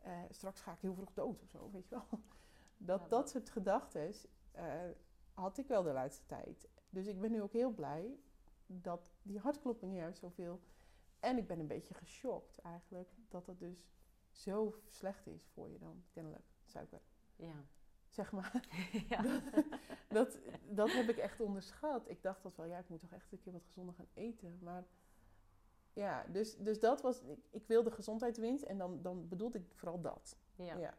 Uh, 0.06 0.20
straks 0.30 0.62
ga 0.62 0.72
ik 0.74 0.80
heel 0.80 0.94
vroeg 0.94 1.14
dood 1.14 1.42
of 1.44 1.50
zo, 1.50 1.72
weet 1.72 1.88
je 1.90 1.96
wel. 1.96 2.08
Dat, 2.78 3.00
Ja, 3.02 3.08
dat- 3.08 3.10
dat 3.10 3.30
soort 3.30 3.50
gedachten 3.50 4.14
had 5.34 5.58
ik 5.58 5.68
wel 5.68 5.84
de 5.84 5.92
laatste 5.92 6.26
tijd. 6.26 6.68
Dus 6.90 7.08
ik 7.08 7.20
ben 7.22 7.32
nu 7.32 7.42
ook 7.42 7.54
heel 7.54 7.72
blij 7.72 8.20
dat 8.66 9.02
die 9.22 9.40
hartkloppingen 9.40 9.96
juist 9.96 10.20
zoveel... 10.20 10.62
En 11.20 11.38
ik 11.38 11.48
ben 11.48 11.60
een 11.60 11.68
beetje 11.68 11.94
geschokt 11.94 12.58
eigenlijk, 12.58 13.10
dat 13.30 13.46
het 13.48 13.60
dus 13.60 13.88
zo 14.30 14.80
slecht 14.88 15.28
is 15.28 15.48
voor 15.54 15.70
je 15.70 15.78
dan, 15.78 16.04
kennelijk, 16.12 16.46
suiker. 16.66 17.02
Ja. 17.36 17.66
Zeg 18.14 18.32
maar. 18.32 18.66
ja. 19.10 19.42
dat, 20.10 20.38
dat 20.70 20.92
heb 20.92 21.10
ik 21.10 21.18
echt 21.18 21.42
onderschat. 21.42 22.10
Ik 22.10 22.22
dacht 22.22 22.44
dat 22.44 22.56
wel, 22.56 22.66
ja, 22.66 22.78
ik 22.78 22.90
moet 22.90 23.00
toch 23.00 23.12
echt 23.12 23.32
een 23.32 23.40
keer 23.40 23.54
wat 23.54 23.66
gezonder 23.66 23.94
gaan 23.96 24.08
eten. 24.14 24.60
Maar 24.62 24.84
ja, 25.94 26.26
dus, 26.32 26.58
dus 26.58 26.80
dat 26.80 27.02
was, 27.02 27.22
ik, 27.22 27.40
ik 27.50 27.68
wilde 27.68 27.92
gezondheidswinst 27.92 28.64
en 28.64 28.78
dan, 28.78 29.02
dan 29.02 29.28
bedoelde 29.28 29.58
ik 29.58 29.66
vooral 29.76 30.02
dat. 30.02 30.38
ja. 30.56 30.78
Ja, 30.78 30.94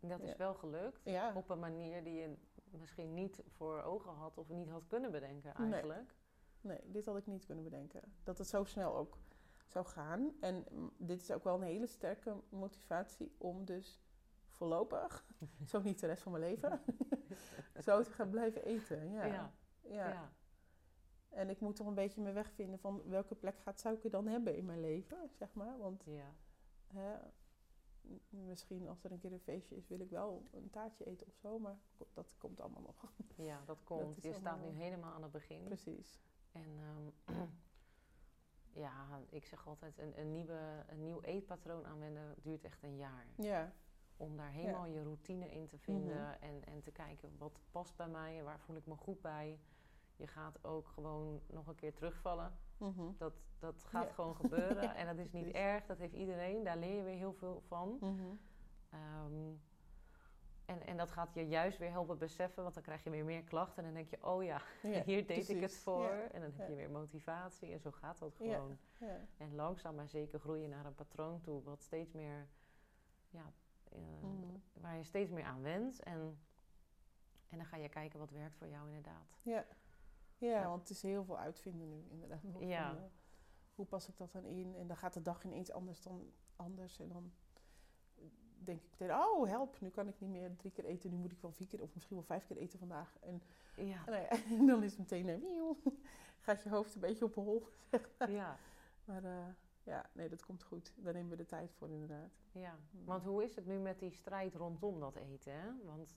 Dat 0.00 0.20
is 0.22 0.30
Ja. 0.30 0.36
wel 0.36 0.54
gelukt. 0.54 1.00
ja. 1.04 1.32
Op 1.34 1.50
een 1.50 1.58
manier 1.58 2.04
die 2.04 2.14
je 2.14 2.34
misschien 2.70 3.14
niet 3.14 3.42
voor 3.48 3.82
ogen 3.82 4.12
had 4.12 4.38
of 4.38 4.48
niet 4.48 4.68
had 4.68 4.86
kunnen 4.86 5.10
bedenken 5.10 5.54
eigenlijk. 5.54 6.14
nee, 6.60 6.80
dit 6.84 7.06
had 7.06 7.16
ik 7.16 7.26
niet 7.26 7.44
kunnen 7.46 7.64
bedenken. 7.64 8.14
Dat 8.22 8.38
het 8.38 8.48
zo 8.48 8.64
snel 8.64 8.96
ook 8.96 9.18
zou 9.66 9.86
gaan. 9.86 10.32
En 10.40 10.64
dit 10.96 11.20
is 11.20 11.30
ook 11.30 11.44
wel 11.44 11.54
een 11.54 11.62
hele 11.62 11.86
sterke 11.86 12.40
motivatie 12.48 13.34
om 13.38 13.64
dus 13.64 14.00
voorlopig, 14.52 15.26
zo 15.70 15.80
niet 15.80 16.00
de 16.00 16.06
rest 16.06 16.22
van 16.22 16.32
mijn 16.32 16.44
leven, 16.44 16.80
zo 17.86 18.02
te 18.02 18.10
gaan 18.10 18.30
blijven 18.30 18.64
eten. 18.64 19.10
Ja. 19.10 19.24
Ja. 19.24 19.52
ja. 19.82 20.08
Ja. 20.08 20.32
En 21.28 21.50
ik 21.50 21.60
moet 21.60 21.76
toch 21.76 21.86
een 21.86 21.94
beetje 21.94 22.20
mijn 22.20 22.34
weg 22.34 22.52
vinden 22.52 22.78
van 22.78 23.02
welke 23.08 23.34
plek 23.34 23.58
gaat 23.58 23.80
suiker 23.80 24.10
dan 24.10 24.26
hebben 24.26 24.56
in 24.56 24.64
mijn 24.64 24.80
leven, 24.80 25.30
zeg 25.32 25.54
maar. 25.54 25.78
Want 25.78 26.02
Ja. 26.06 26.34
hè, 26.86 27.18
misschien 28.28 28.88
als 28.88 29.04
er 29.04 29.12
een 29.12 29.18
keer 29.18 29.32
een 29.32 29.40
feestje 29.40 29.76
is, 29.76 29.88
wil 29.88 30.00
ik 30.00 30.10
wel 30.10 30.48
een 30.50 30.70
taartje 30.70 31.04
eten 31.04 31.26
of 31.26 31.34
zo. 31.34 31.58
Maar 31.58 31.78
dat 32.12 32.34
komt 32.38 32.60
allemaal 32.60 32.82
nog. 32.82 33.12
Ja, 33.36 33.62
dat 33.66 33.84
komt. 33.84 34.22
je 34.22 34.32
staat 34.32 34.60
nu 34.60 34.68
helemaal 34.68 35.12
aan 35.12 35.22
het 35.22 35.32
begin. 35.32 35.64
Precies. 35.64 36.20
En 36.52 36.78
ehm, 37.26 37.46
ja, 38.84 39.20
ik 39.30 39.46
zeg 39.46 39.66
altijd, 39.66 39.98
een, 39.98 40.18
een, 40.20 40.30
nieuwe, 40.30 40.84
een 40.86 41.00
nieuw 41.00 41.20
eetpatroon 41.20 41.86
aanwenden 41.86 42.34
duurt 42.42 42.64
echt 42.64 42.82
een 42.82 42.96
jaar. 42.96 43.26
Ja, 43.36 43.72
Om 44.16 44.36
daar 44.36 44.50
helemaal 44.50 44.86
je 44.86 45.02
routine 45.02 45.50
in 45.50 45.66
te 45.66 45.78
vinden 45.78 46.40
en, 46.40 46.64
en 46.64 46.80
te 46.82 46.90
kijken 46.90 47.32
wat 47.38 47.60
past 47.70 47.96
bij 47.96 48.08
mij 48.08 48.38
en 48.38 48.44
waar 48.44 48.60
voel 48.60 48.76
ik 48.76 48.86
me 48.86 48.96
goed 48.96 49.20
bij. 49.20 49.58
Je 50.16 50.26
gaat 50.26 50.64
ook 50.64 50.86
gewoon 50.88 51.40
nog 51.46 51.66
een 51.66 51.74
keer 51.74 51.94
terugvallen. 51.94 52.58
mhm, 52.78 53.02
Dat, 53.18 53.32
dat 53.58 53.82
gaat 53.84 54.06
Ja. 54.06 54.12
gewoon 54.12 54.36
gebeuren 54.36 54.82
Ja, 54.88 54.94
en 54.94 55.06
dat 55.16 55.24
is 55.26 55.32
niet 55.32 55.50
erg. 55.54 55.86
Dat 55.86 55.98
heeft 55.98 56.14
iedereen. 56.14 56.64
Daar 56.64 56.76
leer 56.76 56.96
je 56.96 57.02
weer 57.02 57.16
heel 57.16 57.32
veel 57.32 57.60
van. 57.66 57.96
mhm. 58.00 58.22
Ehm, 58.90 59.52
en, 60.64 60.86
en 60.86 60.96
dat 60.96 61.10
gaat 61.10 61.34
je 61.34 61.48
juist 61.48 61.78
weer 61.78 61.90
helpen 61.90 62.18
beseffen, 62.18 62.62
want 62.62 62.74
dan 62.74 62.82
krijg 62.82 63.04
je 63.04 63.10
weer 63.10 63.24
meer 63.24 63.42
klachten. 63.42 63.76
En 63.78 63.84
dan 63.84 63.94
denk 63.94 64.08
je, 64.10 64.26
oh 64.26 64.44
ja, 64.44 64.62
Ja, 64.82 65.02
hier 65.02 65.26
deed 65.26 65.48
ik 65.48 65.60
het 65.60 65.74
voor. 65.76 66.02
Ja, 66.02 66.28
En 66.30 66.40
dan 66.40 66.52
heb 66.52 66.68
je 66.68 66.74
weer 66.74 66.90
motivatie 66.90 67.72
en 67.72 67.80
zo 67.80 67.90
gaat 67.90 68.18
dat 68.18 68.34
gewoon. 68.36 68.78
ja. 68.98 69.20
En 69.36 69.54
langzaam 69.54 69.94
maar 69.94 70.08
zeker 70.08 70.40
groei 70.40 70.60
je 70.62 70.68
naar 70.68 70.86
een 70.86 70.94
patroon 70.94 71.40
toe, 71.40 71.62
wat 71.62 71.82
steeds 71.82 72.12
meer, 72.12 72.48
ja, 73.30 73.52
eh, 73.92 74.22
mhm. 74.22 74.58
waar 74.72 74.96
je 74.96 75.02
steeds 75.04 75.30
meer 75.30 75.44
aan 75.44 75.62
wendt. 75.62 76.00
En, 76.02 76.38
en 77.48 77.56
dan 77.56 77.66
ga 77.66 77.76
je 77.76 77.88
kijken 77.88 78.18
wat 78.18 78.30
werkt 78.30 78.56
voor 78.56 78.68
jou 78.68 78.86
inderdaad. 78.88 79.38
Ja. 79.42 79.64
Ja, 80.36 80.48
Ja. 80.60 80.68
want 80.68 80.80
het 80.80 80.90
is 80.90 81.02
heel 81.02 81.24
veel 81.24 81.38
uitvinden 81.38 81.88
nu 81.88 82.04
inderdaad. 82.10 82.40
Ja. 82.60 82.88
van, 82.88 82.98
eh, 82.98 83.04
hoe 83.74 83.86
pas 83.86 84.08
ik 84.08 84.16
dat 84.16 84.32
dan 84.32 84.44
in? 84.44 84.74
En 84.76 84.86
dan 84.86 84.96
gaat 84.96 85.14
de 85.14 85.22
dag 85.22 85.44
ineens 85.44 85.70
anders 85.72 86.02
dan 86.02 86.32
anders. 86.56 87.00
En 87.00 87.08
dan 87.08 87.32
denk 88.64 88.80
ik 88.80 88.90
meteen, 88.90 89.16
oh 89.16 89.48
help, 89.48 89.80
nu 89.80 89.88
kan 89.88 90.08
ik 90.08 90.20
niet 90.20 90.30
meer 90.30 90.56
drie 90.56 90.72
keer 90.72 90.84
eten. 90.84 91.10
Nu 91.10 91.16
moet 91.16 91.32
ik 91.32 91.40
wel 91.40 91.52
vier 91.52 91.66
keer 91.66 91.82
of 91.82 91.94
misschien 91.94 92.16
wel 92.16 92.24
vijf 92.24 92.46
keer 92.46 92.56
eten 92.56 92.78
vandaag. 92.78 93.16
En, 93.20 93.42
Ja, 93.76 94.04
nou 94.10 94.24
en 94.58 94.66
dan 94.66 94.82
is 94.82 94.90
het 94.90 94.98
meteen, 94.98 95.28
eh, 95.28 95.36
miauw, 95.40 95.76
gaat 96.46 96.62
je 96.62 96.68
hoofd 96.68 96.94
een 96.94 97.00
beetje 97.00 97.24
op 97.24 97.34
hol. 97.34 97.66
ja, 98.28 98.58
Maar 99.04 99.24
eh, 99.24 99.46
ja, 99.82 100.10
nee, 100.12 100.28
dat 100.28 100.44
komt 100.44 100.62
goed. 100.62 100.92
Daar 100.96 101.12
nemen 101.12 101.30
we 101.30 101.36
de 101.36 101.46
tijd 101.46 101.74
voor 101.74 101.90
inderdaad. 101.90 102.40
ja. 102.52 102.78
Mm. 102.90 103.04
Want 103.04 103.24
hoe 103.24 103.44
is 103.44 103.56
het 103.56 103.66
nu 103.66 103.78
met 103.78 103.98
die 103.98 104.10
strijd 104.10 104.54
rondom 104.54 105.00
dat 105.00 105.16
eten? 105.16 105.52
Hè? 105.52 105.68
Want 105.84 106.16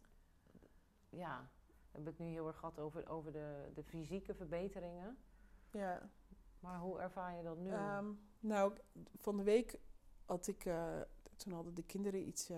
ja, 1.10 1.49
we 1.62 1.91
hebben 1.91 2.12
het 2.13 2.21
nu 2.21 2.28
heel 2.28 2.47
erg 2.47 2.58
gehad 2.58 2.80
over, 2.80 3.10
over 3.10 3.32
de, 3.32 3.71
de 3.73 3.84
fysieke 3.84 4.34
verbeteringen. 4.34 5.17
Ja, 5.71 6.10
Maar 6.60 6.80
hoe 6.80 6.99
ervaar 6.99 7.38
je 7.38 7.43
dat 7.43 7.58
nu? 7.58 7.69
Ehm, 7.69 8.12
nou, 8.39 8.78
van 9.17 9.38
de 9.38 9.43
week 9.43 9.80
had 10.25 10.47
ik, 10.47 10.65
eh, 10.65 11.01
toen 11.36 11.54
hadden 11.54 11.73
de 11.73 11.84
kinderen 11.84 12.28
iets, 12.28 12.49
eh, 12.49 12.58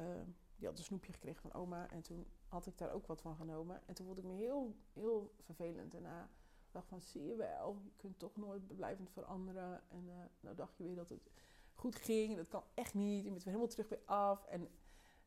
die 0.56 0.66
hadden 0.66 0.78
een 0.78 0.84
snoepje 0.84 1.14
gekregen 1.14 1.42
van 1.42 1.54
oma. 1.54 1.90
En 1.90 2.02
toen 2.02 2.28
had 2.48 2.66
ik 2.66 2.78
daar 2.78 2.92
ook 2.92 3.08
wat 3.08 3.22
van 3.22 3.36
genomen. 3.36 3.82
En 3.88 3.94
toen 3.94 4.06
voelde 4.06 4.22
ik 4.22 4.28
me 4.28 4.34
heel, 4.34 4.76
heel 4.94 5.34
vervelend. 5.40 5.92
Daarna 5.92 6.30
dacht 6.78 6.90
van, 6.90 7.02
zie 7.02 7.24
je 7.24 7.36
wel, 7.36 7.78
je 7.84 7.92
kunt 7.96 8.20
toch 8.20 8.36
nooit 8.36 8.76
blijvend 8.76 9.10
veranderen. 9.10 9.82
En 9.90 10.10
eh, 10.10 10.16
nou 10.40 10.56
dacht 10.56 10.78
je 10.78 10.84
weer 10.84 10.96
dat 10.96 11.10
het 11.10 11.32
goed 11.74 11.96
ging. 11.96 12.36
Dat 12.36 12.48
kan 12.48 12.64
echt 12.74 12.94
niet. 12.94 13.24
Je 13.24 13.30
bent 13.30 13.44
weer 13.44 13.54
helemaal 13.54 13.74
terug 13.74 13.88
bij 13.88 14.02
af. 14.06 14.46
En 14.46 14.70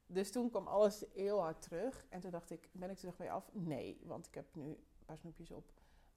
dus 0.06 0.32
toen 0.32 0.50
kwam 0.50 0.66
alles 0.66 1.04
heel 1.12 1.40
hard 1.40 1.62
terug. 1.62 2.06
En 2.08 2.20
toen 2.20 2.30
dacht 2.30 2.50
ik, 2.50 2.68
ben 2.72 2.90
ik 2.90 2.98
terug 2.98 3.16
bij 3.16 3.30
af? 3.30 3.50
Nee, 3.52 4.00
want 4.04 4.26
ik 4.26 4.34
heb 4.34 4.54
nu 4.54 4.68
een 4.68 5.04
paar 5.04 5.18
snoepjes 5.18 5.50
op. 5.50 5.72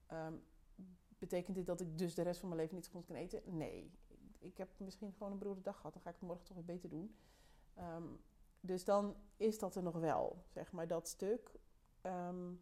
Ehm, 0.05 0.33
betekent 1.19 1.55
dit 1.55 1.65
dat 1.65 1.81
ik 1.81 1.97
dus 1.97 2.15
de 2.15 2.21
rest 2.21 2.39
van 2.39 2.49
mijn 2.49 2.61
leven 2.61 2.75
niet 2.75 2.85
gezond 2.85 3.05
kan 3.05 3.15
eten? 3.15 3.57
Nee. 3.57 3.91
Ik 4.39 4.57
heb 4.57 4.69
misschien 4.79 5.13
gewoon 5.13 5.31
een 5.31 5.37
beroerde 5.37 5.61
dag 5.61 5.75
gehad. 5.75 5.93
Dan 5.93 6.01
ga 6.01 6.09
ik 6.09 6.15
het 6.15 6.27
morgen 6.27 6.45
toch 6.45 6.55
weer 6.55 6.65
beter 6.65 6.89
doen. 6.89 7.15
Ehm, 7.73 8.07
dus 8.59 8.85
dan 8.85 9.15
is 9.37 9.59
dat 9.59 9.75
er 9.75 9.83
nog 9.83 9.95
wel, 9.95 10.43
zeg 10.47 10.71
maar, 10.71 10.87
dat 10.87 11.07
stuk. 11.07 11.59
Ehm, 12.01 12.53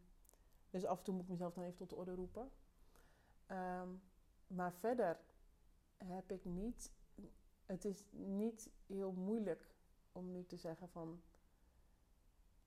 dus 0.69 0.85
af 0.85 0.97
en 0.97 1.03
toe 1.03 1.13
moet 1.13 1.23
ik 1.23 1.29
mezelf 1.29 1.53
dan 1.53 1.63
even 1.63 1.77
tot 1.77 1.89
de 1.89 1.95
orde 1.95 2.15
roepen. 2.15 2.51
Ehm, 3.51 3.89
maar 4.47 4.73
verder 4.73 5.19
heb 5.97 6.31
ik 6.31 6.45
niet... 6.45 6.91
Het 7.65 7.85
is 7.85 8.05
niet 8.11 8.69
heel 8.85 9.11
moeilijk 9.11 9.75
om 10.11 10.31
nu 10.31 10.45
te 10.45 10.57
zeggen 10.57 10.89
van... 10.89 11.21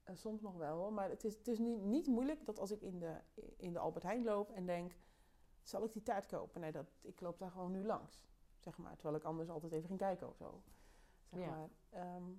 eh, 0.03 0.15
soms 0.15 0.41
nog 0.41 0.57
wel 0.57 0.77
hoor, 0.77 0.93
maar 0.93 1.09
het 1.09 1.25
is, 1.25 1.37
het 1.37 1.49
is 1.49 1.59
niet, 1.59 1.81
niet 1.83 2.07
moeilijk 2.07 2.45
dat 2.47 2.59
als 2.59 2.71
ik 2.71 2.81
in 2.83 2.99
de, 2.99 3.21
in 3.57 3.73
de 3.73 3.79
Albert 3.79 4.05
Heijn 4.05 4.25
loop 4.25 4.51
en 4.51 4.67
denk... 4.67 4.97
Zal 5.63 5.85
ik 5.85 5.93
die 5.93 6.03
taart 6.03 6.27
kopen? 6.27 6.61
Nee, 6.61 6.73
dat, 6.73 6.87
ik 7.03 7.21
loop 7.21 7.39
daar 7.39 7.51
gewoon 7.51 7.71
nu 7.71 7.85
langs. 7.85 8.27
Zeg 8.59 8.79
maar, 8.79 8.95
terwijl 8.95 9.17
ik 9.17 9.25
anders 9.25 9.49
altijd 9.49 9.73
even 9.73 9.87
ging 9.87 9.99
kijken 9.99 10.29
of 10.29 10.37
zo. 10.37 10.63
Zeg 11.31 11.41
Ja. 11.41 11.47
maar. 11.51 11.69
Ehm, 11.91 12.31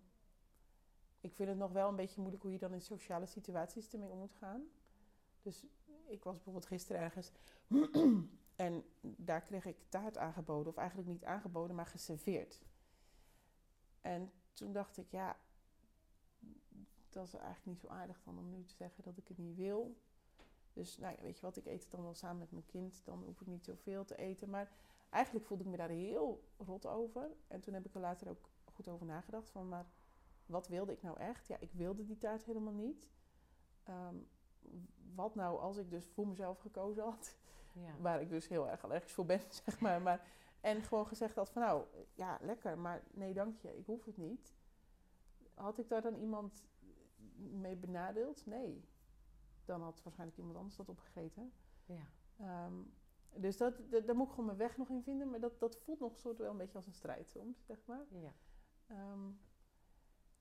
ik 1.21 1.33
vind 1.33 1.49
het 1.49 1.57
nog 1.57 1.71
wel 1.71 1.89
een 1.89 1.95
beetje 1.95 2.19
moeilijk 2.21 2.43
hoe 2.43 2.51
je 2.51 2.57
dan 2.59 2.73
in 2.73 2.81
sociale 2.81 3.25
situaties 3.25 3.93
ermee 3.93 4.11
om 4.11 4.17
moet 4.17 4.35
gaan. 4.35 4.67
Dus 5.41 5.65
ik 6.07 6.23
was 6.23 6.35
bijvoorbeeld 6.35 6.65
gisteren 6.65 7.01
ergens 7.01 7.31
en 8.55 8.83
daar 9.01 9.41
kreeg 9.41 9.65
ik 9.65 9.77
taart 9.89 10.17
aangeboden. 10.17 10.71
Of 10.71 10.77
eigenlijk 10.77 11.09
niet 11.09 11.23
aangeboden, 11.23 11.75
maar 11.75 11.85
geserveerd. 11.85 12.61
En 14.01 14.31
toen 14.53 14.73
dacht 14.73 14.97
ik, 14.97 15.11
ja, 15.11 15.37
dat 17.09 17.27
is 17.27 17.33
eigenlijk 17.33 17.65
niet 17.65 17.79
zo 17.79 17.87
aardig 17.87 18.21
dan 18.23 18.37
om 18.37 18.49
nu 18.49 18.63
te 18.63 18.73
zeggen 18.73 19.03
dat 19.03 19.17
ik 19.17 19.27
het 19.27 19.37
niet 19.37 19.55
wil. 19.55 19.95
Dus 20.73 20.97
nou 20.97 21.15
ja, 21.15 21.21
weet 21.21 21.35
je 21.35 21.45
wat, 21.45 21.57
ik 21.57 21.65
eet 21.65 21.81
het 21.81 21.91
dan 21.91 22.03
wel 22.03 22.13
samen 22.13 22.37
met 22.37 22.51
mijn 22.51 22.65
kind. 22.65 23.01
Dan 23.03 23.23
hoef 23.23 23.41
ik 23.41 23.47
niet 23.47 23.65
zoveel 23.65 24.05
te 24.05 24.15
eten. 24.15 24.49
Maar 24.49 24.71
eigenlijk 25.09 25.45
voelde 25.45 25.63
ik 25.63 25.69
me 25.69 25.77
daar 25.77 25.89
heel 25.89 26.43
rot 26.57 26.85
over. 26.85 27.31
En 27.47 27.59
toen 27.59 27.73
heb 27.73 27.85
ik 27.85 27.93
er 27.93 27.99
later 27.99 28.29
ook 28.29 28.49
goed 28.73 28.87
over 28.87 29.05
nagedacht. 29.05 29.49
Van, 29.49 29.69
maar 29.69 29.85
wat 30.45 30.67
wilde 30.67 30.91
ik 30.91 31.01
nou 31.01 31.19
echt? 31.19 31.47
Ja, 31.47 31.57
ik 31.59 31.71
wilde 31.71 32.05
die 32.05 32.17
taart 32.17 32.45
helemaal 32.45 32.73
niet. 32.73 33.07
Ehm, 33.83 34.15
wat 35.15 35.35
nou 35.35 35.59
als 35.59 35.77
ik 35.77 35.89
dus 35.89 36.07
voor 36.07 36.27
mezelf 36.27 36.59
gekozen 36.59 37.03
had? 37.03 37.37
ja. 37.73 37.95
Waar 37.99 38.21
ik 38.21 38.29
dus 38.29 38.47
heel 38.47 38.69
erg 38.69 38.83
allergisch 38.83 39.13
voor 39.13 39.25
ben, 39.25 39.41
zeg 39.65 39.79
maar. 39.79 40.01
maar 40.01 40.27
en 40.61 40.83
gewoon 40.83 41.07
gezegd 41.07 41.35
had 41.35 41.49
van 41.49 41.61
nou, 41.61 41.85
ja, 42.15 42.37
lekker. 42.41 42.77
Maar 42.77 43.03
nee, 43.11 43.33
dank 43.33 43.57
je, 43.57 43.77
ik 43.77 43.85
hoef 43.85 44.05
het 44.05 44.17
niet. 44.17 44.53
Had 45.53 45.77
ik 45.77 45.89
daar 45.89 46.01
dan 46.01 46.15
iemand 46.15 46.63
mee 47.35 47.75
benadeeld? 47.75 48.45
Nee. 48.45 48.83
Dan 49.65 49.81
had 49.81 50.03
waarschijnlijk 50.03 50.37
iemand 50.39 50.57
anders 50.57 50.75
dat 50.75 50.89
opgegeten. 50.89 51.51
ja. 51.85 52.03
Ehm, 52.39 52.73
dus 53.35 53.57
dat, 53.57 53.81
dat- 53.91 54.05
daar 54.07 54.15
moet 54.15 54.25
ik 54.25 54.31
gewoon 54.31 54.45
mijn 54.45 54.57
weg 54.57 54.77
nog 54.77 54.89
in 54.89 55.03
vinden. 55.03 55.29
Maar 55.29 55.39
dat, 55.39 55.59
dat 55.59 55.77
voelt 55.77 55.99
nog 55.99 56.17
soort 56.17 56.37
wel 56.37 56.51
een 56.51 56.57
beetje 56.57 56.77
als 56.77 56.87
een 56.87 56.93
strijd 56.93 57.29
soms, 57.29 57.65
zeg 57.65 57.85
maar. 57.85 58.05
ja. 58.09 58.33
Ehm, 58.87 59.29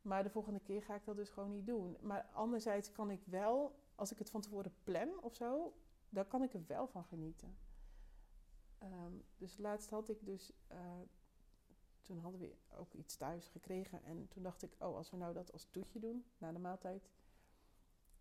Maar 0.04 0.22
de 0.22 0.30
volgende 0.30 0.60
keer 0.60 0.82
ga 0.82 0.94
ik 0.94 1.04
dat 1.04 1.16
dus 1.16 1.30
gewoon 1.30 1.50
niet 1.50 1.66
doen. 1.66 1.96
Maar 2.00 2.28
anderzijds 2.32 2.92
kan 2.92 3.10
ik 3.10 3.24
wel, 3.24 3.78
als 3.94 4.12
ik 4.12 4.18
het 4.18 4.30
van 4.30 4.40
tevoren 4.40 4.74
plan 4.82 5.22
of 5.22 5.34
zo, 5.34 5.74
dan 6.08 6.26
kan 6.26 6.42
ik 6.42 6.54
er 6.54 6.64
wel 6.66 6.86
van 6.86 7.04
genieten. 7.04 7.56
Ehm, 8.78 9.12
dus 9.36 9.58
laatst 9.58 9.90
had 9.90 10.08
ik 10.08 10.24
dus, 10.24 10.52
uh, 10.72 11.00
toen 12.02 12.18
hadden 12.18 12.40
we 12.40 12.54
ook 12.76 12.92
iets 12.92 13.16
thuis 13.16 13.48
gekregen. 13.48 14.04
En 14.04 14.28
toen 14.28 14.42
dacht 14.42 14.62
ik, 14.62 14.74
oh, 14.78 14.96
als 14.96 15.10
we 15.10 15.16
nou 15.16 15.34
dat 15.34 15.52
als 15.52 15.68
toetje 15.70 15.98
doen 15.98 16.24
na 16.38 16.52
de 16.52 16.58
maaltijd. 16.58 17.10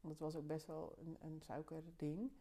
Want 0.02 0.14
het 0.14 0.24
was 0.24 0.36
ook 0.36 0.48
best 0.48 0.66
wel 0.66 0.96
een, 0.98 1.18
een 1.20 1.42
suikerding. 1.42 2.32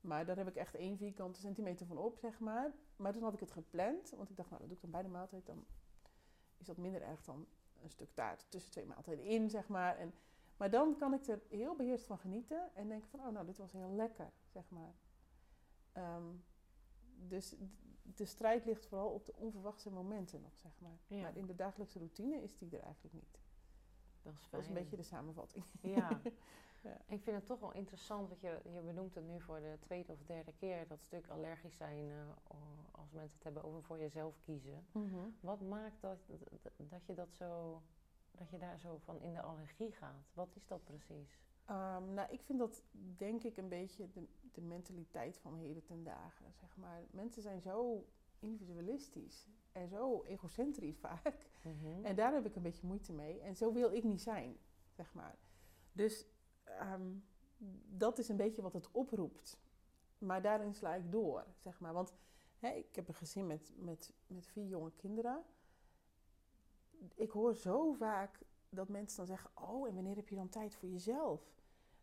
Maar 0.00 0.26
daar 0.26 0.36
heb 0.36 0.48
ik 0.48 0.56
echt 0.56 0.74
één 0.74 0.96
vierkante 0.96 1.40
centimeter 1.40 1.86
van 1.86 1.98
op, 1.98 2.18
zeg 2.18 2.38
maar. 2.38 2.74
Maar 2.96 3.12
toen 3.12 3.22
had 3.22 3.34
ik 3.34 3.40
het 3.40 3.52
gepland. 3.52 4.10
Want 4.10 4.30
ik 4.30 4.36
dacht, 4.36 4.48
nou, 4.50 4.60
dat 4.60 4.68
doe 4.68 4.76
ik 4.76 4.82
dan 4.82 4.92
bij 4.92 5.02
de 5.02 5.08
maaltijd. 5.08 5.46
Dan 5.46 5.66
is 6.56 6.66
dat 6.66 6.76
minder 6.76 7.02
erg 7.02 7.22
dan 7.22 7.46
een 7.86 7.92
stuk 7.92 8.14
taart 8.14 8.46
tussen 8.48 8.70
twee 8.70 8.86
maaltijden 8.86 9.24
in, 9.24 9.50
zeg 9.50 9.68
maar. 9.68 9.98
En, 9.98 10.14
maar 10.56 10.70
dan 10.70 10.96
kan 10.96 11.14
ik 11.14 11.26
er 11.26 11.42
heel 11.48 11.76
beheerst 11.76 12.06
van 12.06 12.18
genieten. 12.18 12.70
En 12.74 12.88
denken 12.88 13.08
van, 13.08 13.20
oh, 13.20 13.28
nou, 13.28 13.46
dit 13.46 13.58
was 13.58 13.72
heel 13.72 13.90
lekker, 13.90 14.32
zeg 14.46 14.70
maar. 14.70 14.94
Ehm, 15.92 16.34
dus 17.16 17.54
de 18.02 18.24
strijd 18.24 18.64
ligt 18.64 18.86
vooral 18.86 19.08
op 19.08 19.26
de 19.26 19.36
onverwachte 19.36 19.90
momenten 19.90 20.40
nog, 20.40 20.58
zeg 20.58 20.72
maar. 20.78 20.98
Maar 21.20 21.36
in 21.36 21.46
de 21.46 21.54
dagelijkse 21.54 21.98
routine 21.98 22.42
is 22.42 22.56
die 22.58 22.76
er 22.76 22.82
eigenlijk 22.82 23.14
niet. 23.14 23.40
Dat 24.22 24.34
is, 24.34 24.48
dat 24.50 24.60
is 24.60 24.68
een 24.68 24.74
beetje 24.74 24.96
de 24.96 25.02
samenvatting. 25.02 25.64
Ja. 25.80 26.20
ja. 26.86 26.96
Ik 27.14 27.22
vind 27.22 27.36
het 27.36 27.46
toch 27.46 27.60
wel 27.60 27.72
interessant, 27.72 28.28
want 28.28 28.40
je, 28.40 28.60
je 28.72 28.80
benoemt 28.80 29.14
het 29.14 29.26
nu 29.26 29.40
voor 29.40 29.60
de 29.60 29.76
tweede 29.80 30.12
of 30.12 30.22
derde 30.22 30.52
keer, 30.52 30.86
dat 30.88 31.02
stuk 31.02 31.28
allergisch 31.28 31.76
zijn 31.76 32.08
uh, 32.10 32.28
als 32.90 33.10
mensen 33.10 33.34
het 33.34 33.44
hebben 33.44 33.64
over 33.64 33.82
voor 33.82 33.98
jezelf 33.98 34.40
kiezen. 34.40 34.86
Mhm. 34.92 35.28
Wat 35.40 35.60
maakt 35.60 36.00
dat, 36.00 36.18
dat 36.76 37.06
je 37.06 37.14
dat 37.14 37.34
zo, 37.34 37.82
dat 38.30 38.50
je 38.50 38.58
daar 38.58 38.78
zo 38.78 38.98
van 38.98 39.20
in 39.20 39.34
de 39.34 39.42
allergie 39.42 39.92
gaat? 39.92 40.30
Wat 40.34 40.54
is 40.54 40.66
dat 40.66 40.84
precies? 40.84 41.44
Um, 41.70 42.14
nou, 42.14 42.30
ik 42.30 42.42
vind 42.42 42.58
dat 42.58 42.82
denk 43.16 43.42
ik 43.42 43.56
een 43.56 43.68
beetje 43.68 44.10
de, 44.10 44.26
de 44.52 44.60
mentaliteit 44.60 45.38
van 45.38 45.56
heden 45.56 45.84
ten 45.84 46.02
dagen. 46.02 46.52
Zeg 46.52 46.76
maar. 46.76 47.02
Mensen 47.10 47.42
zijn 47.42 47.60
zo 47.60 48.06
individualistisch 48.38 49.48
en 49.72 49.88
zo 49.88 50.22
egocentrisch 50.22 50.98
vaak. 51.06 51.46
Mhm. 51.62 52.04
En 52.04 52.16
daar 52.16 52.32
heb 52.32 52.46
ik 52.46 52.56
een 52.56 52.62
beetje 52.62 52.86
moeite 52.86 53.12
mee. 53.12 53.40
En 53.40 53.56
zo 53.56 53.72
wil 53.72 53.92
ik 53.92 54.04
niet 54.04 54.22
zijn, 54.22 54.56
zeg 54.90 55.14
maar. 55.14 55.38
Dus 55.92 56.26
ehm, 56.66 57.12
dat 57.86 58.18
is 58.18 58.28
een 58.28 58.36
beetje 58.36 58.62
wat 58.62 58.72
het 58.72 58.90
oproept. 58.90 59.58
Maar 60.18 60.42
daarin 60.42 60.74
sla 60.74 60.94
ik 60.94 61.12
door, 61.12 61.46
zeg 61.56 61.80
maar. 61.80 61.92
Want 61.92 62.14
hè, 62.58 62.68
ik 62.68 62.96
heb 62.96 63.08
een 63.08 63.14
gezin 63.14 63.46
met, 63.46 63.72
met, 63.76 64.12
met 64.26 64.46
vier 64.46 64.66
jonge 64.66 64.92
kinderen. 64.96 65.44
Ik 67.14 67.30
hoor 67.30 67.54
zo 67.54 67.92
vaak 67.92 68.38
dat 68.68 68.88
mensen 68.88 69.16
dan 69.16 69.26
zeggen: 69.26 69.50
Oh, 69.54 69.88
en 69.88 69.94
wanneer 69.94 70.16
heb 70.16 70.28
je 70.28 70.36
dan 70.36 70.48
tijd 70.48 70.74
voor 70.74 70.88
jezelf? 70.88 71.54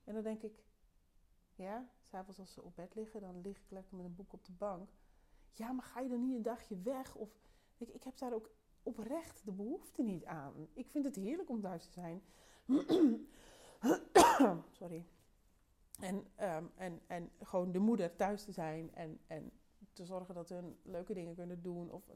En 0.03 0.13
dan 0.13 0.23
denk 0.23 0.41
ik: 0.41 0.63
Ja, 1.55 1.89
s'avonds 2.01 2.39
als 2.39 2.53
ze 2.53 2.63
op 2.63 2.75
bed 2.75 2.95
liggen, 2.95 3.21
dan 3.21 3.41
lig 3.41 3.57
ik 3.57 3.71
lekker 3.71 3.95
met 3.95 4.05
een 4.05 4.15
boek 4.15 4.33
op 4.33 4.45
de 4.45 4.51
bank. 4.51 4.89
Ja, 5.51 5.71
maar 5.71 5.85
ga 5.85 5.99
je 5.99 6.09
dan 6.09 6.21
niet 6.21 6.35
een 6.35 6.41
dagje 6.41 6.77
weg? 6.77 7.15
Of 7.15 7.39
ik, 7.77 7.89
ik 7.89 8.03
heb 8.03 8.17
daar 8.17 8.33
ook 8.33 8.49
oprecht 8.83 9.45
de 9.45 9.51
behoefte 9.51 10.03
niet 10.03 10.25
aan. 10.25 10.67
Ik 10.73 10.89
vind 10.89 11.05
het 11.05 11.15
heerlijk 11.15 11.49
om 11.49 11.61
thuis 11.61 11.85
te 11.85 11.91
zijn. 11.91 12.23
Sorry. 14.79 15.05
En, 15.99 16.15
um, 16.41 16.71
en, 16.75 17.01
en 17.07 17.31
gewoon 17.41 17.71
de 17.71 17.79
moeder 17.79 18.15
thuis 18.15 18.43
te 18.43 18.51
zijn 18.51 18.95
en, 18.95 19.19
en 19.27 19.51
te 19.93 20.05
zorgen 20.05 20.35
dat 20.35 20.49
hun 20.49 20.77
leuke 20.81 21.13
dingen 21.13 21.35
kunnen 21.35 21.61
doen. 21.61 21.91
Of 21.91 22.09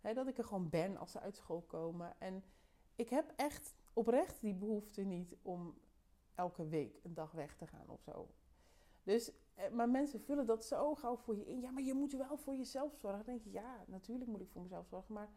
dat 0.00 0.26
ik 0.26 0.38
er 0.38 0.44
gewoon 0.44 0.68
ben 0.68 0.96
als 0.96 1.12
ze 1.12 1.20
uit 1.20 1.36
school 1.36 1.62
komen. 1.62 2.14
En 2.18 2.44
ik 2.96 3.08
heb 3.08 3.32
echt 3.36 3.74
oprecht 3.92 4.40
die 4.40 4.54
behoefte 4.54 5.02
niet 5.02 5.36
om 5.42 5.74
elke 6.34 6.68
week 6.68 7.00
een 7.02 7.14
dag 7.14 7.32
weg 7.32 7.56
te 7.56 7.66
gaan 7.66 7.88
of 7.88 8.00
zo. 8.00 8.28
Dus, 9.02 9.32
eh, 9.54 9.70
maar 9.70 9.88
mensen 9.88 10.20
vullen 10.20 10.46
dat 10.46 10.64
zo 10.64 10.94
gauw 10.94 11.16
voor 11.16 11.36
je 11.36 11.46
in. 11.46 11.60
Ja, 11.60 11.70
maar 11.70 11.82
je 11.82 11.94
moet 11.94 12.12
wel 12.12 12.36
voor 12.36 12.56
jezelf 12.56 12.96
zorgen. 12.96 13.24
Dan 13.24 13.34
denk 13.34 13.44
je, 13.44 13.50
ja, 13.50 13.84
natuurlijk 13.86 14.30
moet 14.30 14.40
ik 14.40 14.50
voor 14.50 14.62
mezelf 14.62 14.86
zorgen. 14.86 15.14
Maar 15.14 15.30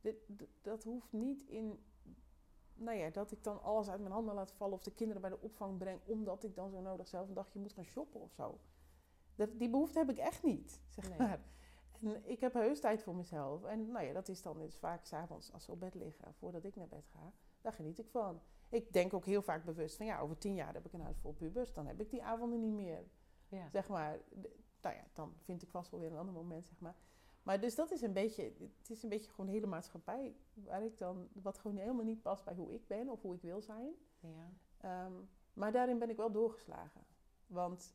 dit, 0.00 0.16
dat 0.62 0.84
hoeft 0.84 1.12
niet 1.12 1.42
in, 1.42 1.84
nou 2.74 2.98
ja, 2.98 3.10
dat 3.10 3.32
ik 3.32 3.44
dan 3.44 3.62
alles 3.62 3.88
uit 3.88 4.00
mijn 4.00 4.12
handen 4.12 4.34
laat 4.34 4.52
vallen 4.52 4.74
of 4.74 4.82
de 4.82 4.94
kinderen 4.94 5.22
bij 5.22 5.30
de 5.30 5.40
opvang 5.40 5.78
breng, 5.78 6.00
omdat 6.06 6.44
ik 6.44 6.54
dan 6.54 6.70
zo 6.70 6.80
nodig 6.80 7.08
zelf 7.08 7.28
een 7.28 7.34
dagje 7.34 7.58
moet 7.58 7.72
gaan 7.72 7.84
shoppen 7.84 8.20
of 8.20 8.32
zo. 8.32 8.58
Dat, 9.34 9.58
die 9.58 9.70
behoefte 9.70 9.98
heb 9.98 10.10
ik 10.10 10.18
echt 10.18 10.42
niet, 10.42 10.80
zeg 10.88 11.18
maar. 11.18 11.40
En 12.00 12.30
ik 12.30 12.40
heb 12.40 12.52
heus 12.52 12.80
tijd 12.80 13.02
voor 13.02 13.14
mezelf. 13.14 13.64
En 13.64 13.90
nou 13.90 14.04
ja, 14.06 14.12
dat 14.12 14.28
is 14.28 14.42
dan 14.42 14.58
dus 14.58 14.76
vaak 14.76 15.04
s'avonds 15.04 15.52
als 15.52 15.64
ze 15.64 15.70
op 15.70 15.80
bed 15.80 15.94
liggen, 15.94 16.34
voordat 16.34 16.64
ik 16.64 16.76
naar 16.76 16.88
bed 16.88 17.06
ga. 17.12 17.32
Daar 17.60 17.72
geniet 17.72 17.98
ik 17.98 18.08
van. 18.10 18.40
Ik 18.68 18.92
denk 18.92 19.14
ook 19.14 19.24
heel 19.24 19.42
vaak 19.42 19.64
bewust 19.64 19.96
van 19.96 20.06
ja, 20.06 20.18
over 20.20 20.38
tien 20.38 20.54
jaar 20.54 20.74
heb 20.74 20.86
ik 20.86 20.92
een 20.92 21.00
huis 21.00 21.18
vol 21.18 21.32
pubers. 21.32 21.72
Dan 21.72 21.86
heb 21.86 22.00
ik 22.00 22.10
die 22.10 22.22
avonden 22.22 22.60
niet 22.60 22.72
meer. 22.72 23.04
Ja. 23.48 23.68
Zeg 23.70 23.88
maar, 23.88 24.20
nou 24.80 24.94
ja, 24.94 25.04
dan 25.12 25.34
vind 25.40 25.62
ik 25.62 25.70
vast 25.70 25.90
wel 25.90 26.00
weer 26.00 26.10
een 26.10 26.18
ander 26.18 26.34
moment, 26.34 26.66
zeg 26.66 26.80
maar. 26.80 26.94
Maar 27.44 27.60
dus 27.60 27.74
dat 27.74 27.90
is 27.90 28.02
een 28.02 28.12
beetje, 28.12 28.42
het 28.78 28.90
is 28.90 29.02
een 29.02 29.08
beetje 29.08 29.30
gewoon 29.30 29.50
hele 29.50 29.66
maatschappij 29.66 30.36
waar 30.54 30.84
ik 30.84 30.98
dan, 30.98 31.28
wat 31.32 31.58
gewoon 31.58 31.76
helemaal 31.76 32.04
niet 32.04 32.22
past 32.22 32.44
bij 32.44 32.54
hoe 32.54 32.74
ik 32.74 32.86
ben 32.86 33.08
of 33.08 33.22
hoe 33.22 33.34
ik 33.34 33.42
wil 33.42 33.60
zijn. 33.60 33.92
Ja. 34.20 34.52
Ehm, 34.80 35.12
maar 35.52 35.72
daarin 35.72 35.98
ben 35.98 36.10
ik 36.10 36.16
wel 36.16 36.30
doorgeslagen. 36.30 37.04
Want 37.46 37.94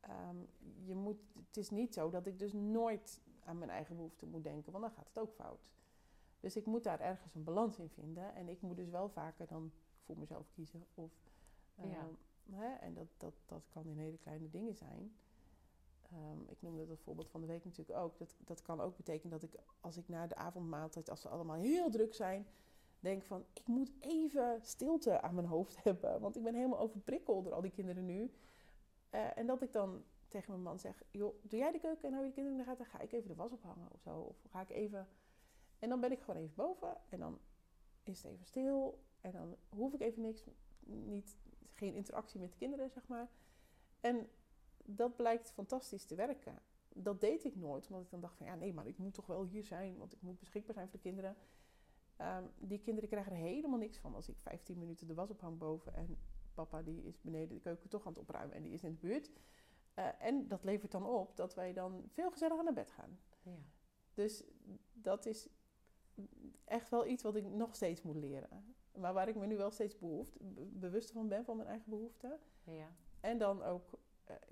ehm, 0.00 0.36
je 0.84 0.94
moet, 0.94 1.20
het 1.46 1.56
is 1.56 1.70
niet 1.70 1.94
zo 1.94 2.10
dat 2.10 2.26
ik 2.26 2.38
dus 2.38 2.52
nooit 2.52 3.20
aan 3.44 3.58
mijn 3.58 3.70
eigen 3.70 3.96
behoeften 3.96 4.28
moet 4.28 4.44
denken, 4.44 4.72
want 4.72 4.84
dan 4.84 4.92
gaat 4.92 5.08
het 5.08 5.18
ook 5.18 5.32
fout. 5.32 5.70
Dus 6.40 6.56
ik 6.56 6.66
moet 6.66 6.84
daar 6.84 7.00
ergens 7.00 7.34
een 7.34 7.44
balans 7.44 7.78
in 7.78 7.88
vinden. 7.88 8.34
En 8.34 8.48
ik 8.48 8.60
moet 8.60 8.76
dus 8.76 8.88
wel 8.88 9.08
vaker 9.08 9.46
dan 9.46 9.72
voor 10.00 10.18
mezelf 10.18 10.50
kiezen. 10.50 10.86
Of, 10.94 11.12
ja. 11.74 11.82
Ehm, 11.84 12.14
hè, 12.50 12.74
en 12.74 12.94
dat, 12.94 13.08
dat, 13.16 13.34
dat 13.46 13.68
kan 13.68 13.86
in 13.86 13.98
hele 13.98 14.18
kleine 14.18 14.48
dingen 14.48 14.74
zijn. 14.74 15.16
Um, 16.14 16.44
ik 16.48 16.62
noemde 16.62 16.86
dat 16.86 17.00
voorbeeld 17.00 17.30
van 17.30 17.40
de 17.40 17.46
week 17.46 17.64
natuurlijk 17.64 17.98
ook. 17.98 18.18
Dat, 18.18 18.36
dat 18.38 18.62
kan 18.62 18.80
ook 18.80 18.96
betekenen 18.96 19.30
dat 19.30 19.42
ik, 19.42 19.60
als 19.80 19.96
ik 19.96 20.08
na 20.08 20.26
de 20.26 20.34
avondmaaltijd, 20.34 21.10
als 21.10 21.20
ze 21.20 21.28
allemaal 21.28 21.56
heel 21.56 21.90
druk 21.90 22.14
zijn, 22.14 22.46
denk 23.00 23.22
van, 23.22 23.44
ik 23.52 23.66
moet 23.66 23.92
even 23.98 24.58
stilte 24.62 25.20
aan 25.20 25.34
mijn 25.34 25.46
hoofd 25.46 25.82
hebben. 25.84 26.20
Want 26.20 26.36
ik 26.36 26.42
ben 26.42 26.54
helemaal 26.54 26.78
overprikkeld 26.78 27.44
door 27.44 27.54
al 27.54 27.60
die 27.60 27.70
kinderen 27.70 28.04
nu. 28.04 28.32
Uh, 29.10 29.38
en 29.38 29.46
dat 29.46 29.62
ik 29.62 29.72
dan 29.72 30.04
tegen 30.28 30.50
mijn 30.50 30.62
man 30.62 30.78
zeg, 30.78 31.02
joh, 31.10 31.34
doe 31.42 31.58
jij 31.58 31.72
de 31.72 31.78
keuken 31.78 32.08
en 32.08 32.12
hou 32.12 32.24
je 32.26 32.32
kinderen 32.32 32.58
in 32.58 32.64
de 32.64 32.70
gaten? 32.70 32.86
Ga 32.86 33.00
ik 33.00 33.12
even 33.12 33.28
de 33.28 33.34
was 33.34 33.52
ophangen 33.52 33.88
of 33.92 34.00
zo? 34.00 34.18
Of 34.18 34.36
ga 34.50 34.60
ik 34.60 34.70
even... 34.70 35.08
En 35.78 35.88
dan 35.88 36.00
ben 36.00 36.12
ik 36.12 36.20
gewoon 36.20 36.40
even 36.40 36.54
boven 36.54 36.96
en 37.08 37.18
dan 37.18 37.38
is 38.02 38.22
het 38.22 38.32
even 38.32 38.46
stil. 38.46 39.02
En 39.20 39.32
dan 39.32 39.56
hoef 39.68 39.92
ik 39.92 40.00
even 40.00 40.22
niks, 40.22 40.44
niet, 40.86 41.36
geen 41.72 41.94
interactie 41.94 42.40
met 42.40 42.50
de 42.50 42.56
kinderen, 42.56 42.90
zeg 42.90 43.08
maar. 43.08 43.28
En 44.00 44.28
dat 44.84 45.16
blijkt 45.16 45.50
fantastisch 45.50 46.04
te 46.04 46.14
werken. 46.14 46.58
Dat 46.94 47.20
deed 47.20 47.44
ik 47.44 47.56
nooit, 47.56 47.86
omdat 47.86 48.02
ik 48.02 48.10
dan 48.10 48.20
dacht 48.20 48.36
van 48.36 48.46
ja, 48.46 48.54
nee, 48.54 48.74
maar 48.74 48.86
ik 48.86 48.98
moet 48.98 49.14
toch 49.14 49.26
wel 49.26 49.44
hier 49.44 49.64
zijn, 49.64 49.96
want 49.96 50.12
ik 50.12 50.22
moet 50.22 50.38
beschikbaar 50.38 50.74
zijn 50.74 50.88
voor 50.88 50.98
de 50.98 51.08
kinderen. 51.08 51.36
Um, 52.18 52.50
die 52.58 52.80
kinderen 52.80 53.08
krijgen 53.08 53.32
er 53.32 53.38
helemaal 53.38 53.78
niks 53.78 53.98
van 53.98 54.14
als 54.14 54.28
ik 54.28 54.38
15 54.38 54.78
minuten 54.78 55.06
de 55.06 55.14
was 55.14 55.30
ophang 55.30 55.58
boven 55.58 55.94
en 55.94 56.18
papa 56.54 56.82
die 56.82 57.02
is 57.02 57.20
beneden 57.20 57.54
de 57.56 57.60
keuken 57.60 57.88
toch 57.88 58.06
aan 58.06 58.12
het 58.12 58.20
opruimen 58.20 58.56
en 58.56 58.62
die 58.62 58.72
is 58.72 58.82
in 58.82 58.90
de 58.90 59.06
buurt. 59.06 59.30
Uh, 59.98 60.08
en 60.18 60.48
dat 60.48 60.64
levert 60.64 60.92
dan 60.92 61.06
op 61.06 61.36
dat 61.36 61.54
wij 61.54 61.72
dan 61.72 62.04
veel 62.08 62.30
gezelliger 62.30 62.64
naar 62.64 62.72
bed 62.72 62.90
gaan. 62.90 63.18
Ja. 63.42 63.58
Dus 64.14 64.44
dat 64.92 65.26
is 65.26 65.48
echt 66.64 66.88
wel 66.88 67.06
iets 67.06 67.22
wat 67.22 67.36
ik 67.36 67.44
nog 67.44 67.74
steeds 67.74 68.02
moet 68.02 68.16
leren. 68.16 68.74
Maar 68.98 69.12
waar 69.12 69.28
ik 69.28 69.36
me 69.36 69.46
nu 69.46 69.56
wel 69.56 69.70
steeds 69.70 69.98
behoeft, 69.98 70.36
bewust 70.80 71.10
van 71.10 71.28
ben 71.28 71.44
van 71.44 71.56
mijn 71.56 71.68
eigen 71.68 71.90
behoeften. 71.90 72.38
Ja. 72.64 72.92
En 73.20 73.38
dan 73.38 73.62
ook 73.62 73.92
eh, 73.92 73.98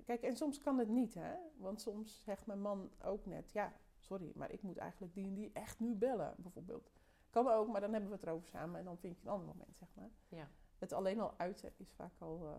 kijk, 0.05 0.21
en 0.21 0.35
soms 0.35 0.57
kan 0.57 0.77
het 0.77 0.89
niet, 0.89 1.13
hè? 1.13 1.35
Want 1.57 1.81
soms 1.81 2.23
zegt 2.23 2.45
mijn 2.45 2.61
man 2.61 2.91
ook 3.03 3.25
net: 3.25 3.51
ja, 3.51 3.73
sorry, 3.97 4.31
maar 4.35 4.51
ik 4.51 4.61
moet 4.61 4.77
eigenlijk 4.77 5.13
die 5.13 5.27
en 5.27 5.33
die 5.33 5.51
echt 5.53 5.79
nu 5.79 5.95
bellen, 5.95 6.35
bijvoorbeeld. 6.37 6.91
Kan 7.29 7.47
ook, 7.47 7.67
maar 7.67 7.81
dan 7.81 7.91
hebben 7.91 8.09
we 8.09 8.15
het 8.15 8.25
erover 8.25 8.47
samen 8.47 8.79
en 8.79 8.85
dan 8.85 8.97
vind 8.97 9.19
je 9.19 9.25
een 9.25 9.31
ander 9.31 9.47
moment, 9.47 9.77
zeg 9.77 9.89
maar. 9.93 10.09
Ja. 10.27 10.49
Het 10.77 10.93
alleen 10.93 11.19
al 11.19 11.33
uiten 11.37 11.73
is 11.77 11.91
vaak 11.91 12.13
al, 12.19 12.47
uh, 12.47 12.55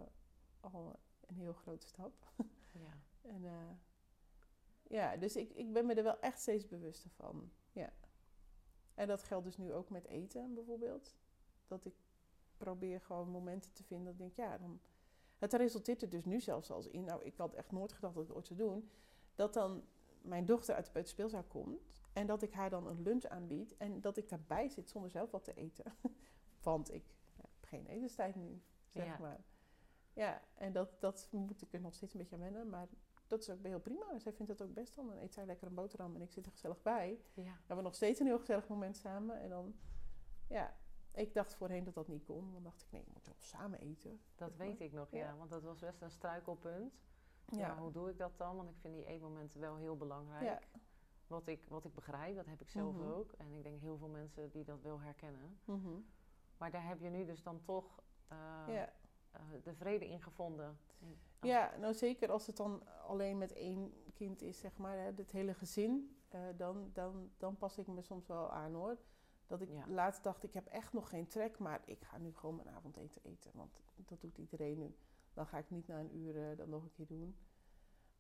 al 0.61 0.99
een 1.21 1.37
heel 1.37 1.53
grote 1.53 1.87
stap. 1.87 2.13
Ja. 2.73 2.99
en 3.21 3.43
uh, 3.43 3.71
ja, 4.83 5.17
dus 5.17 5.37
ik, 5.37 5.51
ik 5.51 5.73
ben 5.73 5.87
me 5.87 5.95
er 5.95 6.03
wel 6.03 6.21
echt 6.21 6.41
steeds 6.41 6.67
bewuster 6.67 7.11
van. 7.11 7.53
Ja. 7.73 7.93
En 8.95 9.09
dat 9.09 9.23
geldt 9.23 9.45
dus 9.45 9.57
nu 9.57 9.73
ook 9.73 9.91
met 9.91 10.07
eten, 10.07 10.55
bijvoorbeeld. 10.55 11.17
Dat 11.67 11.85
ik 11.85 11.95
probeer 12.57 13.01
gewoon 13.01 13.29
momenten 13.29 13.73
te 13.73 13.85
vinden 13.85 14.05
dat 14.05 14.13
ik 14.13 14.19
denk, 14.19 14.49
ja, 14.49 14.59
dan 14.59 14.81
het 15.51 15.61
resulteert 15.61 16.03
er 16.03 16.09
dus 16.09 16.25
nu 16.25 16.41
zelfs 16.41 16.71
als 16.71 16.89
in, 16.89 17.05
nou 17.05 17.25
ik 17.25 17.37
had 17.37 17.55
echt 17.55 17.73
nooit 17.73 17.93
gedacht 17.93 18.15
dat 18.15 18.23
ik 18.23 18.29
het 18.29 18.37
ooit 18.37 18.47
zou 18.47 18.59
doen, 18.59 18.91
dat 19.35 19.55
dan 19.55 19.85
mijn 20.21 20.47
dochter 20.47 20.75
uit 20.75 20.85
de 20.85 20.93
peuterspeelzaal 20.93 21.43
komt 21.43 22.03
en 22.13 22.27
dat 22.27 22.43
ik 22.43 22.53
haar 22.53 22.71
dan 22.71 22.87
een 22.87 23.03
lunch 23.03 23.25
aanbied 23.25 23.77
en 23.77 24.01
dat 24.01 24.17
ik 24.17 24.29
daarbij 24.29 24.69
zit 24.69 24.91
zonder 24.91 25.11
zelf 25.11 25.31
wat 25.31 25.45
te 25.45 25.55
eten. 25.55 25.85
Want 26.63 26.93
ik 26.93 27.05
heb 27.37 27.51
geen 27.61 27.87
etenstijd 27.87 28.35
nu, 28.35 28.63
zeg 28.87 29.19
maar. 29.19 29.41
Ja, 30.13 30.43
en 30.55 30.73
dat, 30.73 31.01
dat 31.01 31.29
moet 31.31 31.63
ik 31.63 31.73
er 31.73 31.81
nog 31.81 31.95
steeds 31.95 32.13
een 32.13 32.21
beetje 32.21 32.35
aan 32.35 32.43
wennen, 32.43 32.69
maar 32.69 32.89
dat 33.27 33.41
is 33.41 33.51
ook 33.51 33.63
heel 33.63 33.81
prima. 33.81 34.19
Zij 34.19 34.33
vindt 34.33 34.51
het 34.51 34.63
ook 34.63 34.75
best 34.75 34.95
dan. 34.95 35.07
Dan 35.07 35.17
eet 35.17 35.35
zij 35.35 35.47
lekker 35.47 35.67
een 35.67 35.75
boterham 35.75 36.15
en 36.15 36.23
ik 36.23 36.33
zit 36.33 36.47
er 36.47 36.53
gezellig 36.53 36.83
bij. 36.83 37.21
Ja. 37.35 37.43
We 37.43 37.67
hebben 37.67 37.85
nog 37.85 37.95
steeds 37.95 38.21
een 38.21 38.27
heel 38.27 38.39
gezellig 38.39 38.69
moment 38.69 38.97
samen. 38.97 39.41
En 39.41 39.49
dan, 39.49 39.75
ja, 40.49 40.77
Ik 41.15 41.35
dacht 41.35 41.55
voorheen 41.55 41.85
dat 41.85 41.95
dat 41.95 42.09
niet 42.09 42.25
kon. 42.25 42.53
Dan 42.53 42.63
dacht 42.63 42.83
ik, 42.83 42.87
nee, 42.91 43.03
we 43.05 43.11
moeten 43.13 43.33
wel 43.33 43.43
samen 43.43 43.79
eten. 43.79 44.21
Dat 44.37 44.57
weet 44.57 44.81
ik 44.81 44.93
nog, 44.93 45.11
ja. 45.11 45.37
Want 45.37 45.51
dat 45.51 45.63
was 45.63 45.79
best 45.79 46.03
een 46.03 46.11
struikelpunt. 46.11 46.93
Ja. 47.47 47.79
hoe 47.79 47.93
doe 47.93 48.11
ik 48.11 48.19
dat 48.19 48.39
dan? 48.39 48.57
Want 48.57 48.69
ik 48.69 48.77
vind 48.81 48.95
die 48.95 49.07
eetmomenten 49.07 49.61
wel 49.61 49.77
heel 49.77 49.97
belangrijk. 49.97 50.43
Ja. 50.43 50.61
Wat, 51.27 51.47
ik, 51.47 51.65
wat 51.69 51.85
ik 51.85 51.95
begrijp, 51.95 52.37
dat 52.37 52.47
heb 52.47 52.61
ik 52.61 52.71
zelf 52.71 52.95
mhm. 52.95 53.13
ook. 53.13 53.33
En 53.33 53.53
ik 53.53 53.63
denk 53.63 53.81
heel 53.81 53.97
veel 53.97 54.09
mensen 54.09 54.51
die 54.51 54.65
dat 54.65 54.83
wel 54.83 55.01
herkennen. 55.01 55.59
Mhm. 55.65 56.01
Maar 56.57 56.71
daar 56.71 56.87
heb 56.87 57.01
je 57.01 57.09
nu 57.09 57.25
dus 57.25 57.43
dan 57.43 57.63
toch 57.63 58.03
uh, 58.33 58.75
ja. 58.75 58.93
uh, 59.37 59.63
de 59.63 59.75
vrede 59.75 60.09
in 60.09 60.23
gevonden. 60.23 60.79
Ja, 61.41 61.77
nou 61.79 61.95
zeker 61.95 62.31
als 62.31 62.47
het 62.47 62.57
dan 62.57 62.83
alleen 63.07 63.39
met 63.39 63.53
één 63.53 63.93
kind 64.15 64.43
is, 64.43 64.59
zeg 64.59 64.77
maar, 64.77 64.97
hè, 64.97 65.11
het 65.17 65.31
hele 65.31 65.55
gezin. 65.55 66.17
Uh, 66.35 66.41
dan, 66.57 66.91
dan, 66.93 67.31
dan 67.37 67.57
pas 67.57 67.79
ik 67.79 67.87
me 67.87 68.03
soms 68.03 68.27
wel 68.27 68.53
aan 68.53 68.75
hoor. 68.75 68.99
Dat 69.53 69.61
ik 69.61 69.71
ja. 69.71 69.85
laatst 69.89 70.23
dacht, 70.23 70.43
ik 70.43 70.53
heb 70.53 70.67
echt 70.67 70.93
nog 70.93 71.09
geen 71.09 71.27
trek, 71.27 71.59
maar 71.59 71.83
ik 71.85 72.05
ga 72.05 72.19
nu 72.19 72.35
gewoon 72.35 72.57
mijn 72.57 72.69
avondeten 72.69 73.23
eten. 73.25 73.51
Want 73.55 73.81
dat 73.97 74.21
doet 74.21 74.39
iedereen 74.39 74.79
nu. 74.79 74.97
Dan 75.33 75.47
ga 75.47 75.59
ik 75.59 75.71
niet 75.71 75.87
na 75.87 76.01
een 76.01 76.17
uur 76.17 76.35
uh, 76.35 76.57
dat 76.57 76.69
nog 76.69 76.83
een 76.83 76.93
keer 76.93 77.07
doen. 77.07 77.37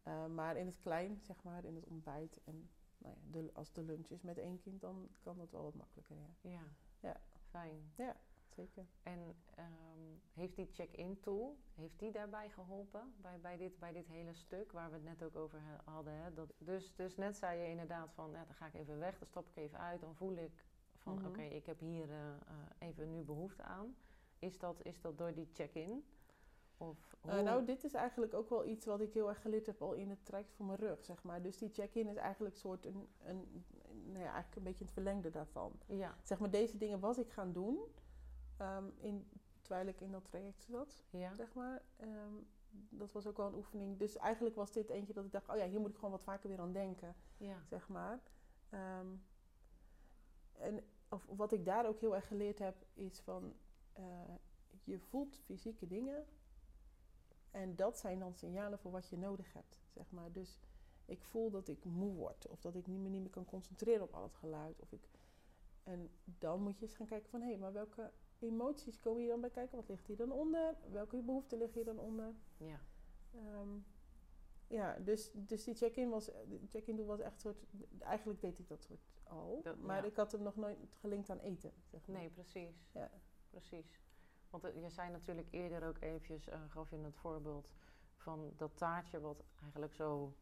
Uh, 0.04 0.26
maar 0.26 0.56
in 0.56 0.66
het 0.66 0.78
klein, 0.78 1.20
zeg 1.22 1.42
maar, 1.42 1.64
in 1.64 1.74
het 1.74 1.86
ontbijt 1.86 2.40
en 2.44 2.70
nou 2.98 3.14
ja, 3.14 3.20
de, 3.30 3.50
als 3.52 3.72
de 3.72 3.82
lunch 3.82 4.08
is 4.08 4.22
met 4.22 4.38
één 4.38 4.60
kind, 4.60 4.80
dan 4.80 5.08
kan 5.20 5.38
dat 5.38 5.50
wel 5.50 5.62
wat 5.62 5.74
makkelijker. 5.74 6.16
Ja, 6.16 6.50
ja. 6.50 6.66
ja. 7.00 7.20
fijn. 7.50 7.92
Ja, 7.96 8.16
zeker. 8.48 8.86
En 9.02 9.18
um, 9.58 10.20
heeft 10.32 10.56
die 10.56 10.68
check-in 10.72 11.20
tool, 11.20 11.58
heeft 11.74 11.98
die 11.98 12.12
daarbij 12.12 12.50
geholpen 12.50 13.14
bij, 13.20 13.40
bij, 13.40 13.56
dit, 13.56 13.78
bij 13.78 13.92
dit 13.92 14.06
hele 14.06 14.34
stuk 14.34 14.72
waar 14.72 14.88
we 14.88 14.94
het 14.94 15.04
net 15.04 15.22
ook 15.22 15.36
over 15.36 15.60
hadden? 15.84 16.12
Hè? 16.12 16.34
Dat, 16.34 16.52
dus, 16.58 16.94
dus 16.94 17.16
net 17.16 17.36
zei 17.36 17.60
je 17.60 17.68
inderdaad 17.68 18.12
van, 18.12 18.30
ja, 18.30 18.44
dan 18.44 18.54
ga 18.54 18.66
ik 18.66 18.74
even 18.74 18.98
weg, 18.98 19.18
dan 19.18 19.28
stap 19.28 19.48
ik 19.48 19.56
even 19.56 19.78
uit, 19.78 20.00
dan 20.00 20.14
voel 20.14 20.36
ik 20.36 20.70
van, 21.02 21.14
mhm. 21.14 21.26
oké, 21.26 21.42
ik 21.42 21.66
heb 21.66 21.80
hier 21.80 22.08
uh, 22.08 22.16
even 22.78 23.10
nu 23.10 23.22
behoefte 23.22 23.62
aan. 23.62 23.96
Is 24.38 24.58
dat, 24.58 24.82
is 24.82 25.00
dat 25.00 25.18
door 25.18 25.34
die 25.34 25.48
check-in? 25.52 26.04
Of 26.76 27.16
uh, 27.26 27.40
nou, 27.40 27.64
dit 27.64 27.84
is 27.84 27.94
eigenlijk 27.94 28.34
ook 28.34 28.48
wel 28.48 28.66
iets 28.66 28.86
wat 28.86 29.00
ik 29.00 29.12
heel 29.12 29.28
erg 29.28 29.40
geleerd 29.40 29.66
heb 29.66 29.82
al 29.82 29.92
in 29.92 30.10
het 30.10 30.24
traject 30.24 30.52
voor 30.52 30.66
mijn 30.66 30.78
rug, 30.78 31.04
zeg 31.04 31.22
maar. 31.22 31.42
Dus 31.42 31.58
die 31.58 31.72
check-in 31.72 32.08
is 32.08 32.16
eigenlijk 32.16 32.56
soort 32.56 32.86
een, 32.86 33.08
een, 33.24 33.64
nou 33.88 34.18
ja, 34.18 34.32
eigenlijk 34.32 34.56
een 34.56 34.62
beetje 34.62 34.84
het 34.84 34.92
verlengde 34.92 35.30
daarvan. 35.30 35.72
Ja. 35.86 36.16
Zeg 36.22 36.38
maar, 36.38 36.50
deze 36.50 36.76
dingen 36.76 37.00
was 37.00 37.18
ik 37.18 37.30
gaan 37.30 37.52
doen 37.52 37.78
um, 38.60 38.92
in, 38.96 39.28
terwijl 39.60 39.86
ik 39.86 40.00
in 40.00 40.10
dat 40.10 40.24
traject 40.24 40.64
zat, 40.64 41.04
ja. 41.10 41.34
zeg 41.34 41.54
maar. 41.54 41.82
Um, 42.00 42.46
dat 42.88 43.12
was 43.12 43.26
ook 43.26 43.36
wel 43.36 43.46
een 43.46 43.54
oefening. 43.54 43.98
Dus 43.98 44.16
eigenlijk 44.16 44.54
was 44.54 44.72
dit 44.72 44.88
eentje 44.88 45.12
dat 45.12 45.24
ik 45.24 45.32
dacht, 45.32 45.48
oh 45.48 45.56
ja, 45.56 45.66
hier 45.66 45.80
moet 45.80 45.90
ik 45.90 45.96
gewoon 45.96 46.10
wat 46.10 46.22
vaker 46.22 46.48
weer 46.48 46.60
aan 46.60 46.72
denken, 46.72 47.14
ja. 47.36 47.56
zeg 47.64 47.88
maar. 47.88 48.20
Um, 48.70 49.24
en 50.52 50.84
of, 51.12 51.26
wat 51.36 51.52
ik 51.52 51.64
daar 51.64 51.86
ook 51.86 52.00
heel 52.00 52.14
erg 52.14 52.26
geleerd 52.26 52.58
heb, 52.58 52.86
is 52.94 53.20
van... 53.20 53.54
Uh, 53.98 54.04
je 54.84 54.98
voelt 54.98 55.40
fysieke 55.44 55.86
dingen 55.86 56.26
en 57.50 57.76
dat 57.76 57.98
zijn 57.98 58.18
dan 58.18 58.34
signalen 58.34 58.78
voor 58.78 58.90
wat 58.90 59.08
je 59.08 59.16
nodig 59.16 59.52
hebt, 59.52 59.80
zeg 59.88 60.10
maar. 60.10 60.32
Dus 60.32 60.58
ik 61.04 61.22
voel 61.22 61.50
dat 61.50 61.68
ik 61.68 61.84
moe 61.84 62.14
word 62.14 62.46
of 62.48 62.60
dat 62.60 62.74
ik 62.74 62.86
niet 62.86 63.00
meer, 63.00 63.10
niet 63.10 63.20
meer 63.20 63.30
kan 63.30 63.44
concentreren 63.44 64.02
op 64.02 64.14
al 64.14 64.22
het 64.22 64.34
geluid. 64.34 64.80
Of 64.80 64.92
ik, 64.92 65.08
en 65.82 66.10
dan 66.24 66.62
moet 66.62 66.78
je 66.78 66.86
eens 66.86 66.94
gaan 66.94 67.06
kijken 67.06 67.30
van, 67.30 67.40
hé, 67.40 67.48
hey, 67.48 67.58
maar 67.58 67.72
welke 67.72 68.12
emoties 68.38 69.00
komen 69.00 69.20
hier 69.20 69.30
dan 69.30 69.40
bij 69.40 69.50
kijken? 69.50 69.76
Wat 69.76 69.88
ligt 69.88 70.06
hier 70.06 70.16
dan 70.16 70.32
onder? 70.32 70.76
Welke 70.90 71.22
behoeften 71.22 71.58
liggen 71.58 71.76
hier 71.76 71.94
dan 71.94 72.04
onder? 72.04 72.34
Ja. 72.56 72.80
Um, 73.34 73.84
ja, 74.72 74.98
dus, 74.98 75.30
dus 75.34 75.64
die 75.64 75.74
check-in 75.74 76.08
was, 76.08 76.30
check-in 76.70 76.96
doen 76.96 77.06
was 77.06 77.20
echt 77.20 77.40
soort, 77.40 77.64
eigenlijk 77.98 78.40
deed 78.40 78.58
ik 78.58 78.68
dat 78.68 78.82
soort 78.82 79.00
al, 79.22 79.62
maar 79.80 80.04
ik 80.04 80.16
had 80.16 80.32
hem 80.32 80.42
nog 80.42 80.56
nooit 80.56 80.78
gelinkt 81.00 81.30
aan 81.30 81.38
eten. 81.38 81.72
Zeg 81.90 82.06
maar. 82.06 82.18
Nee, 82.18 82.30
precies. 82.30 82.88
Ja. 82.92 83.10
Precies. 83.50 84.00
Want 84.50 84.64
uh, 84.64 84.82
je 84.82 84.90
zei 84.90 85.10
natuurlijk 85.10 85.48
eerder 85.50 85.88
ook 85.88 86.00
eventjes, 86.00 86.48
uh, 86.48 86.54
gaf 86.68 86.90
je 86.90 86.96
het 86.96 87.16
voorbeeld 87.16 87.68
van 88.16 88.52
dat 88.56 88.76
taartje 88.76 89.20
wat 89.20 89.42
eigenlijk 89.62 89.94
zo 89.94 90.34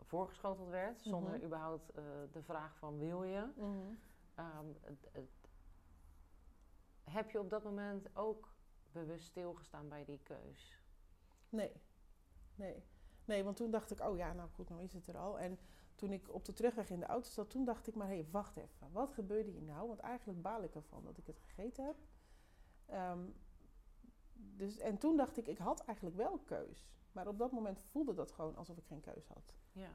voorgeschoteld 0.00 0.68
werd, 0.68 1.00
zonder 1.00 1.34
mhm. 1.34 1.44
überhaupt 1.44 1.90
uh, 1.90 2.04
de 2.32 2.42
vraag 2.42 2.76
van 2.76 2.98
wil 2.98 3.24
je. 3.24 3.52
Mm 3.56 3.98
um, 4.38 4.76
het, 4.80 5.08
het, 5.12 5.48
heb 7.04 7.30
je 7.30 7.38
op 7.38 7.50
dat 7.50 7.64
moment 7.64 8.16
ook 8.16 8.54
bewust 8.92 9.24
stilgestaan 9.24 9.88
bij 9.88 10.04
die 10.04 10.20
keus? 10.22 10.82
Nee, 11.48 11.72
nee. 12.54 12.84
Nee, 13.28 13.44
want 13.44 13.56
toen 13.56 13.70
dacht 13.70 13.90
ik, 13.90 14.00
oh 14.00 14.16
ja, 14.16 14.32
nou 14.32 14.48
goed, 14.50 14.68
nou 14.68 14.82
is 14.82 14.92
het 14.92 15.08
er 15.08 15.16
al. 15.16 15.38
En 15.38 15.58
toen 15.94 16.12
ik 16.12 16.34
op 16.34 16.44
de 16.44 16.52
terugweg 16.52 16.90
in 16.90 17.00
de 17.00 17.06
auto 17.06 17.28
zat, 17.30 17.50
toen 17.50 17.64
dacht 17.64 17.86
ik 17.86 17.94
maar, 17.94 18.08
hé, 18.08 18.14
hey, 18.14 18.26
wacht 18.30 18.56
even. 18.56 18.92
Wat 18.92 19.10
gebeurde 19.10 19.50
hier 19.50 19.62
nou? 19.62 19.88
Want 19.88 20.00
eigenlijk 20.00 20.42
baal 20.42 20.62
ik 20.62 20.74
ervan 20.74 21.04
dat 21.04 21.18
ik 21.18 21.26
het 21.26 21.38
gegeten 21.38 21.84
heb. 21.84 21.96
Um, 23.12 23.34
dus, 24.32 24.78
en 24.78 24.98
toen 24.98 25.16
dacht 25.16 25.36
ik, 25.36 25.46
ik 25.46 25.58
had 25.58 25.84
eigenlijk 25.84 26.16
wel 26.16 26.38
keus. 26.38 26.88
Maar 27.12 27.28
op 27.28 27.38
dat 27.38 27.52
moment 27.52 27.80
voelde 27.80 28.14
dat 28.14 28.32
gewoon 28.32 28.56
alsof 28.56 28.76
ik 28.76 28.86
geen 28.86 29.00
keus 29.00 29.26
had. 29.26 29.54
Ja. 29.72 29.90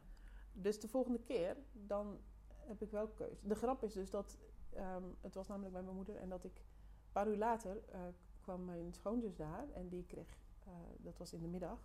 Dus 0.51 0.79
de 0.79 0.87
volgende 0.87 1.19
keer, 1.19 1.57
dan 1.71 2.19
heb 2.47 2.81
ik 2.81 2.91
wel 2.91 3.07
keus. 3.07 3.41
De 3.41 3.55
grap 3.55 3.83
is 3.83 3.93
dus 3.93 4.09
dat, 4.09 4.37
um, 4.77 5.17
het 5.21 5.33
was 5.33 5.47
namelijk 5.47 5.73
bij 5.73 5.83
mijn 5.83 5.95
moeder 5.95 6.15
en 6.15 6.29
dat 6.29 6.43
ik, 6.43 6.57
een 6.57 7.11
paar 7.11 7.27
uur 7.27 7.37
later 7.37 7.75
uh, 7.75 8.01
kwam 8.41 8.65
mijn 8.65 8.93
schoonzus 8.93 9.35
daar 9.35 9.69
en 9.71 9.89
die 9.89 10.05
kreeg, 10.05 10.37
uh, 10.67 10.73
dat 10.97 11.17
was 11.17 11.33
in 11.33 11.41
de 11.41 11.47
middag, 11.47 11.79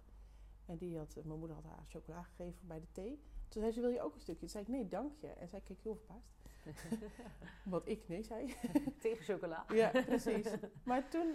en 0.68 0.76
die 0.76 0.98
had, 0.98 1.14
mijn 1.24 1.38
moeder 1.38 1.56
had 1.56 1.64
haar 1.64 1.84
chocola 1.86 2.22
gegeven 2.22 2.66
bij 2.66 2.80
de 2.80 2.92
thee. 2.92 3.22
Toen 3.48 3.62
zei 3.62 3.72
ze, 3.72 3.80
wil 3.80 3.90
je 3.90 4.02
ook 4.02 4.14
een 4.14 4.20
stukje? 4.20 4.40
Toen 4.40 4.48
zei 4.48 4.64
ik, 4.64 4.70
nee, 4.70 4.88
dank 4.88 5.12
je. 5.16 5.26
En 5.26 5.48
zij 5.48 5.60
keek 5.60 5.80
heel 5.80 5.96
verbaasd. 5.96 6.36
Wat 7.64 7.88
ik 7.88 8.08
nee 8.08 8.22
zei. 8.22 8.56
Tegen 9.00 9.24
chocola. 9.24 9.64
ja, 9.68 9.90
precies. 9.90 10.46
Maar 10.84 11.08
toen, 11.08 11.34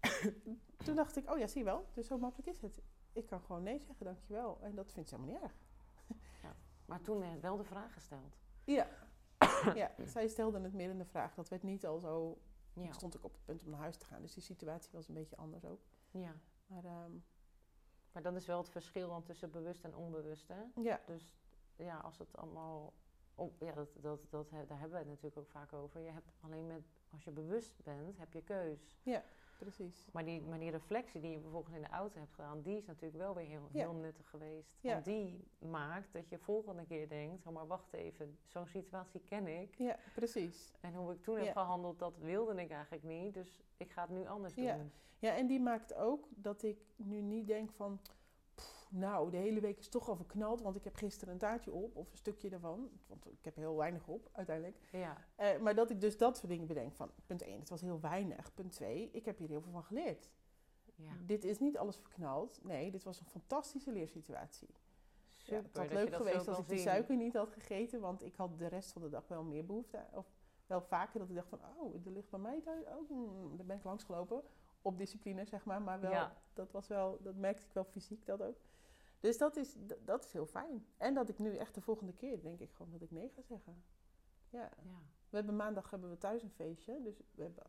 toen 0.84 0.94
dacht 0.94 1.16
ik, 1.16 1.30
oh 1.30 1.38
ja, 1.38 1.46
zie 1.46 1.58
je 1.58 1.64
wel. 1.64 1.86
Dus 1.94 2.06
zo 2.06 2.18
makkelijk 2.18 2.48
is 2.48 2.60
het. 2.60 2.82
Ik 3.12 3.26
kan 3.26 3.40
gewoon 3.40 3.62
nee 3.62 3.78
zeggen, 3.78 4.04
dankjewel. 4.04 4.60
En 4.60 4.74
dat 4.74 4.92
vindt 4.92 5.08
ze 5.08 5.14
helemaal 5.14 5.34
niet 5.34 5.44
erg. 5.44 5.56
ja. 6.42 6.56
Maar 6.86 7.00
toen 7.00 7.18
werd 7.18 7.40
wel 7.40 7.56
de 7.56 7.64
vraag 7.64 7.92
gesteld. 7.92 8.38
Ja. 8.64 8.88
ja, 9.74 9.94
zij 10.04 10.28
stelde 10.28 10.60
het 10.60 10.72
meer 10.72 10.90
in 10.90 10.98
de 10.98 11.04
vraag. 11.04 11.34
Dat 11.34 11.48
werd 11.48 11.62
niet 11.62 11.86
al 11.86 11.98
zo... 11.98 12.38
Ja. 12.72 12.82
Ik 12.82 12.92
stond 12.92 13.16
ook 13.16 13.24
op 13.24 13.32
het 13.32 13.44
punt 13.44 13.64
om 13.64 13.70
naar 13.70 13.80
huis 13.80 13.96
te 13.96 14.04
gaan. 14.04 14.22
Dus 14.22 14.34
die 14.34 14.42
situatie 14.42 14.92
was 14.92 15.08
een 15.08 15.14
beetje 15.14 15.36
anders 15.36 15.64
ook. 15.64 15.80
Ja. 16.10 16.36
Maar... 16.66 16.84
Um, 16.84 17.24
maar 18.16 18.24
dan 18.24 18.36
is 18.36 18.46
wel 18.46 18.58
het 18.58 18.70
verschil 18.70 19.08
dan 19.08 19.22
tussen 19.22 19.50
bewust 19.50 19.84
en 19.84 19.96
onbewust, 19.96 20.48
hè? 20.48 20.82
Ja. 20.82 21.00
Dus 21.06 21.34
ja, 21.76 21.98
als 21.98 22.18
het 22.18 22.36
allemaal... 22.36 22.92
ja, 23.58 23.72
dat, 23.72 23.88
dat, 24.00 24.20
dat, 24.30 24.50
daar 24.50 24.78
hebben 24.78 24.90
we 24.90 24.96
het 24.96 25.06
natuurlijk 25.06 25.36
ook 25.36 25.50
vaak 25.50 25.72
over. 25.72 26.00
Je 26.00 26.10
hebt 26.10 26.32
alleen 26.40 26.66
met... 26.66 26.82
Als 27.10 27.24
je 27.24 27.30
bewust 27.30 27.82
bent, 27.84 28.18
heb 28.18 28.32
je 28.32 28.42
keus. 28.42 28.96
Ja, 29.02 29.24
precies. 29.56 30.08
Maar 30.12 30.24
die, 30.24 30.42
maar 30.42 30.58
die 30.58 30.70
reflectie 30.70 31.20
die 31.20 31.30
je 31.30 31.38
bijvoorbeeld 31.38 31.76
in 31.76 31.82
de 31.82 31.88
auto 31.88 32.18
hebt 32.18 32.32
gedaan... 32.34 32.62
die 32.62 32.76
is 32.76 32.86
natuurlijk 32.86 33.22
wel 33.22 33.34
weer 33.34 33.46
heel, 33.46 33.68
heel 33.72 33.94
nuttig 33.94 34.28
geweest. 34.28 34.78
Ja. 34.80 34.92
Want 34.92 35.04
die 35.04 35.48
maakt 35.58 36.12
dat 36.12 36.28
je 36.28 36.38
volgende 36.38 36.84
keer 36.84 37.08
denkt... 37.08 37.46
oh, 37.46 37.52
maar 37.52 37.66
wacht 37.66 37.92
even, 37.92 38.38
zo'n 38.46 38.66
situatie 38.66 39.20
ken 39.20 39.46
ik. 39.46 39.74
Ja, 39.78 39.96
precies. 40.14 40.72
En 40.80 40.94
hoe 40.94 41.12
ik 41.12 41.22
toen 41.22 41.38
heb 41.38 41.52
gehandeld, 41.52 41.98
dat 41.98 42.18
wilde 42.18 42.60
ik 42.62 42.70
eigenlijk 42.70 43.04
niet. 43.04 43.34
Dus 43.34 43.60
ik 43.76 43.90
ga 43.90 44.02
het 44.02 44.10
nu 44.10 44.26
anders 44.26 44.54
doen. 44.54 44.92
Ja, 45.18 45.36
en 45.36 45.46
die 45.46 45.60
maakt 45.60 45.94
ook 45.94 46.28
dat 46.30 46.62
ik 46.62 46.78
nu 46.96 47.20
niet 47.20 47.46
denk 47.46 47.70
van... 47.72 48.00
nou, 48.98 49.30
de 49.30 49.36
hele 49.36 49.60
week 49.60 49.78
is 49.78 49.88
toch 49.88 50.08
al 50.08 50.16
verknald, 50.16 50.62
want 50.62 50.76
ik 50.76 50.84
heb 50.84 50.94
gisteren 50.94 51.32
een 51.32 51.40
taartje 51.40 51.72
op, 51.72 51.96
of 51.96 52.10
een 52.10 52.16
stukje 52.16 52.50
ervan. 52.50 52.90
Want 53.06 53.26
ik 53.26 53.44
heb 53.44 53.56
heel 53.56 53.76
weinig 53.76 54.06
op, 54.06 54.28
uiteindelijk. 54.32 54.76
Ja. 54.92 55.16
Uh, 55.38 55.58
maar 55.58 55.74
dat 55.74 55.90
ik 55.90 56.00
dus 56.00 56.16
dat 56.16 56.36
soort 56.36 56.48
dingen 56.48 56.66
bedenk 56.66 56.94
van, 56.94 57.10
punt 57.26 57.42
1, 57.42 57.58
het 57.58 57.68
was 57.68 57.80
heel 57.80 58.00
weinig. 58.00 58.54
Punt 58.54 58.72
2, 58.72 59.10
ik 59.12 59.24
heb 59.24 59.38
hier 59.38 59.48
heel 59.48 59.60
veel 59.60 59.72
van 59.72 59.84
geleerd. 59.84 60.30
Ja. 60.94 61.12
Dit 61.26 61.44
is 61.44 61.58
niet 61.58 61.78
alles 61.78 61.96
verknald. 61.96 62.60
Nee, 62.62 62.90
dit 62.90 63.02
was 63.02 63.20
een 63.20 63.26
fantastische 63.26 63.92
leersituatie. 63.92 64.74
Super, 65.36 65.62
het 65.62 65.76
had 65.76 65.92
leuk 65.92 66.14
geweest 66.14 66.48
als 66.48 66.58
ik 66.58 66.68
die 66.68 66.78
suiker 66.78 67.16
niet 67.16 67.34
had 67.34 67.50
gegeten, 67.50 68.00
want 68.00 68.24
ik 68.24 68.36
had 68.36 68.58
de 68.58 68.66
rest 68.66 68.92
van 68.92 69.02
de 69.02 69.08
dag 69.08 69.28
wel 69.28 69.44
meer 69.44 69.66
behoefte. 69.66 70.06
Of 70.12 70.26
wel 70.66 70.80
vaker 70.80 71.18
dat 71.18 71.28
ik 71.28 71.34
dacht 71.34 71.48
van, 71.48 71.60
oh, 71.78 72.06
er 72.06 72.10
ligt 72.10 72.30
bij 72.30 72.40
mij 72.40 72.60
thuis, 72.60 72.84
oh, 72.84 73.08
hmm, 73.08 73.56
daar 73.56 73.66
ben 73.66 73.76
ik 73.76 73.84
langsgelopen 73.84 74.42
op 74.82 74.98
discipline, 74.98 75.44
zeg 75.44 75.64
maar. 75.64 75.82
Maar 75.82 76.00
wel, 76.00 76.28
dat 76.52 76.72
was 76.72 76.86
wel, 76.86 77.18
dat 77.22 77.34
merkte 77.34 77.66
ik 77.66 77.72
wel 77.72 77.84
fysiek 77.84 78.26
dat 78.26 78.42
ook. 78.42 78.56
Dus 79.26 79.38
dat 79.38 79.56
is, 79.56 79.76
dat 80.04 80.24
is 80.24 80.32
heel 80.32 80.46
fijn. 80.46 80.86
En 80.96 81.14
dat 81.14 81.28
ik 81.28 81.38
nu 81.38 81.56
echt 81.56 81.74
de 81.74 81.80
volgende 81.80 82.12
keer 82.12 82.42
denk 82.42 82.60
ik 82.60 82.70
gewoon 82.72 82.92
dat 82.92 83.02
ik 83.02 83.10
nee 83.10 83.28
ga 83.28 83.42
zeggen. 83.42 83.82
Ja. 84.50 84.60
ja. 84.60 84.98
We 85.28 85.36
hebben 85.36 85.56
maandag 85.56 85.90
hebben 85.90 86.10
we 86.10 86.18
thuis 86.18 86.42
een 86.42 86.50
feestje. 86.50 87.02
Dus 87.02 87.22
we 87.34 87.42
hebben 87.42 87.64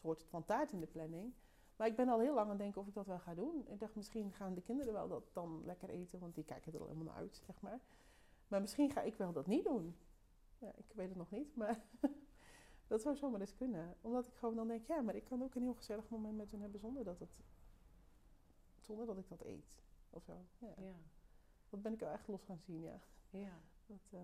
soort 0.00 0.24
van 0.24 0.44
taart 0.44 0.72
in 0.72 0.80
de 0.80 0.86
planning. 0.86 1.34
Maar 1.76 1.86
ik 1.86 1.96
ben 1.96 2.08
al 2.08 2.20
heel 2.20 2.34
lang 2.34 2.44
aan 2.44 2.48
het 2.48 2.58
denken 2.58 2.80
of 2.80 2.86
ik 2.86 2.94
dat 2.94 3.06
wel 3.06 3.18
ga 3.18 3.34
doen. 3.34 3.64
Ik 3.68 3.80
dacht, 3.80 3.94
misschien 3.94 4.32
gaan 4.32 4.54
de 4.54 4.62
kinderen 4.62 4.92
wel 4.92 5.08
dat 5.08 5.30
dan 5.32 5.62
lekker 5.64 5.88
eten. 5.88 6.18
Want 6.18 6.34
die 6.34 6.44
kijken 6.44 6.72
er 6.72 6.80
al 6.80 6.86
helemaal 6.86 7.06
naar 7.06 7.22
uit, 7.22 7.42
zeg 7.46 7.60
maar. 7.60 7.80
Maar 8.48 8.60
misschien 8.60 8.90
ga 8.90 9.00
ik 9.00 9.14
wel 9.14 9.32
dat 9.32 9.46
niet 9.46 9.64
doen. 9.64 9.96
Ja, 10.58 10.72
ik 10.76 10.92
weet 10.94 11.08
het 11.08 11.18
nog 11.18 11.30
niet. 11.30 11.56
Maar 11.56 11.84
Dat 12.86 13.02
zou 13.02 13.16
zomaar 13.16 13.40
eens 13.40 13.54
kunnen. 13.54 13.96
Omdat 14.00 14.26
ik 14.26 14.34
gewoon 14.34 14.54
dan 14.54 14.68
denk, 14.68 14.86
ja, 14.86 15.00
maar 15.00 15.14
ik 15.14 15.24
kan 15.24 15.42
ook 15.42 15.54
een 15.54 15.62
heel 15.62 15.74
gezellig 15.74 16.08
moment 16.08 16.36
met 16.36 16.50
hen 16.50 16.60
hebben 16.60 16.80
zonder 16.80 17.04
dat, 17.04 17.18
het, 17.18 17.40
zonder 18.80 19.06
dat 19.06 19.18
ik 19.18 19.28
dat 19.28 19.44
eet. 19.44 19.80
Of 20.12 20.22
zo. 20.22 20.44
Ja. 20.58 20.74
ja. 20.76 20.94
Dat 21.68 21.82
ben 21.82 21.92
ik 21.92 22.00
wel 22.00 22.10
echt 22.10 22.28
los 22.28 22.42
gaan 22.42 22.58
zien, 22.58 22.80
ja. 22.80 23.00
Ja. 23.30 23.60
Dat, 23.86 24.10
uh, 24.10 24.20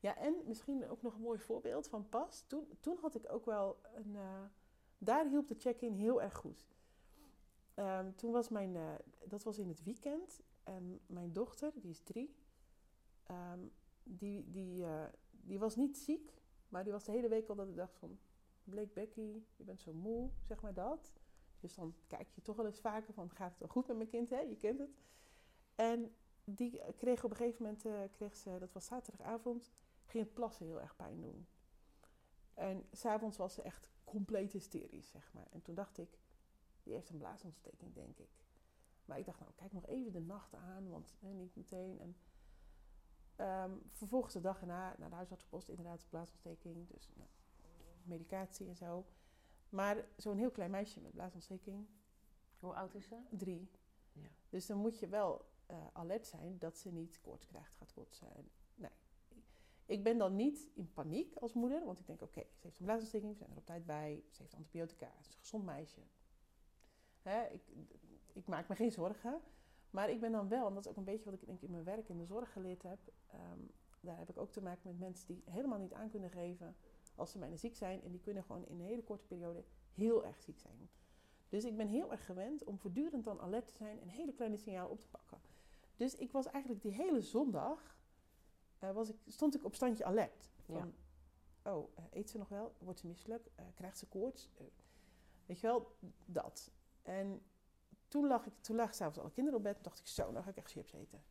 ja, 0.00 0.16
en 0.16 0.34
misschien 0.46 0.88
ook 0.88 1.02
nog 1.02 1.14
een 1.14 1.20
mooi 1.20 1.38
voorbeeld 1.38 1.88
van 1.88 2.08
pas. 2.08 2.44
Toen, 2.46 2.68
toen 2.80 2.98
had 3.00 3.14
ik 3.14 3.32
ook 3.32 3.44
wel 3.44 3.80
een... 3.94 4.14
Uh, 4.14 4.44
daar 4.98 5.26
hielp 5.26 5.48
de 5.48 5.54
check-in 5.58 5.92
heel 5.92 6.22
erg 6.22 6.34
goed. 6.34 6.68
Ehm, 7.74 8.12
toen 8.14 8.32
was 8.32 8.48
mijn, 8.48 8.74
uh, 8.74 8.94
dat 9.24 9.42
was 9.42 9.58
in 9.58 9.68
het 9.68 9.82
weekend. 9.82 10.40
En 10.62 11.00
mijn 11.06 11.32
dochter, 11.32 11.72
die 11.74 11.90
is 11.90 12.00
drie, 12.00 12.36
ehm, 13.22 13.60
die, 14.02 14.50
die, 14.50 14.84
die 15.30 15.58
was 15.58 15.76
niet 15.76 15.98
ziek. 15.98 16.42
Maar 16.68 16.82
die 16.82 16.92
was 16.92 17.04
de 17.04 17.12
hele 17.12 17.28
week 17.28 17.48
al 17.48 17.54
dat 17.54 17.68
ik 17.68 17.76
dacht 17.76 17.96
van... 17.96 18.18
Blake 18.64 18.92
Becky, 18.92 19.42
je 19.56 19.64
bent 19.64 19.80
zo 19.80 19.92
moe, 19.92 20.30
zeg 20.42 20.62
maar 20.62 20.74
dat. 20.74 21.12
Dus 21.64 21.74
dan 21.74 21.94
kijk 22.06 22.30
je 22.30 22.42
toch 22.42 22.56
wel 22.56 22.66
eens 22.66 22.80
vaker 22.80 23.14
van... 23.14 23.30
Gaat 23.30 23.50
het 23.50 23.58
wel 23.58 23.68
goed 23.68 23.86
met 23.86 23.96
mijn 23.96 24.08
kind, 24.08 24.30
hè? 24.30 24.40
Je 24.40 24.56
kent 24.56 24.78
het. 24.78 24.90
En 25.74 26.14
die 26.44 26.80
kreeg 26.96 27.24
op 27.24 27.30
een 27.30 27.36
gegeven 27.36 27.62
moment... 27.62 27.84
Uh, 27.84 28.00
kreeg 28.12 28.36
ze, 28.36 28.58
dat 28.58 28.72
was 28.72 28.86
zaterdagavond... 28.86 29.72
Ging 30.04 30.24
het 30.24 30.34
plassen 30.34 30.66
heel 30.66 30.80
erg 30.80 30.96
pijn 30.96 31.20
doen. 31.20 31.46
En 32.54 32.86
s'avonds 32.92 33.36
was 33.36 33.54
ze 33.54 33.62
echt 33.62 33.90
compleet 34.04 34.52
hysterisch, 34.52 35.10
zeg 35.10 35.32
maar. 35.32 35.46
En 35.50 35.62
toen 35.62 35.74
dacht 35.74 35.98
ik... 35.98 36.18
Die 36.82 36.92
heeft 36.92 37.10
een 37.10 37.18
blaasontsteking, 37.18 37.94
denk 37.94 38.18
ik. 38.18 38.30
Maar 39.04 39.18
ik 39.18 39.24
dacht, 39.26 39.40
nou, 39.40 39.52
kijk 39.54 39.72
nog 39.72 39.86
even 39.86 40.12
de 40.12 40.20
nacht 40.20 40.54
aan, 40.54 40.90
want 40.90 41.16
niet 41.20 41.56
meteen. 41.56 42.00
En 42.00 42.16
um, 43.70 43.82
vervolgens 43.88 44.32
de 44.32 44.40
dag 44.40 44.60
erna 44.60 44.94
naar 44.98 45.08
de 45.08 45.14
huisartsenpost, 45.14 45.68
inderdaad, 45.68 46.06
blaasontsteking. 46.08 46.88
Dus 46.88 47.10
nou, 47.14 47.28
medicatie 48.02 48.68
en 48.68 48.76
zo. 48.76 49.06
Maar 49.74 50.04
zo'n 50.16 50.36
heel 50.36 50.50
klein 50.50 50.70
meisje 50.70 51.00
met 51.00 51.12
blaasontsteking. 51.12 51.86
Hoe 52.58 52.74
oud 52.74 52.94
is 52.94 53.06
ze? 53.06 53.16
Drie. 53.30 53.70
Ja. 54.12 54.28
Dus 54.48 54.66
dan 54.66 54.78
moet 54.78 54.98
je 54.98 55.08
wel 55.08 55.44
uh, 55.70 55.76
alert 55.92 56.26
zijn 56.26 56.58
dat 56.58 56.78
ze 56.78 56.92
niet 56.92 57.20
koorts 57.20 57.46
krijgt, 57.46 57.74
gaat 57.74 57.92
kotsen. 57.92 58.50
Nee. 58.74 58.90
Ik 59.86 60.02
ben 60.02 60.18
dan 60.18 60.36
niet 60.36 60.66
in 60.74 60.92
paniek 60.92 61.36
als 61.36 61.52
moeder, 61.52 61.84
want 61.84 61.98
ik 61.98 62.06
denk: 62.06 62.22
oké, 62.22 62.40
ze 62.40 62.66
heeft 62.66 62.78
een 62.78 62.84
blaasontsteking, 62.84 63.32
we 63.32 63.38
zijn 63.38 63.50
er 63.50 63.56
op 63.56 63.66
tijd 63.66 63.86
bij, 63.86 64.24
ze 64.30 64.42
heeft 64.42 64.54
antibiotica, 64.54 65.12
ze 65.20 65.28
is 65.28 65.34
een 65.34 65.40
gezond 65.40 65.64
meisje. 65.64 66.00
Hè, 67.22 67.46
ik, 67.46 67.62
ik 68.32 68.46
maak 68.46 68.68
me 68.68 68.74
geen 68.74 68.92
zorgen. 68.92 69.40
Maar 69.90 70.10
ik 70.10 70.20
ben 70.20 70.32
dan 70.32 70.48
wel, 70.48 70.66
en 70.66 70.74
dat 70.74 70.84
is 70.84 70.90
ook 70.90 70.96
een 70.96 71.04
beetje 71.04 71.30
wat 71.30 71.34
ik 71.34 71.46
denk 71.46 71.62
in 71.62 71.70
mijn 71.70 71.84
werk 71.84 72.08
in 72.08 72.18
de 72.18 72.24
zorg 72.24 72.52
geleerd 72.52 72.82
heb. 72.82 72.98
Um, 73.34 73.70
daar 74.00 74.18
heb 74.18 74.30
ik 74.30 74.38
ook 74.38 74.52
te 74.52 74.62
maken 74.62 74.88
met 74.88 74.98
mensen 74.98 75.26
die 75.26 75.42
helemaal 75.44 75.78
niet 75.78 75.92
aan 75.92 76.10
kunnen 76.10 76.30
geven 76.30 76.76
als 77.14 77.30
ze 77.30 77.38
bijna 77.38 77.56
ziek 77.56 77.76
zijn. 77.76 78.02
En 78.02 78.10
die 78.10 78.20
kunnen 78.20 78.44
gewoon 78.44 78.66
in 78.66 78.80
een 78.80 78.86
hele 78.86 79.02
korte 79.02 79.26
periode 79.26 79.64
heel 79.94 80.24
erg 80.24 80.40
ziek 80.40 80.58
zijn. 80.58 80.88
Dus 81.48 81.64
ik 81.64 81.76
ben 81.76 81.88
heel 81.88 82.10
erg 82.10 82.26
gewend 82.26 82.64
om 82.64 82.78
voortdurend 82.78 83.24
dan 83.24 83.40
alert 83.40 83.66
te 83.66 83.74
zijn 83.74 84.00
en 84.00 84.08
hele 84.08 84.32
kleine 84.32 84.56
signalen 84.56 84.90
op 84.90 85.00
te 85.00 85.08
pakken. 85.08 85.40
Dus 85.96 86.14
ik 86.14 86.32
was 86.32 86.46
eigenlijk 86.46 86.82
die 86.82 86.92
hele 86.92 87.20
zondag, 87.20 87.98
uh, 88.82 88.90
was 88.90 89.08
ik, 89.08 89.16
stond 89.26 89.54
ik 89.54 89.64
op 89.64 89.74
standje 89.74 90.04
alert. 90.04 90.50
Van, 90.60 90.94
ja. 91.62 91.72
oh, 91.72 91.88
uh, 91.98 92.04
eet 92.10 92.30
ze 92.30 92.38
nog 92.38 92.48
wel? 92.48 92.74
Wordt 92.78 93.00
ze 93.00 93.06
misselijk? 93.06 93.50
Uh, 93.60 93.66
krijgt 93.74 93.98
ze 93.98 94.06
koorts? 94.06 94.50
weet 95.46 95.60
je 95.60 95.66
wel, 95.66 95.96
dat. 96.24 96.70
En 97.02 97.42
toen 98.08 98.26
lag 98.26 98.46
ik, 98.46 98.52
toen 98.60 98.76
lag 98.76 98.94
s'avonds 98.94 99.18
alle 99.18 99.30
kinderen 99.30 99.58
op 99.58 99.64
bed 99.64 99.76
en 99.76 99.82
dacht 99.82 99.98
ik, 99.98 100.06
zo, 100.06 100.30
nou 100.30 100.44
ga 100.44 100.50
ik 100.50 100.56
echt 100.56 100.70
chips 100.70 100.92
eten. 100.92 101.22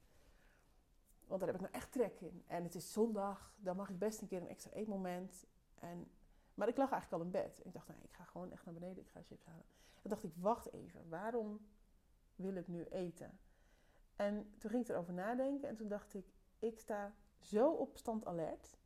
Want 1.28 1.40
daar 1.40 1.50
heb 1.50 1.62
ik 1.62 1.70
nou 1.70 1.74
echt 1.74 1.92
trek 1.92 2.22
in. 2.22 2.44
En 2.48 2.64
het 2.64 2.76
is 2.76 2.92
zondag, 2.92 3.56
dan 3.58 3.76
mag 3.76 3.90
ik 3.90 4.00
best 4.00 4.22
een 4.22 4.28
keer 4.28 4.42
een 4.42 4.48
extra 4.48 4.72
eetmoment. 4.72 5.46
En, 5.84 6.08
maar 6.54 6.68
ik 6.68 6.78
lag 6.78 6.92
eigenlijk 6.92 7.22
al 7.22 7.28
in 7.28 7.44
bed. 7.44 7.62
Ik 7.66 7.74
dacht, 7.74 7.88
nou, 7.88 8.00
ik 8.04 8.14
ga 8.14 8.24
gewoon 8.24 8.52
echt 8.52 8.66
naar 8.66 8.74
beneden, 8.74 9.04
ik 9.04 9.10
ga 9.10 9.22
chips 9.24 9.46
halen. 9.46 9.66
En 10.02 10.10
dacht 10.10 10.24
ik, 10.24 10.32
wacht 10.36 10.74
even, 10.74 11.10
waarom 11.10 11.68
wil 12.36 12.56
ik 12.56 12.68
nu 12.68 12.84
eten? 12.84 13.40
En 14.16 14.54
toen 14.58 14.70
ging 14.70 14.84
ik 14.84 14.90
erover 14.90 15.14
nadenken 15.14 15.70
en 15.70 15.76
toen 15.76 15.88
dacht 15.88 16.14
ik, 16.14 16.34
ik 16.60 16.80
sta 16.80 17.16
zo 17.40 17.72
op 17.72 17.98
stand 17.98 18.26
alert. 18.26 18.78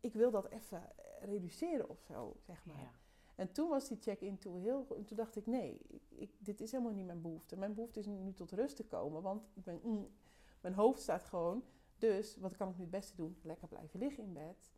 Ik 0.00 0.12
wil 0.12 0.30
dat 0.30 0.48
even 0.48 0.92
reduceren 1.20 1.88
of 1.88 2.00
zo, 2.00 2.36
zeg 2.40 2.66
maar. 2.66 2.80
Ja. 2.80 2.92
En 3.34 3.52
toen 3.52 3.68
was 3.68 3.88
die 3.88 4.00
check-in 4.00 4.38
toe 4.38 4.60
heel... 4.60 4.86
Toen 4.86 5.16
dacht 5.16 5.36
ik, 5.36 5.46
nee, 5.46 5.80
ik, 6.08 6.30
dit 6.38 6.60
is 6.60 6.72
helemaal 6.72 6.92
niet 6.92 7.06
mijn 7.06 7.20
behoefte. 7.20 7.56
Mijn 7.56 7.74
behoefte 7.74 7.98
is 7.98 8.06
nu 8.06 8.32
tot 8.32 8.52
rust 8.52 8.76
te 8.76 8.86
komen. 8.86 9.22
Want 9.22 9.50
ik 9.54 9.64
ben, 9.64 9.80
mm, 9.82 10.08
mijn 10.60 10.74
hoofd 10.74 11.00
staat 11.00 11.24
gewoon... 11.24 11.64
Dus 11.98 12.36
wat 12.36 12.56
kan 12.56 12.68
ik 12.68 12.76
nu 12.76 12.82
het 12.82 12.90
beste 12.90 13.16
doen? 13.16 13.38
Lekker 13.42 13.68
blijven 13.68 13.98
liggen 14.00 14.24
in 14.24 14.32
bed. 14.32 14.70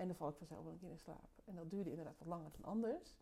En 0.00 0.06
dan 0.06 0.16
val 0.16 0.28
ik 0.28 0.36
vanzelf 0.36 0.62
wel 0.62 0.72
een 0.72 0.78
keer 0.78 0.90
in 0.90 0.98
slaap. 0.98 1.30
En 1.44 1.54
dat 1.54 1.70
duurde 1.70 1.90
inderdaad 1.90 2.18
wat 2.18 2.28
langer 2.28 2.50
dan 2.50 2.64
anders. 2.64 3.16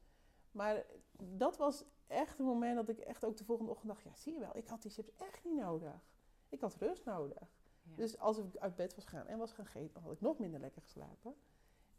Maar 0.50 0.84
dat 1.22 1.56
was 1.56 1.84
echt 2.06 2.38
een 2.38 2.44
moment 2.44 2.76
dat 2.76 2.88
ik 2.88 2.98
echt 2.98 3.24
ook 3.24 3.36
de 3.36 3.44
volgende 3.44 3.70
ochtend 3.70 3.88
dacht... 3.88 4.02
Ja, 4.02 4.14
zie 4.14 4.32
je 4.32 4.38
wel, 4.38 4.56
ik 4.56 4.66
had 4.66 4.82
die 4.82 4.90
chips 4.90 5.16
echt 5.16 5.44
niet 5.44 5.56
nodig. 5.56 6.10
Ik 6.48 6.60
had 6.60 6.74
rust 6.74 7.04
nodig. 7.04 7.56
Dus 7.82 8.18
als 8.18 8.38
ik 8.38 8.56
uit 8.56 8.74
bed 8.74 8.94
was 8.94 9.04
gegaan 9.04 9.26
en 9.26 9.38
was 9.38 9.52
gaan 9.52 9.66
eten... 9.74 9.94
dan 9.94 10.02
had 10.02 10.12
ik 10.12 10.20
nog 10.20 10.38
minder 10.38 10.60
lekker 10.60 10.82
geslapen. 10.82 11.34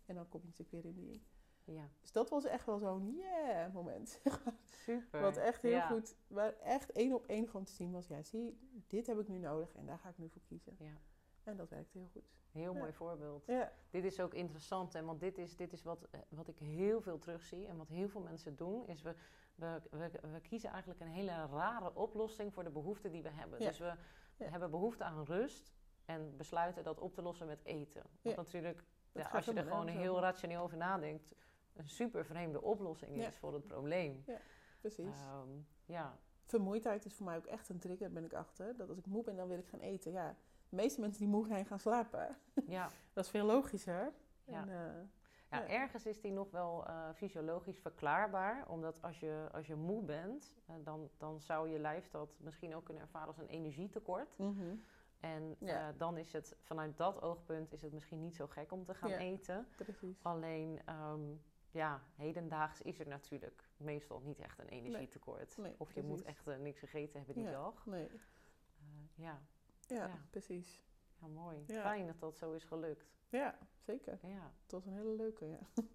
En 0.05 0.15
dan 0.15 0.30
kom 0.30 0.41
je 0.41 0.47
natuurlijk 0.47 0.84
weer 0.84 0.91
in 0.91 0.95
die 0.95 1.23
ja. 1.63 1.89
Dus 2.01 2.11
dat 2.11 2.30
was 2.30 2.45
echt 2.45 2.65
wel 2.65 2.80
zo'n 2.80 3.15
yeah 3.15 3.73
moment. 3.73 4.19
Super. 4.86 5.21
Wat 5.21 5.38
echt 5.38 5.61
heel 5.61 5.82
goed, 5.82 6.15
waar 6.27 6.53
echt 6.53 6.91
één 6.91 7.13
op 7.13 7.25
één 7.25 7.45
gewoon 7.45 7.65
te 7.65 7.71
zien 7.71 7.91
was. 7.91 8.07
Ja, 8.07 8.23
zie, 8.23 8.59
dit 8.88 9.07
heb 9.07 9.19
ik 9.19 9.27
nu 9.27 9.38
nodig 9.38 9.75
en 9.75 9.86
daar 9.86 9.99
ga 9.99 10.09
ik 10.09 10.17
nu 10.17 10.30
voor 10.30 10.41
kiezen. 10.41 10.75
Ja. 10.80 10.97
En 11.44 11.58
dat 11.58 11.70
werkte 11.70 11.98
heel 11.98 12.10
goed. 12.12 12.30
Heel 12.52 12.74
mooi 12.74 12.94
voorbeeld. 12.94 13.46
Ja. 13.46 13.72
Dit 13.90 14.04
is 14.04 14.20
ook 14.20 14.34
interessant, 14.34 14.94
hè, 14.94 15.04
want 15.04 15.20
dit 15.20 15.38
is, 15.38 15.56
dit 15.56 15.74
is 15.74 15.84
wat, 15.84 16.08
eh, 16.12 16.20
wat 16.30 16.48
ik 16.48 16.60
heel 16.60 17.02
veel 17.02 17.18
terugzie 17.18 17.68
en 17.68 17.78
wat 17.78 17.88
heel 17.88 18.10
veel 18.10 18.22
mensen 18.22 18.56
doen, 18.56 18.88
is 18.88 19.02
we, 19.02 19.16
we, 19.56 19.82
we, 19.90 20.12
we 20.32 20.42
kiezen 20.42 20.70
eigenlijk 20.70 21.02
een 21.02 21.08
hele 21.08 21.46
rare 21.46 21.96
oplossing 21.96 22.54
voor 22.54 22.64
de 22.64 22.70
behoeften 22.70 23.12
die 23.12 23.24
we 23.24 23.30
hebben. 23.30 23.60
Dus 23.60 23.78
we, 23.78 23.94
hebben 24.38 24.72
behoefte 24.72 25.04
aan 25.04 25.26
rust 25.26 25.72
en 26.06 26.38
besluiten 26.38 26.84
dat 26.84 27.00
op 27.00 27.14
te 27.14 27.22
lossen 27.22 27.48
met 27.48 27.64
eten. 27.64 28.04
Want 28.22 28.36
natuurlijk, 28.36 28.84
als 29.32 29.46
je 29.46 29.54
er 29.54 29.64
gewoon 29.64 29.88
heel 29.88 30.20
rationeel 30.20 30.62
over 30.62 30.78
nadenkt, 30.78 31.34
een 31.74 31.90
super 31.90 32.26
vreemde 32.26 32.62
oplossing 32.62 33.16
is 33.16 33.36
voor 33.36 33.54
het 33.54 33.68
probleem. 33.68 34.24
Ja, 34.26 34.40
precies. 34.80 35.22
Um, 35.22 35.68
ja. 35.86 36.20
Vermoeidheid 36.44 37.06
is 37.06 37.14
voor 37.14 37.26
mij 37.26 37.38
ook 37.38 37.46
echt 37.46 37.70
een 37.70 37.80
trigger, 37.80 38.12
ben 38.12 38.24
ik 38.24 38.34
achter. 38.34 38.76
Dat 38.78 38.90
als 38.90 38.98
ik 38.98 39.06
moe 39.06 39.24
ben, 39.24 39.36
dan 39.36 39.48
wil 39.48 39.58
ik 39.58 39.68
gaan 39.68 39.80
eten. 39.80 40.12
Ja, 40.12 40.36
de 40.70 40.76
meeste 40.76 40.99
mensen 40.99 41.20
die 41.20 41.30
moe 41.30 41.45
zijn, 41.45 41.65
gaan 41.65 41.80
slapen. 41.80 42.38
Ja. 42.67 42.89
dat 43.13 43.26
is 43.26 43.30
veel 43.30 43.45
logischer. 43.45 44.13
Ja. 44.45 44.61
En, 44.61 44.70
uh, 44.70 45.07
ja, 45.51 45.67
ergens 45.67 46.05
is 46.05 46.22
die 46.22 46.32
nog 46.32 46.51
wel 46.51 46.88
uh, 46.88 47.09
fysiologisch 47.15 47.80
verklaarbaar. 47.80 48.67
Omdat 48.67 49.01
als 49.01 49.20
je, 49.20 49.47
als 49.51 49.67
je 49.67 49.76
moe 49.76 50.03
bent, 50.03 50.53
uh, 50.70 50.76
dan, 50.84 51.09
dan 51.17 51.41
zou 51.41 51.70
je 51.70 51.80
lijf 51.80 52.09
dat 52.09 52.30
misschien 52.39 52.76
ook 52.76 52.86
kunnen 52.86 53.03
ervaren 53.03 53.28
als 53.28 53.38
een 53.38 53.47
energietekort. 53.47 54.38
Mm 54.38 54.57
-hmm. 54.57 54.84
En 55.20 55.55
ja. 55.59 55.91
dan 55.91 56.17
is 56.17 56.34
het 56.34 56.55
vanuit 56.61 56.97
dat 56.97 57.22
oogpunt 57.22 57.74
is 57.74 57.82
het 57.82 57.93
misschien 57.93 58.20
niet 58.20 58.36
zo 58.36 58.47
gek 58.47 58.72
om 58.72 58.86
te 58.86 58.93
gaan 58.93 59.09
ja, 59.09 59.17
eten. 59.17 59.67
Precies. 59.76 60.24
Alleen 60.24 60.80
um, 60.89 61.41
ja, 61.72 62.01
hedendaags 62.15 62.82
is 62.82 62.99
er 62.99 63.07
natuurlijk 63.07 63.70
meestal 63.78 64.20
niet 64.20 64.39
echt 64.39 64.59
een 64.59 64.67
energietekort. 64.67 65.57
of 65.78 65.93
je 65.93 66.03
moet 66.03 66.24
echt 66.24 66.45
niks 66.45 66.80
gegeten 66.80 67.17
hebben 67.17 67.36
die 67.36 67.51
dag. 67.51 67.86
Nee. 67.86 68.09
Ja. 69.15 69.41
Ja. 69.90 70.08
ja. 70.08 70.20
precies. 70.30 70.84
Ja, 71.20 71.28
mooi. 71.28 71.64
Fijn 71.66 72.06
dat 72.06 72.20
dat 72.20 72.38
zo 72.38 72.52
is 72.52 72.64
gelukt. 72.64 73.06
Ja, 73.30 73.58
zeker. 73.78 74.20
Ja. 74.22 74.52
Het 74.62 74.72
was 74.72 74.86
een 74.86 74.94
hele 74.94 75.16
leuke, 75.16 75.46
ja. 75.46 75.60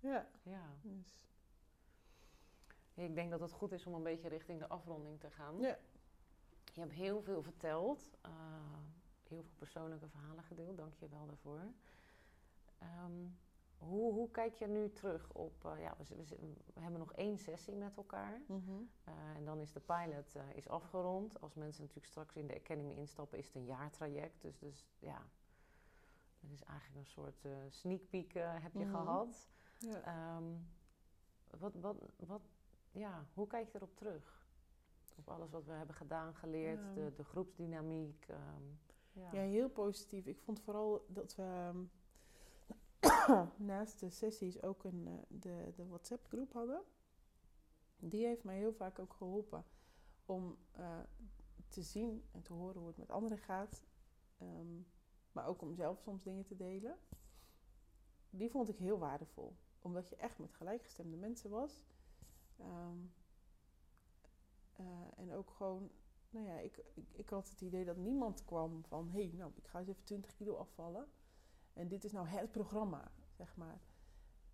Ja. 0.00 0.28
ja. 0.42 0.76
Dus. 0.82 1.16
Ik 2.94 3.14
denk 3.14 3.30
dat 3.30 3.40
het 3.40 3.52
goed 3.52 3.72
is 3.72 3.86
om 3.86 3.94
een 3.94 4.02
beetje 4.02 4.28
richting 4.28 4.58
de 4.58 4.68
afronding 4.68 5.20
te 5.20 5.30
gaan. 5.30 5.60
Ja. 5.60 5.78
Je 6.72 6.80
hebt 6.80 6.92
heel 6.92 7.22
veel 7.22 7.42
verteld. 7.42 8.10
Uh, 8.26 8.32
heel 9.28 9.42
veel 9.42 9.54
persoonlijke 9.58 10.08
verhalen 10.08 10.44
gedeeld. 10.44 10.76
Dank 10.76 10.94
je 10.94 11.08
wel 11.08 11.26
daarvoor. 11.26 11.72
Um, 12.82 13.38
hoe, 13.78 14.12
hoe 14.12 14.30
kijk 14.30 14.54
je 14.54 14.66
nu 14.66 14.90
terug 14.90 15.32
op... 15.32 15.64
Uh, 15.64 15.80
ja, 15.80 15.96
we, 15.98 16.16
we, 16.16 16.36
we, 16.74 16.80
hebben 16.80 17.00
nog 17.00 17.12
één 17.12 17.38
sessie 17.38 17.74
met 17.74 17.96
elkaar. 17.96 18.40
Mm 18.46 18.62
-hmm. 18.66 18.90
uh, 19.08 19.36
en 19.36 19.44
dan 19.44 19.60
is 19.60 19.72
de 19.72 19.80
pilot 19.80 20.34
uh, 20.36 20.42
is 20.54 20.68
afgerond. 20.68 21.40
Als 21.40 21.54
mensen 21.54 21.80
natuurlijk 21.80 22.06
straks 22.06 22.36
in 22.36 22.46
de 22.46 22.54
Academy 22.54 22.92
instappen... 22.92 23.38
is 23.38 23.46
het 23.46 23.54
een 23.54 23.64
jaartraject. 23.64 24.42
Dus, 24.42 24.58
dus 24.58 24.86
ja... 24.98 25.22
Dat 26.40 26.50
is 26.50 26.62
eigenlijk 26.62 26.98
een 26.98 27.12
soort 27.12 27.46
sneak 27.68 28.08
peek 28.08 28.32
heb 28.34 28.72
je 28.72 28.78
mm 28.78 28.94
-hmm. 28.94 28.94
gehad. 28.94 29.48
Ja. 29.78 30.36
Um, 30.36 30.68
wat, 31.58 31.74
wat, 31.74 31.96
wat, 32.16 32.42
ja, 32.90 33.26
hoe 33.34 33.46
kijk 33.46 33.68
je 33.68 33.76
erop 33.76 33.96
terug? 33.96 34.46
Op 35.16 35.28
alles 35.28 35.50
wat 35.50 35.64
we 35.64 35.72
hebben 35.72 35.94
gedaan, 35.94 36.34
geleerd, 36.34 36.80
ja. 36.80 36.92
de, 36.94 37.12
de 37.14 37.24
groepsdynamiek. 37.24 38.26
Um, 38.30 38.78
ja. 39.12 39.32
ja. 39.32 39.40
heel 39.40 39.68
positief. 39.68 40.26
Ik 40.26 40.40
vond 40.40 40.60
vooral 40.60 41.04
dat 41.08 41.34
we 41.34 41.72
naast 43.56 44.00
de 44.00 44.10
sessies 44.10 44.62
ook 44.62 44.84
een, 44.84 45.06
uh, 45.06 45.14
de, 45.28 45.72
de 45.76 45.86
WhatsApp-groep 45.86 46.52
hadden. 46.52 46.82
Die 47.96 48.26
heeft 48.26 48.44
mij 48.44 48.56
heel 48.56 48.72
vaak 48.72 48.98
ook 48.98 49.12
geholpen 49.12 49.64
om 50.26 50.56
uh, 50.78 50.98
te 51.68 51.82
zien 51.82 52.24
en 52.32 52.42
te 52.42 52.52
horen 52.52 52.78
hoe 52.78 52.88
het 52.88 52.96
met 52.96 53.10
anderen 53.10 53.38
gaat. 53.38 53.82
Um, 54.42 54.86
maar 55.32 55.46
ook 55.46 55.62
om 55.62 55.74
zelf 55.74 56.00
soms 56.00 56.22
dingen 56.22 56.44
te 56.44 56.56
delen. 56.56 56.96
Die 58.30 58.50
vond 58.50 58.68
ik 58.68 58.76
heel 58.76 58.98
waardevol. 58.98 59.56
Omdat 59.78 60.08
je 60.08 60.16
echt 60.16 60.38
met 60.38 60.54
gelijkgestemde 60.54 61.16
mensen 61.16 61.50
was. 61.50 61.82
Um, 62.60 63.12
uh, 64.80 64.86
en 65.16 65.32
ook 65.32 65.50
gewoon, 65.50 65.90
nou 66.30 66.46
ja, 66.46 66.58
ik, 66.58 66.76
ik, 66.94 67.08
ik, 67.12 67.28
had 67.28 67.48
het 67.48 67.60
idee 67.60 67.84
dat 67.84 67.96
niemand 67.96 68.44
kwam 68.44 68.84
van... 68.84 69.08
hé, 69.08 69.22
hey, 69.26 69.32
nou, 69.36 69.52
ik 69.54 69.66
ga 69.66 69.78
eens 69.78 69.88
even 69.88 70.04
20 70.04 70.34
kilo 70.34 70.56
afvallen. 70.56 71.06
En 71.72 71.88
dit 71.88 72.04
is 72.04 72.12
nou 72.12 72.26
het 72.26 72.50
programma, 72.50 73.10
zeg 73.38 73.56
maar. 73.56 73.80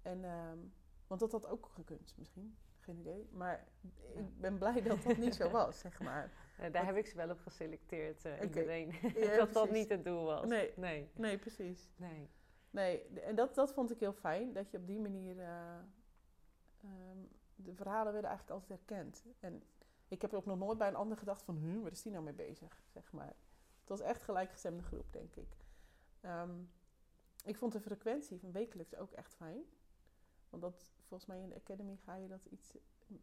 En 0.03 0.25
um, 0.25 0.73
Want 1.07 1.21
dat 1.21 1.33
had 1.33 1.47
ook 1.47 1.71
gekund 1.75 2.15
misschien. 2.17 2.57
Geen 2.81 2.99
idee. 2.99 3.29
Maar 3.33 3.69
ik 4.15 4.41
ben 4.41 4.59
blij 4.59 4.83
dat 4.83 5.03
dat 5.03 5.17
niet 5.17 5.35
zo 5.35 5.51
was, 5.61 5.79
zeg 5.79 6.01
maar. 6.01 6.33
Daar 6.73 6.87
heb 6.87 6.97
ik 6.97 7.07
ze 7.07 7.17
wel 7.17 7.31
op 7.31 7.41
geselecteerd, 7.41 8.25
uh, 8.25 8.33
Oké. 8.33 8.43
iedereen. 8.45 8.95
Ja, 9.15 9.37
dat 9.45 9.53
dat 9.53 9.71
niet 9.71 9.89
het 9.89 10.05
doel 10.05 10.25
was. 10.25 10.49
Nee. 10.49 10.73
Nee. 10.77 11.11
Nee, 11.15 11.39
precies. 11.39 11.91
nee. 11.97 12.31
Nee, 12.71 13.09
en 13.21 13.35
dat, 13.35 13.55
dat 13.55 13.73
vond 13.73 13.91
ik 13.91 14.01
heel 14.01 14.13
fijn. 14.13 14.53
Dat 14.53 14.71
je 14.71 14.77
op 14.79 14.87
die 14.87 15.01
manier... 15.01 15.39
eh, 15.39 15.77
ehm, 16.83 17.19
de 17.55 17.75
verhalen 17.75 18.13
werden 18.13 18.31
eigenlijk 18.31 18.61
altijd 18.61 18.81
herkend. 18.81 19.25
En 19.41 19.63
ik 20.09 20.23
heb 20.23 20.33
ook 20.33 20.47
nog 20.47 20.59
nooit 20.59 20.79
bij 20.79 20.89
een 20.89 20.95
ander 20.95 21.19
gedacht 21.19 21.43
van... 21.43 21.57
Huh, 21.57 21.83
waar 21.83 21.91
is 21.91 22.03
die 22.03 22.13
nou 22.13 22.25
mee 22.25 22.35
bezig? 22.35 22.83
Zeg 22.93 23.13
maar. 23.13 23.35
Het 23.81 23.89
was 23.89 24.01
echt 24.01 24.23
gelijkgestemde 24.23 24.83
groep, 24.83 25.13
denk 25.13 25.37
ik. 25.37 25.57
Ehm, 26.21 26.63
ik 27.45 27.57
vond 27.57 27.73
de 27.73 27.81
frequentie 27.81 28.41
van 28.41 28.53
wekelijks 28.53 28.95
ook 28.97 29.11
echt 29.13 29.35
fijn. 29.35 29.63
Want 30.51 30.63
dat, 30.63 30.93
volgens 31.03 31.29
mij 31.29 31.41
in 31.41 31.49
de 31.49 31.55
Academy 31.55 31.97
ga 31.97 32.15
je 32.15 32.29
dat 32.29 32.45
iets... 32.45 32.77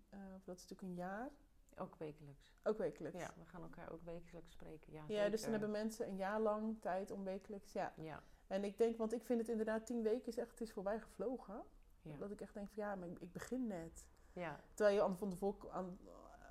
eh, 0.09 0.19
dat 0.45 0.55
is 0.57 0.61
natuurlijk 0.61 0.81
een 0.81 0.95
jaar. 0.95 1.29
Ook 1.75 1.95
wekelijks. 1.95 2.53
Ook 2.63 2.77
wekelijks. 2.77 3.19
Ja, 3.19 3.33
we 3.37 3.45
gaan 3.45 3.61
elkaar 3.61 3.91
ook 3.91 4.03
wekelijks 4.03 4.51
spreken. 4.51 4.93
Ja, 4.93 5.03
Ja, 5.07 5.29
dus 5.29 5.41
dan 5.41 5.51
hebben 5.51 5.71
mensen 5.71 6.07
een 6.07 6.15
jaar 6.17 6.39
lang 6.39 6.81
tijd 6.81 7.11
om 7.11 7.23
wekelijks... 7.23 7.71
Ja. 7.71 7.93
Ja, 7.97 8.23
En 8.47 8.63
ik 8.63 8.77
denk, 8.77 8.97
want 8.97 9.13
ik 9.13 9.23
vind 9.23 9.39
het 9.39 9.49
inderdaad 9.49 9.85
tien 9.85 10.01
weken 10.01 10.27
is 10.27 10.37
echt... 10.37 10.51
Het 10.51 10.61
is 10.61 10.71
voorbij 10.73 10.99
gevlogen. 10.99 11.63
ja. 12.01 12.17
Dat 12.17 12.31
ik 12.31 12.41
echt 12.41 12.53
denk 12.53 12.69
van 12.69 12.83
ja, 12.83 12.95
maar 12.95 13.07
ik, 13.07 13.19
ik 13.19 13.31
begin 13.31 13.67
net. 13.67 14.05
ja. 14.33 14.59
Terwijl 14.73 14.95
je 14.95 15.03
aan 15.03 15.17
van 15.17 15.29
tevoren, 15.29 15.71
aan, 15.71 15.99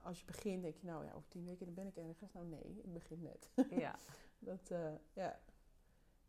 als 0.03 0.21
je 0.21 0.25
begint, 0.27 0.63
denk 0.63 0.77
je 0.77 0.87
nou 0.87 1.05
ja, 1.05 1.13
over 1.13 1.29
tien 1.29 1.45
weken 1.45 1.67
dan 1.67 1.75
ben 1.75 1.87
ik 1.87 1.97
ergens. 1.97 2.33
Nou 2.33 2.47
nee, 2.47 2.81
ik 2.83 2.93
begin 2.93 3.23
net. 3.23 3.51
ja. 3.71 3.99
dat, 4.39 4.71
eh, 4.71 4.93
ja. 5.13 5.41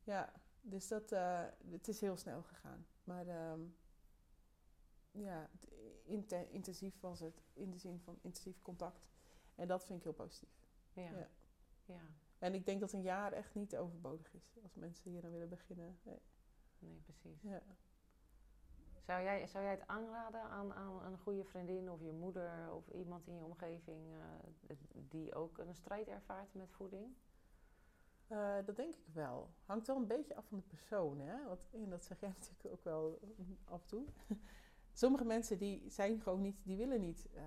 Ja, 0.03 0.33
dus 0.61 0.87
dat, 0.87 1.11
eh, 1.11 1.45
het 1.69 1.87
is 1.87 2.01
heel 2.01 2.17
snel 2.17 2.43
gegaan. 2.43 2.85
Maar 3.03 3.27
ehm, 3.27 3.61
ja, 5.11 5.49
intensief 6.49 6.99
was 6.99 7.19
het, 7.19 7.41
in 7.53 7.71
de 7.71 7.77
zin 7.77 7.99
van 7.99 8.19
intensief 8.21 8.61
contact. 8.61 9.07
En 9.55 9.67
dat 9.67 9.85
vind 9.85 9.97
ik 9.97 10.03
heel 10.03 10.13
positief. 10.13 10.67
ja. 10.93 11.01
Ja. 11.01 11.27
ja. 11.85 12.01
En 12.39 12.53
ik 12.53 12.65
denk 12.65 12.79
dat 12.79 12.93
een 12.93 13.01
jaar 13.01 13.31
echt 13.31 13.55
niet 13.55 13.75
overbodig 13.75 14.33
is. 14.33 14.57
Als 14.63 14.75
mensen 14.75 15.11
hier 15.11 15.21
dan 15.21 15.31
willen 15.31 15.49
beginnen. 15.49 15.99
Nee. 16.03 16.21
Nee, 16.79 17.01
precies. 17.05 17.41
Ja. 17.41 17.61
Zou 19.01 19.23
jij, 19.23 19.47
zou 19.47 19.63
jij 19.63 19.73
het 19.73 19.87
aanraden 19.87 20.41
aan, 20.41 20.73
aan 20.73 21.03
een 21.03 21.17
goede 21.17 21.43
vriendin 21.43 21.91
of 21.91 22.01
je 22.01 22.11
moeder 22.11 22.73
of 22.73 22.87
iemand 22.87 23.27
in 23.27 23.35
je 23.35 23.43
omgeving 23.43 24.13
eh, 24.67 24.75
die 24.93 25.35
ook 25.35 25.57
een 25.57 25.75
strijd 25.75 26.07
ervaart 26.07 26.53
met 26.53 26.71
voeding? 26.71 27.15
Eh, 28.31 28.55
dat 28.65 28.75
denk 28.75 28.95
ik 28.95 29.05
wel. 29.13 29.49
Hangt 29.65 29.87
wel 29.87 29.95
een 29.95 30.07
beetje 30.07 30.35
af 30.35 30.45
van 30.45 30.57
de 30.57 30.63
persoon, 30.63 31.19
hè? 31.19 31.45
Want, 31.47 31.59
en 31.71 31.89
dat 31.89 32.05
zeg 32.05 32.19
jij 32.19 32.29
natuurlijk 32.39 32.73
ook 32.73 32.83
wel 32.83 33.19
mm, 33.35 33.57
af 33.63 33.81
en 33.81 33.87
toe. 33.87 34.05
Sommige 34.93 35.25
mensen 35.25 35.57
die 35.57 35.89
zijn 35.89 36.21
gewoon 36.21 36.41
niet, 36.41 36.57
die 36.63 36.77
willen 36.77 36.99
niet 36.99 37.27
eh, 37.33 37.43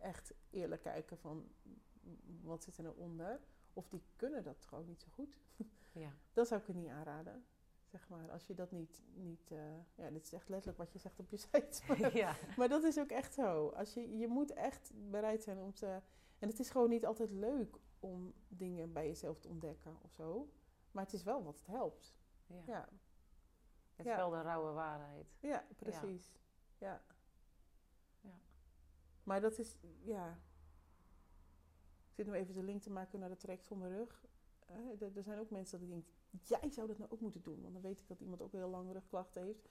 echt 0.00 0.34
eerlijk 0.50 0.82
kijken 0.82 1.18
van 1.18 1.48
mm, 1.62 2.18
wat 2.42 2.64
zit 2.64 2.76
er 2.76 2.82
nou 2.82 2.96
onder. 2.98 3.40
Of 3.72 3.88
die 3.88 4.02
kunnen 4.16 4.42
dat 4.42 4.64
gewoon 4.64 4.86
niet 4.86 5.00
zo 5.02 5.08
goed. 5.10 5.38
Ja, 5.92 6.12
Dat 6.32 6.48
zou 6.48 6.60
ik 6.66 6.74
niet 6.74 6.88
aanraden. 6.88 7.44
Zeg 7.84 8.08
maar, 8.08 8.30
als 8.30 8.46
je 8.46 8.54
dat 8.54 8.70
niet, 8.70 9.02
niet 9.14 9.50
eh, 9.50 9.58
ja, 9.94 10.10
dit 10.10 10.24
is 10.24 10.32
echt 10.32 10.48
letterlijk 10.48 10.78
wat 10.78 10.92
je 10.92 10.98
zegt 10.98 11.18
op 11.18 11.28
je 11.28 11.36
site. 11.36 11.82
Maar, 11.88 12.16
ja. 12.16 12.36
maar 12.56 12.68
dat 12.68 12.84
is 12.84 12.98
ook 12.98 13.10
echt 13.10 13.34
zo. 13.34 13.68
Als 13.68 13.94
je, 13.94 14.18
je 14.18 14.28
moet 14.28 14.52
echt 14.52 14.92
bereid 15.10 15.42
zijn 15.42 15.58
om 15.58 15.74
te. 15.74 16.00
En 16.38 16.48
het 16.48 16.58
is 16.58 16.70
gewoon 16.70 16.88
niet 16.88 17.06
altijd 17.06 17.30
leuk 17.30 17.78
om 18.04 18.34
dingen 18.48 18.92
bij 18.92 19.06
jezelf 19.06 19.38
te 19.40 19.48
ontdekken 19.48 19.96
of 20.02 20.12
zo. 20.12 20.48
Maar 20.90 21.04
het 21.04 21.12
is 21.12 21.22
wel 21.22 21.44
wat 21.44 21.58
het 21.58 21.66
helpt. 21.66 22.14
ja. 22.46 22.62
Ja, 22.66 22.88
Het 23.96 24.06
is 24.06 24.12
Ja. 24.12 24.16
wel 24.16 24.30
de 24.30 24.40
rauwe 24.42 24.72
waarheid. 24.72 25.36
ja 25.40 25.64
precies. 25.76 26.32
Ja. 26.78 27.02
Ja. 28.20 28.38
Maar 29.22 29.40
dat 29.40 29.58
is, 29.58 29.76
ja. 30.02 30.38
Ik 32.08 32.14
zit 32.14 32.26
nu 32.26 32.32
even 32.32 32.54
de 32.54 32.62
link 32.62 32.82
te 32.82 32.90
maken 32.90 33.18
naar 33.18 33.28
de 33.28 33.36
traject 33.36 33.64
zonder 33.66 33.88
rug. 33.88 34.24
Eh, 34.66 35.02
er, 35.02 35.16
er 35.16 35.22
zijn 35.22 35.38
ook 35.38 35.50
mensen 35.50 35.78
die 35.78 35.88
denken, 35.88 36.12
jij 36.42 36.70
zou 36.70 36.86
dat 36.86 36.98
nou 36.98 37.10
ook 37.10 37.20
moeten 37.20 37.42
doen. 37.42 37.60
Want 37.62 37.72
dan 37.72 37.82
weet 37.82 38.00
ik 38.00 38.08
dat 38.08 38.20
iemand 38.20 38.42
ook 38.42 38.52
heel 38.52 38.68
lang 38.68 38.92
rugklachten 38.92 39.42
heeft. 39.42 39.68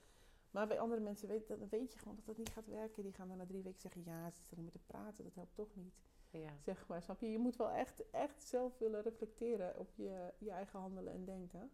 Maar 0.50 0.66
bij 0.66 0.80
andere 0.80 1.00
mensen 1.00 1.28
weet, 1.28 1.48
dan 1.48 1.68
weet 1.68 1.92
je 1.92 1.98
gewoon 1.98 2.16
dat 2.16 2.24
dat 2.26 2.36
niet 2.36 2.48
gaat 2.50 2.66
werken. 2.66 3.02
Die 3.02 3.12
gaan 3.12 3.28
dan 3.28 3.36
na 3.36 3.46
drie 3.46 3.62
weken 3.62 3.80
zeggen, 3.80 4.02
ja, 4.04 4.30
ze 4.30 4.36
zitten 4.36 4.52
alleen 4.52 4.62
maar 4.64 4.72
te 4.82 4.92
praten. 4.92 5.24
Dat 5.24 5.34
helpt 5.34 5.54
toch 5.54 5.74
niet. 5.74 6.02
Ja, 6.40 6.52
Zeg 6.62 6.86
maar, 6.86 7.02
snap 7.02 7.20
je? 7.20 7.30
Je 7.30 7.38
moet 7.38 7.56
wel 7.56 7.70
echt, 7.70 8.10
echt 8.10 8.42
zelf 8.42 8.78
willen 8.78 9.02
reflecteren 9.02 9.78
op 9.78 9.90
je, 9.92 10.32
je 10.38 10.50
eigen 10.50 10.78
handelen 10.80 11.12
en 11.12 11.24
denken. 11.24 11.70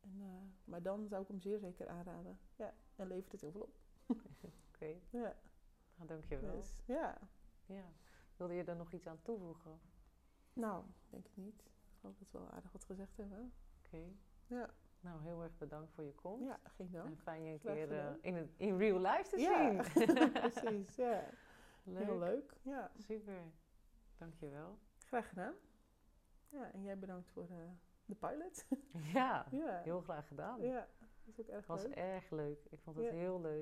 En, 0.00 0.16
eh, 0.20 0.42
maar 0.64 0.82
dan 0.82 1.08
zou 1.08 1.22
ik 1.22 1.28
hem 1.28 1.40
zeer 1.40 1.58
zeker 1.58 1.88
aanraden. 1.88 2.38
Ja, 2.56 2.74
en 2.96 3.06
levert 3.06 3.32
het 3.32 3.40
heel 3.40 3.50
veel 3.52 3.60
op. 3.60 3.78
oké. 4.74 4.94
Ja, 5.10 5.36
Nou, 5.96 6.08
dankjewel. 6.08 6.56
dus, 6.56 6.76
ja. 6.84 7.18
Ja. 7.66 7.84
Wilde 8.36 8.54
je 8.54 8.64
er 8.64 8.76
nog 8.76 8.92
iets 8.92 9.06
aan 9.06 9.22
toevoegen? 9.22 9.80
Nou, 10.52 10.84
denk 11.10 11.26
ik 11.26 11.36
niet. 11.36 11.60
Ik 11.60 11.94
geloof 12.00 12.16
dat 12.18 12.30
we 12.30 12.38
wel 12.38 12.50
aardig 12.50 12.72
wat 12.72 12.84
gezegd 12.84 13.16
hebben. 13.16 13.52
Oké. 13.84 14.02
Ja, 14.46 14.70
Nou, 15.00 15.22
heel 15.22 15.42
erg 15.42 15.58
bedankt 15.58 15.92
voor 15.92 16.04
je 16.04 16.14
komst. 16.14 16.44
ja 16.44 16.58
geen 16.64 16.90
dank. 16.90 17.06
En 17.06 17.18
fijn 17.18 17.42
je 17.42 17.52
een 17.52 17.58
Graag 17.58 17.74
keer 17.74 17.98
eh, 17.98 18.12
in, 18.20 18.34
het, 18.34 18.50
in 18.56 18.76
real 18.78 19.00
life 19.00 19.28
te 19.30 19.38
Ja, 19.40 19.82
zien. 19.84 20.32
precies. 20.50 20.96
Ja. 20.96 21.24
leuk. 21.84 22.04
Heel 22.04 22.18
leuk. 22.18 22.56
Ja, 22.62 22.90
Super. 22.98 23.42
Dankjewel. 24.18 24.78
graag 25.06 25.28
gedaan. 25.28 25.54
Ja, 26.48 26.72
en 26.72 26.82
jij 26.82 26.98
bedankt 26.98 27.28
voor 27.28 27.48
eh, 27.50 27.56
de 28.04 28.14
pilot. 28.14 28.64
Ja, 29.14 29.46
ja. 29.50 29.80
heel 29.82 30.00
graag 30.00 30.26
gedaan. 30.28 30.60
ja, 30.62 30.88
dat 30.98 31.08
is 31.24 31.40
ook 31.40 31.46
erg 31.48 31.56
Het 31.58 31.66
was 31.66 31.82
leuk. 31.82 31.94
erg 31.94 32.30
leuk. 32.30 32.64
Ik 32.70 32.80
vond 32.80 32.96
het 32.96 33.04
Ja. 33.06 33.12
heel 33.12 33.40
leuk. 33.40 33.56